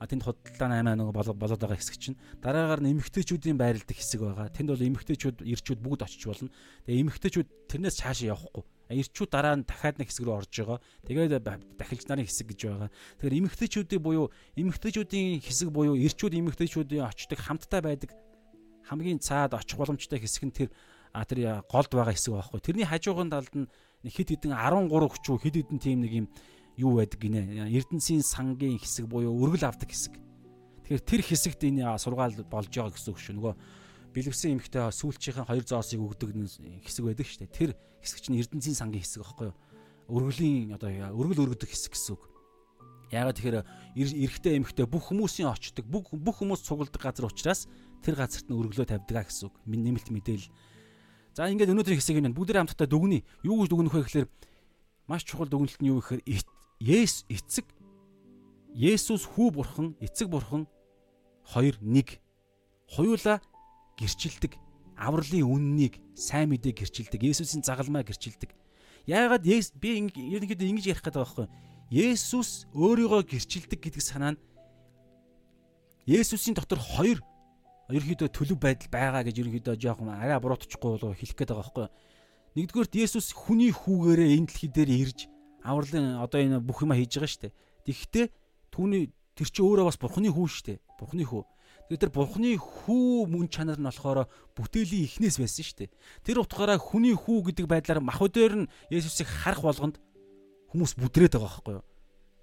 [0.00, 4.48] А тэнд худалдаа 8 нэг болоод байгаа хэсэг чинь дараагаар нь эмэгтэйчүүдийн байрладаг хэсэг байгаа.
[4.48, 6.48] Тэнд бол эмэгтэйчүүд ирчүүд бүгд очиж болно.
[6.88, 8.64] Тэгээ эмэгтэйчүүд тэрнээс цаашаа явахгүй.
[8.96, 10.80] Ирчүүд дараа нь дахиад нэг хэсэг рүү орж байгаа.
[11.04, 11.44] Тэгээд
[11.76, 12.88] дахилж нарын хэсэг гэж байгаа.
[13.20, 18.16] Тэгэхээр эмэгтэйчүүдийн буюу эмэгтэйчүүдийн хэсэг буюу ирчүүд эмэгтэйчүүдийн очдог хамтдаа байдаг
[18.88, 20.68] хамгийн цаад очих боломжтой хэсэг нь тэр
[21.12, 22.60] а тэр голд байгаа хэсэг байхгүй.
[22.60, 23.66] Тэрний хажуугын талд нь
[24.06, 26.26] хэд хэдэн 13 хүчүү хэд хэдэн тийм нэг юм
[26.80, 27.68] юу байдаг гинэ.
[27.68, 30.16] Эрдэнсийн сангийн хэсэг буюу өргөл авдаг хэсэг.
[30.86, 33.34] Тэгэхээр тэр хэсэгт энэ сургаал болж байгаа гэсэн үг шүү.
[33.36, 33.54] Нөгөө
[34.16, 36.30] бэлгэсэн эмхтэй сүүлчийн хоёр зоосыг өгдөг
[36.82, 37.54] хэсэг байдаг шүү дээ.
[37.54, 39.56] Тэр хэсэг чинь Эрдэнсийн сангийн хэсэг байхгүй юу?
[40.10, 42.26] Өргөлийн одоо өргөл өргөдөг хэсэг гэсэн үг.
[43.10, 43.58] Яагаад тэгэхээр
[43.98, 47.66] эрэгтэй эмхтэй бүх хүмүүсийн очдог бүх бүх хүмүүс цугладаг газар учраас
[48.06, 49.54] тэр газарт нь өргөлөө тавьдаг гэсэн үг.
[49.66, 50.50] Нэмэлт мэдээлэл
[51.40, 53.24] За ингээд өнөөдрийн хэсгийг нь бүгд хамтдаа дүгнэе.
[53.48, 54.28] Юу гэж дүгнэх вэ гэхээр
[55.08, 56.20] маш чухал дүгнэлт нь юу гэхээр
[56.84, 57.64] Есүс эцэг
[58.76, 60.68] Есүс хүү бурхан, эцэг бурхан
[61.48, 62.20] хоёр нэг.
[62.92, 63.40] Хоёулаа
[63.96, 64.52] гэрчилдэг.
[65.00, 67.24] Авралын үннийг сайн мэдээ гэрчилдэг.
[67.24, 68.52] Есүсийн загалмаа гэрчилдэг.
[69.08, 71.48] Яагаад би ерөнхийдөө ингэж ярих гэдэг байхгүй
[71.88, 74.40] Есүс өөрийгөө гэрчилдэг гэдэг санаа нь
[76.04, 77.24] Есүсийн дотор хоёр
[77.90, 81.88] ерөнхийдөө төлөв байдал байгаа гэж ерөнхийдөө жоохон арай буруутчихгүй болов хэлэх гээд байгаа байхгүй.
[82.56, 85.18] Нэгдүгээрт Есүс хүний хүүгээрээ энэ дэлхий дээр ирж
[85.62, 87.54] авралын одоо энэ бүх юма хийж байгаа шүү дээ.
[87.86, 88.26] Тэгэхдээ
[88.74, 89.02] түүний
[89.38, 90.78] тэр чи өөрөө бас бурхны хүү шүү дээ.
[90.98, 91.42] Бурхны хүү.
[91.90, 95.90] Тэгээд тэр бурхны хүү мөн чанар нь болохоор бүтээлийн эхнээс байсан шүү дээ.
[96.26, 99.98] Тэр утгаараа хүний хүү гэдэг байдлаар махбодоор нь Есүсийг харах болгонд
[100.70, 101.84] хүмүүс бүдрээд байгаа байхгүй юу?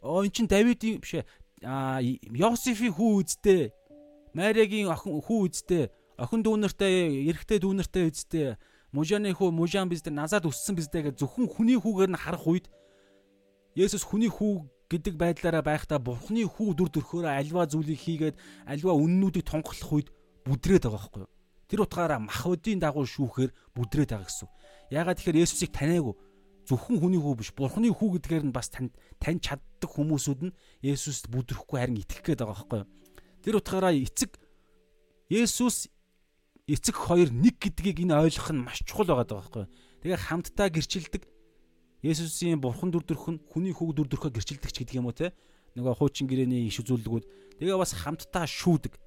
[0.04, 1.24] Оо эн чин Давидын биш
[1.64, 3.72] аа Йосефийн хүү үздэй
[4.34, 8.55] Мариагийн охин хүү үздэй, охин дүүнэртэй, эрэгтэй дүүнэртэй үздэй,
[8.91, 12.65] мужааны хүү, мужаан биздэ назад өссөн биздэ гэж зөвхөн хүний хүүгээр нь харах үед
[13.78, 19.45] Есүс хүний хүү гэдэг байдлаараа байхдаа Бурхны хүү дүр төрхөөрөө альва зүйлийг хийгээд альва үннүүдийг
[19.45, 20.09] тунхлах үед
[20.47, 21.32] бүдрээд байгаа байхгүй юу?
[21.69, 24.49] Тэр утгаараа махбодийн дагуу шүүхээр бүдрээд байгаа гэсэн.
[24.89, 26.15] Яагаад тэгэхээр Есүсийг таниагүй
[26.65, 31.30] зөвхөн хүний хүү биш Бурхны хүү гэдгээр нь бас тань тань чаддаг хүмүүсүүд нь Есүст
[31.30, 32.89] бүдрэхгүй харин итгэх гээд байгаа байхгүй юу?
[33.48, 34.36] Тэр утгаараа эцэг
[35.32, 35.88] Есүс
[36.68, 39.72] эцэг хоёр нэг гэдгийг энэ ойлгох нь маш чухал байгаа байхгүй.
[40.04, 41.24] Тэгээ хамтдаа гэрчилдэг
[42.04, 45.32] Есүсийн бурхан дүр төрх нь хүний хүүг дүр төрхөө гэрчилдэг ч гэдэг юм уу те.
[45.80, 49.00] Нөгөө хуучин гэрээний иш үзүүлэлгүүд тэгээ бас хамтдаа шүүдэг.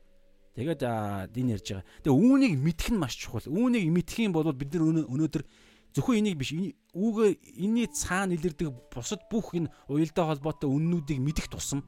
[0.57, 1.85] Тэгээд энэ ярьж байгаа.
[2.01, 3.45] Тэгээ үүнийг мэдэх нь маш чухал.
[3.45, 5.45] Үүнийг мэдэх юм бол бид нар өнөөдөр
[5.93, 6.57] зөвхөн энийг биш
[6.97, 11.85] үүгээр энэний цаана илэрдэг бусад бүх энэ уялдаа холбоотой үннүүдийг мэдэх тусам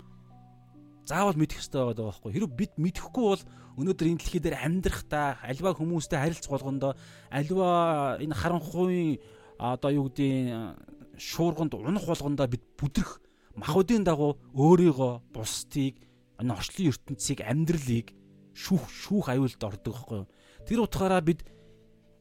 [1.07, 2.31] заавал мэдэх ёстой байгаа байхгүй.
[2.33, 3.43] Хэрвээ бид мэдэхгүй бол
[3.79, 6.93] өнөөдөр энэ дэлхий дээр амьдрахдаа альва хүмүүстэй харилцах болгондоо
[7.33, 7.69] альва
[8.21, 9.19] энэ харанхуйн
[9.59, 10.79] одоо юу гэдгийг
[11.19, 13.21] шуурганд унах болгондоо бид бүдрэх
[13.57, 15.99] махуудын дагуу өөрийгөө бусдыг
[16.41, 18.15] энэ орчлын ертөнцийг амьдралыг
[18.55, 20.23] шүүх шүүх аюулд ордог байхгүй.
[20.69, 21.45] Тэр утгаараа бид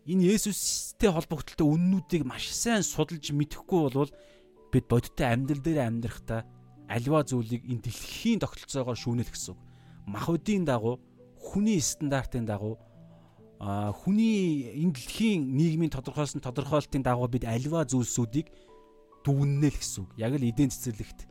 [0.07, 4.11] энэ Есүстэй холбогдлолтой үннүүдийг маш сайн судалж мэдэхгүй бол
[4.71, 6.41] бид бодиттой амьдрал дээр амьдрахдаа
[6.91, 9.55] альва зүйлийг энэ дэлхийн тогтолцоогоор шүүнэл гэсэн.
[10.11, 10.99] Махуудын дагуу
[11.39, 12.75] хүний стандартын дагуу
[13.61, 18.51] хүний энэ дэлхийн нийгмийн тодорхойлсон тодорхойлтын дагуу бид альва зүйлсүүдийг
[19.23, 20.05] дүгнэнэ л гэсэн.
[20.17, 21.29] Яг л эдийн цэцэрлэгт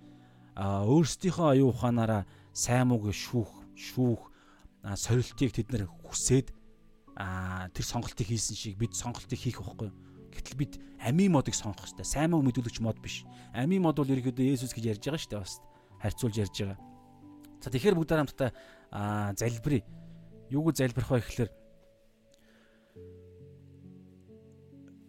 [0.57, 2.23] өөрсдийнхөө аюу ухаанаараа
[2.55, 4.23] сайн мууг шүүх шүүх
[4.97, 6.55] сорилтыг тэд нэр хүсээд
[7.75, 9.91] тэр сонголтыг хийсэн шиг бид сонголтыг хийх байхгүй.
[10.31, 10.73] Гэтэл бид
[11.03, 12.07] амийн модыг сонгох хэрэгтэй.
[12.07, 13.25] Сайн муу мэдүүлэгч мод биш.
[13.55, 15.55] Амийн мод бол ерөөдөө Есүс гэж ярьж байгаа шүү дээ бас.
[16.03, 16.79] Харьцуулж ярьж байгаа.
[17.61, 18.51] За тэгэхээр бүгд хамтдаа
[18.93, 19.85] аа залбирая.
[20.51, 21.51] Юуг залбирх вэ гэхээр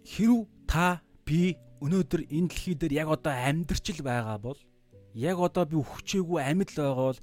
[0.05, 4.59] хэрв та би өнөөдөр энэ дэлхий дээр яг одоо амьдрчил байгаа бол
[5.15, 7.21] яг одоо би өвчээгүй амьд л байгаа бол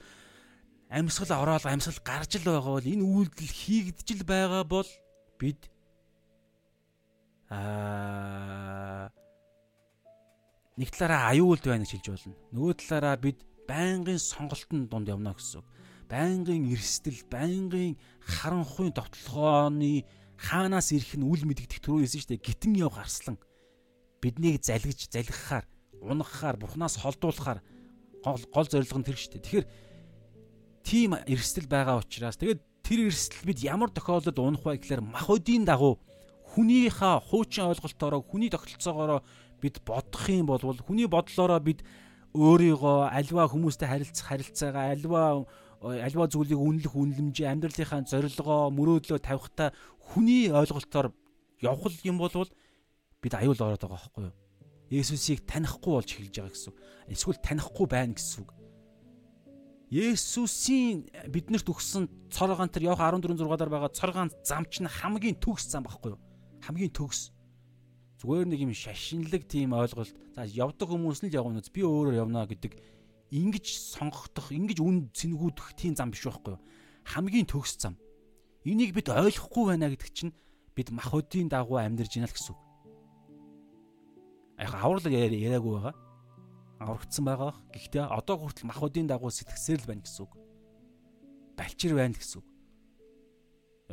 [0.89, 4.89] амьсгал ороод амьсгал гарч л байгаа бол энэ үйлдэл хийгдэж л байгаа бол
[5.39, 5.69] бид
[7.49, 9.09] аа
[10.79, 12.37] нэг талаараа аюулд байна гэж хэлж болно.
[12.55, 15.67] Нөгөө талаараа бид байнгын сонголтын дунд явна гэсэн үг.
[16.09, 20.07] Байнгын эрсдэл, байнгын харанхуйн довтлохооны
[20.39, 22.47] хаанаас ирэх нь үл мэдэгдэх төрөө байсан шүү дээ.
[22.47, 23.37] Гитэн яв гарслан
[24.23, 25.67] биднийг залгиж залгихаар,
[25.99, 27.61] унахаар, бурхнаас холдуулахаар
[28.23, 29.45] гол гол зорилго нь тэр шүү дээ.
[29.45, 29.67] Тэгэхээр
[30.87, 35.99] тийм эрсдэл байгаа учраас тэгээд тэр эрсдэл бид ямар тохиолдолд унах вэ гэхээр махуудын дагуу
[36.59, 39.23] хүнийхээ хуучин ойлголтоороо хүний тогтолцоогоороо
[39.63, 41.87] бид бодох юм бол хүний бодлороо бид
[42.35, 45.47] өөрийгөө альва хүмүүстэй харилцах харилцаагаа альва
[45.79, 49.71] альва зүйлийг үнэлэх үнэлэмжээ амьдралынхаа зорилгоо мөрөөдлөө тавихтаа
[50.03, 51.15] хүний ойлголтоор
[51.63, 52.35] явах юм бол
[53.23, 54.35] бид аюул ороод байгаа байхгүй юу?
[54.91, 56.75] Есүсийг танихгүй болж эхэлж байгаа гэсэн.
[57.07, 58.51] Эсвэл танихгүй байна гэсэн үг.
[59.95, 64.89] Есүсийн биднэрт өгсөн цор гаан тэр явах 14 6 дараа байгаа цор гаан замч нь
[64.89, 66.21] хамгийн төгс зам байхгүй юу?
[66.63, 67.31] Хамгийн төгс.
[68.19, 70.15] Зүгээр нэг юм шашинлаг тийм ойлголт.
[70.35, 72.75] За явдаг хүмүүс нь л явна би өөрөөр явна гэдэг
[73.31, 76.63] ингэж сонгогдох ингэж үн цэнгүүдэх тийм зам биш байхгүй юу?
[77.07, 77.95] Хамгийн төгс зам.
[78.67, 80.35] Энийг бид ойлгохгүй байна гэдэг чинь
[80.75, 82.61] бид махуудын дагуу амьдарж байна л гэсэн үг.
[84.59, 85.95] Яг аврал яриаггүй байгаа.
[86.83, 87.55] Аврагдсан байгаа.
[87.71, 90.33] Гэхдээ одоо хүртэл махуудын дагуу сэтгсээр л байна гэсэн үг.
[91.55, 92.58] Балчир байна гэсэн үг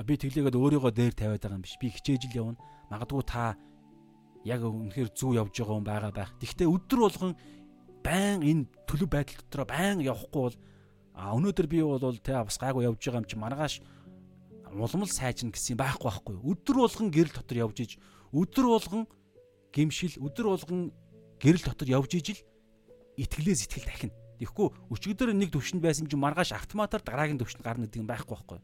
[0.03, 1.79] би тэглээгээд өөрийгөө дээр тавиад байгаа юм биш.
[1.79, 2.59] Би хичээж л явна.
[2.91, 3.55] Магадгүй та
[4.43, 6.31] яг үнэхээр зүв явж байгаа хүн байгаа байх.
[6.43, 7.33] Гэхдээ өдөр болгон
[8.03, 10.57] байн энэ төлөв байдал дотроо байн явахгүй бол
[11.15, 13.73] а өнөөдөр би бол тэ бас гайгүй явж байгаа юм чи маргааш
[14.75, 16.35] уламл сайжна гэсэн байхгүй байхгүй.
[16.43, 17.91] Өдөр болгон гэрэл дотор явж иж
[18.35, 19.07] өдөр болгон
[19.71, 20.91] гимшил өдөр болгон
[21.39, 22.39] гэрэл дотор явж ижил
[23.15, 24.15] итгэлээ сэтгэл дахина.
[24.43, 28.59] Тэгэхгүй өчигдөр нэг төвшөнд байсан чинь маргааш автоматар дараагийн төвшөнд гарна гэдэг юм байхгүй байхгүй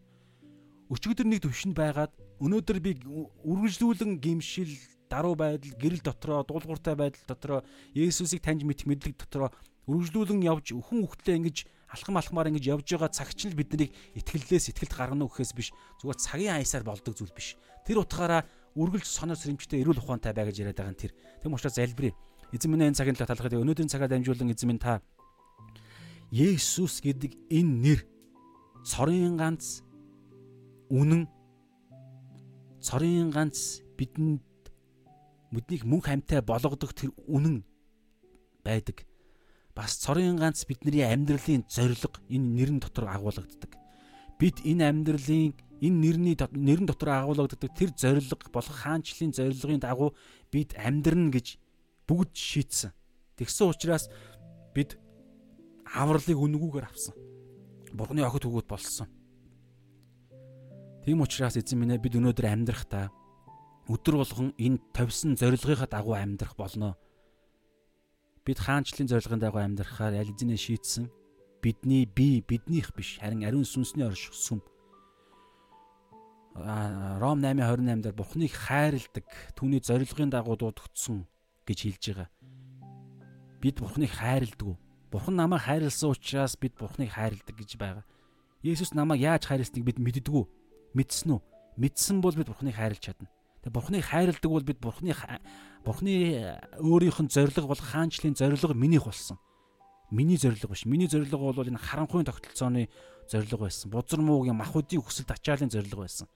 [0.91, 2.11] өчигдөр нэг төвшөнд байгаад
[2.43, 2.99] өнөөдөр би
[3.47, 4.75] үргэлжлүүлэн гимшил
[5.07, 7.59] даруй байдал гэрэл дотроо дуулууртай байдал дотроо
[7.95, 9.55] Есүсийг таньж мэдэх мэдлэг дотроо
[9.87, 11.57] үргэлжлүүлэн явж хүн хөхтлээ ингэж
[11.95, 15.71] алхам алхмаар ингэж явж байгаа цагч нь биднийг итгэллээс итгэлд гаргана гэхээс биш
[16.03, 17.55] зүгээр цагийн аясаар болдог зүйл биш.
[17.87, 21.15] Тэр утгаараа үргэлж сонор сэрэмжтэй эрүүл ухаантай бай гэж яриад байгаа нь тэр.
[21.43, 22.15] Тэм учраас залбирая.
[22.55, 25.03] Эзэн минь энэ цагийн талаар талхад өнөөдрийн цагаар дамжуулан эзэн минь та
[26.31, 27.99] Есүс гэдэг энэ нэр
[28.87, 29.83] цорын ганц
[30.91, 31.23] үнэн
[32.83, 34.43] цорын ганц бидэнд
[35.55, 37.63] мэднийг мөнх амьтай болгодог тэр үнэн
[38.63, 39.07] байдаг.
[39.71, 43.71] Бас цорын ганц бидний амьдралын зорилго энэ нэрэн дотор агуулгаддаг.
[44.35, 50.11] Бид энэ амьдралын энэ нэрний нэрэн дотор агуулгаддаг тэр зорилго болох хаанчлалын зорилгын дагуу
[50.51, 51.55] бид амьдрна гэж
[52.03, 52.91] бүгд шийдсэн.
[53.39, 54.11] Тэгсэн учраас
[54.75, 54.99] бид
[55.87, 57.15] авралыг үнгүүгээр авсан.
[57.95, 59.07] Бурхны охид хөвгөт болсон.
[61.01, 63.09] Тийм учраас эзэн минь бид өнөөдөр амьдрахдаа
[63.89, 66.93] өдөр болгон энэ тавьсан зорилгынхаа дагуу амьдрах болно.
[68.45, 71.09] Бид хаанчлалын зорилгын дагуу амьдрахаар аль эзэнэ шийтсэн
[71.65, 74.61] бидний бие биднийх биш харин ариун сүнсний орших сүм.
[77.17, 79.25] Ром 8:28 дээр Бурхныг хайрладаг
[79.57, 81.25] түүний зорилгын дагуу дуудагдсан
[81.65, 82.29] гэж хэлж байгаа.
[83.57, 84.77] Бид Бурхныг хайрладаг.
[85.09, 88.05] Бурхан намайг хайрлсан учраас бид Бурхныг хайрладаг гэж байгаа.
[88.61, 90.60] Есүс намайг яаж хайрласныг бид мэддэггүй
[90.93, 91.41] мэдсэн үү?
[91.77, 93.29] Мэдсэн бол бид Бурхныг хайрлж чадна.
[93.63, 95.13] Тэгээ Бурхныг хайрладаг бол бид Бурхны
[95.85, 96.13] Бурхны
[96.81, 99.37] өөрийнх нь зориг бол хаанчлалын зориг минийх болсон.
[100.11, 100.85] Миний зорилго биш.
[100.85, 102.89] Миний зорилго бол энэ харанхуйн тогтолцооны
[103.29, 103.89] зорилго байсан.
[103.89, 106.27] Бузар муугийн махуудын хүсэлт ачаалын зорилго байсан.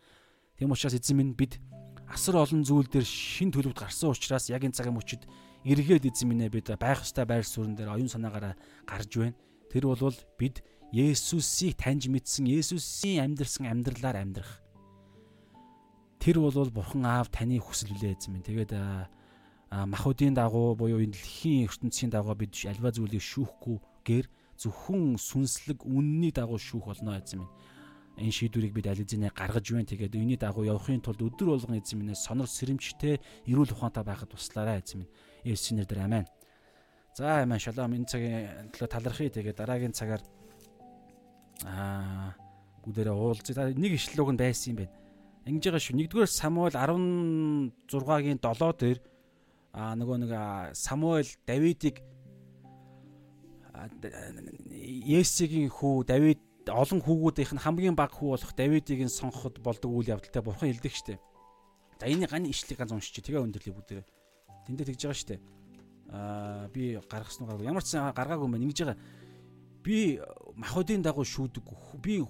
[0.57, 1.59] Тийм учраас эзэн минь бид
[2.07, 5.27] асар олон зүйл дээр шин төлөвд гарсан учраас яг энэ цагийн мөчид
[5.67, 8.55] эргээд эзэн минь бид байх ёстой байр суурин дээр оюун санаагаараа
[8.87, 9.35] гарч байна.
[9.67, 14.61] Тэр бол бид Есүсийг таньж мэдсэн, Есүсийн амьдрсан амьдралаар амьдрах.
[16.19, 18.45] Тэр бол Бурхан Аав таны хүсэл үлээ эзэн минь.
[18.45, 18.73] Тэгээд
[19.71, 24.25] махуудын дагуу буюу энэ дэлхийн ертөнцийн дагуу бид альва зүйлийг шүүхгүйгээр
[24.57, 27.53] зөвхөн сүнслэг үнний дагуу шүүх болно эзэн минь.
[28.15, 29.85] Энэ шийдвэрийг бид аль эзэнэ гаргаж байна.
[29.85, 33.19] Тэгээд үүний дагуу явахын тулд өдөр болгон эзэн минь сонор сэрэмжтэй
[33.51, 35.11] эрүүл ухаантай байхад туслаарай эзэн минь.
[35.43, 36.29] Есүсийн нэрээр аминь.
[37.11, 39.29] За аминь шалом энэ цагийн төлөө талархъя.
[39.35, 40.23] Тэгээд дараагийн цагаар
[41.63, 42.35] аа
[42.83, 43.71] бүгдээрээ уулзъя.
[43.71, 44.93] Нэг ишлэлөг нь байсан юм байна.
[45.45, 45.95] Ингэж байгаа шүү.
[46.03, 48.99] 1-р Самуэль 16-гийн 7 дээр
[49.71, 50.31] аа нөгөө нэг
[50.75, 52.01] Самуэль Давидыг
[55.05, 60.41] Есигийн хүү Давид олон хүүгүүдийнх нь хамгийн бага хүү болох Давидыг сонгоход болдог үйл явдалтай
[60.41, 61.21] бурхан хэлдэг штеп.
[61.99, 63.21] За энэ гань ишлэг ганц уншчих.
[63.23, 64.03] Тэгээ өндөрлөе бүгдээ.
[64.65, 65.41] Тэндээ тэгж байгаа штеп.
[66.09, 67.69] Аа би гаргасан уу гаргав.
[67.69, 68.65] Ямар ч сан гаргаагүй юм байна.
[68.65, 68.97] Ингэж байгаа.
[69.83, 70.19] Би
[70.55, 71.65] махуудын дагуу шүүдэг.
[72.01, 72.23] Би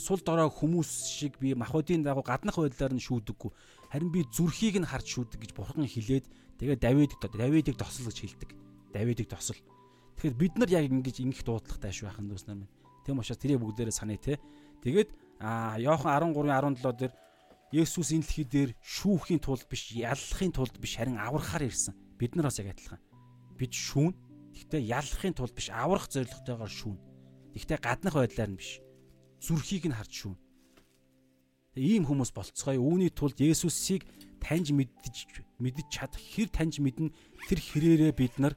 [0.00, 3.50] сул дорой хүмүүс шиг би махуудын дагуу гаднах байдлаар нь шүүдэггүй.
[3.92, 6.24] Харин би зүрхийг нь харж шүүдэг гэж бурхан хэлээд
[6.56, 8.50] тэгээ Давид Давидыг тосол гэж хэлдэг.
[8.92, 9.60] Давидыг тосол.
[10.16, 12.72] Тэгэхээр бид нар яг ингэж ингэх дуудлагатай шүү ахын дүүс нар минь.
[13.04, 14.40] Тэм учраас тэрийг бүгдээрээ саная те.
[14.84, 17.12] Тэгээд а Иохан 13:17 дээр
[17.70, 21.94] Есүс энэ дэлхий дээр шүүхийн тулд биш, яллахын тулд биш, харин аврахаар ирсэн.
[22.18, 22.98] Бид нар бас яг адилхан.
[23.54, 24.10] Бид шүүн.
[24.50, 26.98] Гэхдээ яллахын тулд биш, аврах зорилготойгоор шүүн.
[27.54, 28.78] Игтээ гаднах байдлаар нь биш.
[29.42, 30.36] Зүрхийг нь харж шүүн.
[31.78, 32.78] Ийм хүмүүс болцгоё.
[32.78, 34.06] Үүний тулд Есүсийг
[34.42, 37.14] таньж мэдж мэдж чадах хэр таньж мэднэ
[37.46, 38.54] тэр хэрээрээ бид нар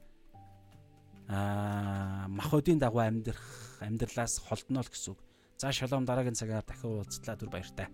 [1.29, 5.19] аа махуудын дагуу амьдрах амьдралаас холднол гэсэн үг.
[5.57, 7.87] За шалом дараагийн цагаар дахин уулзлаа түр баяртай.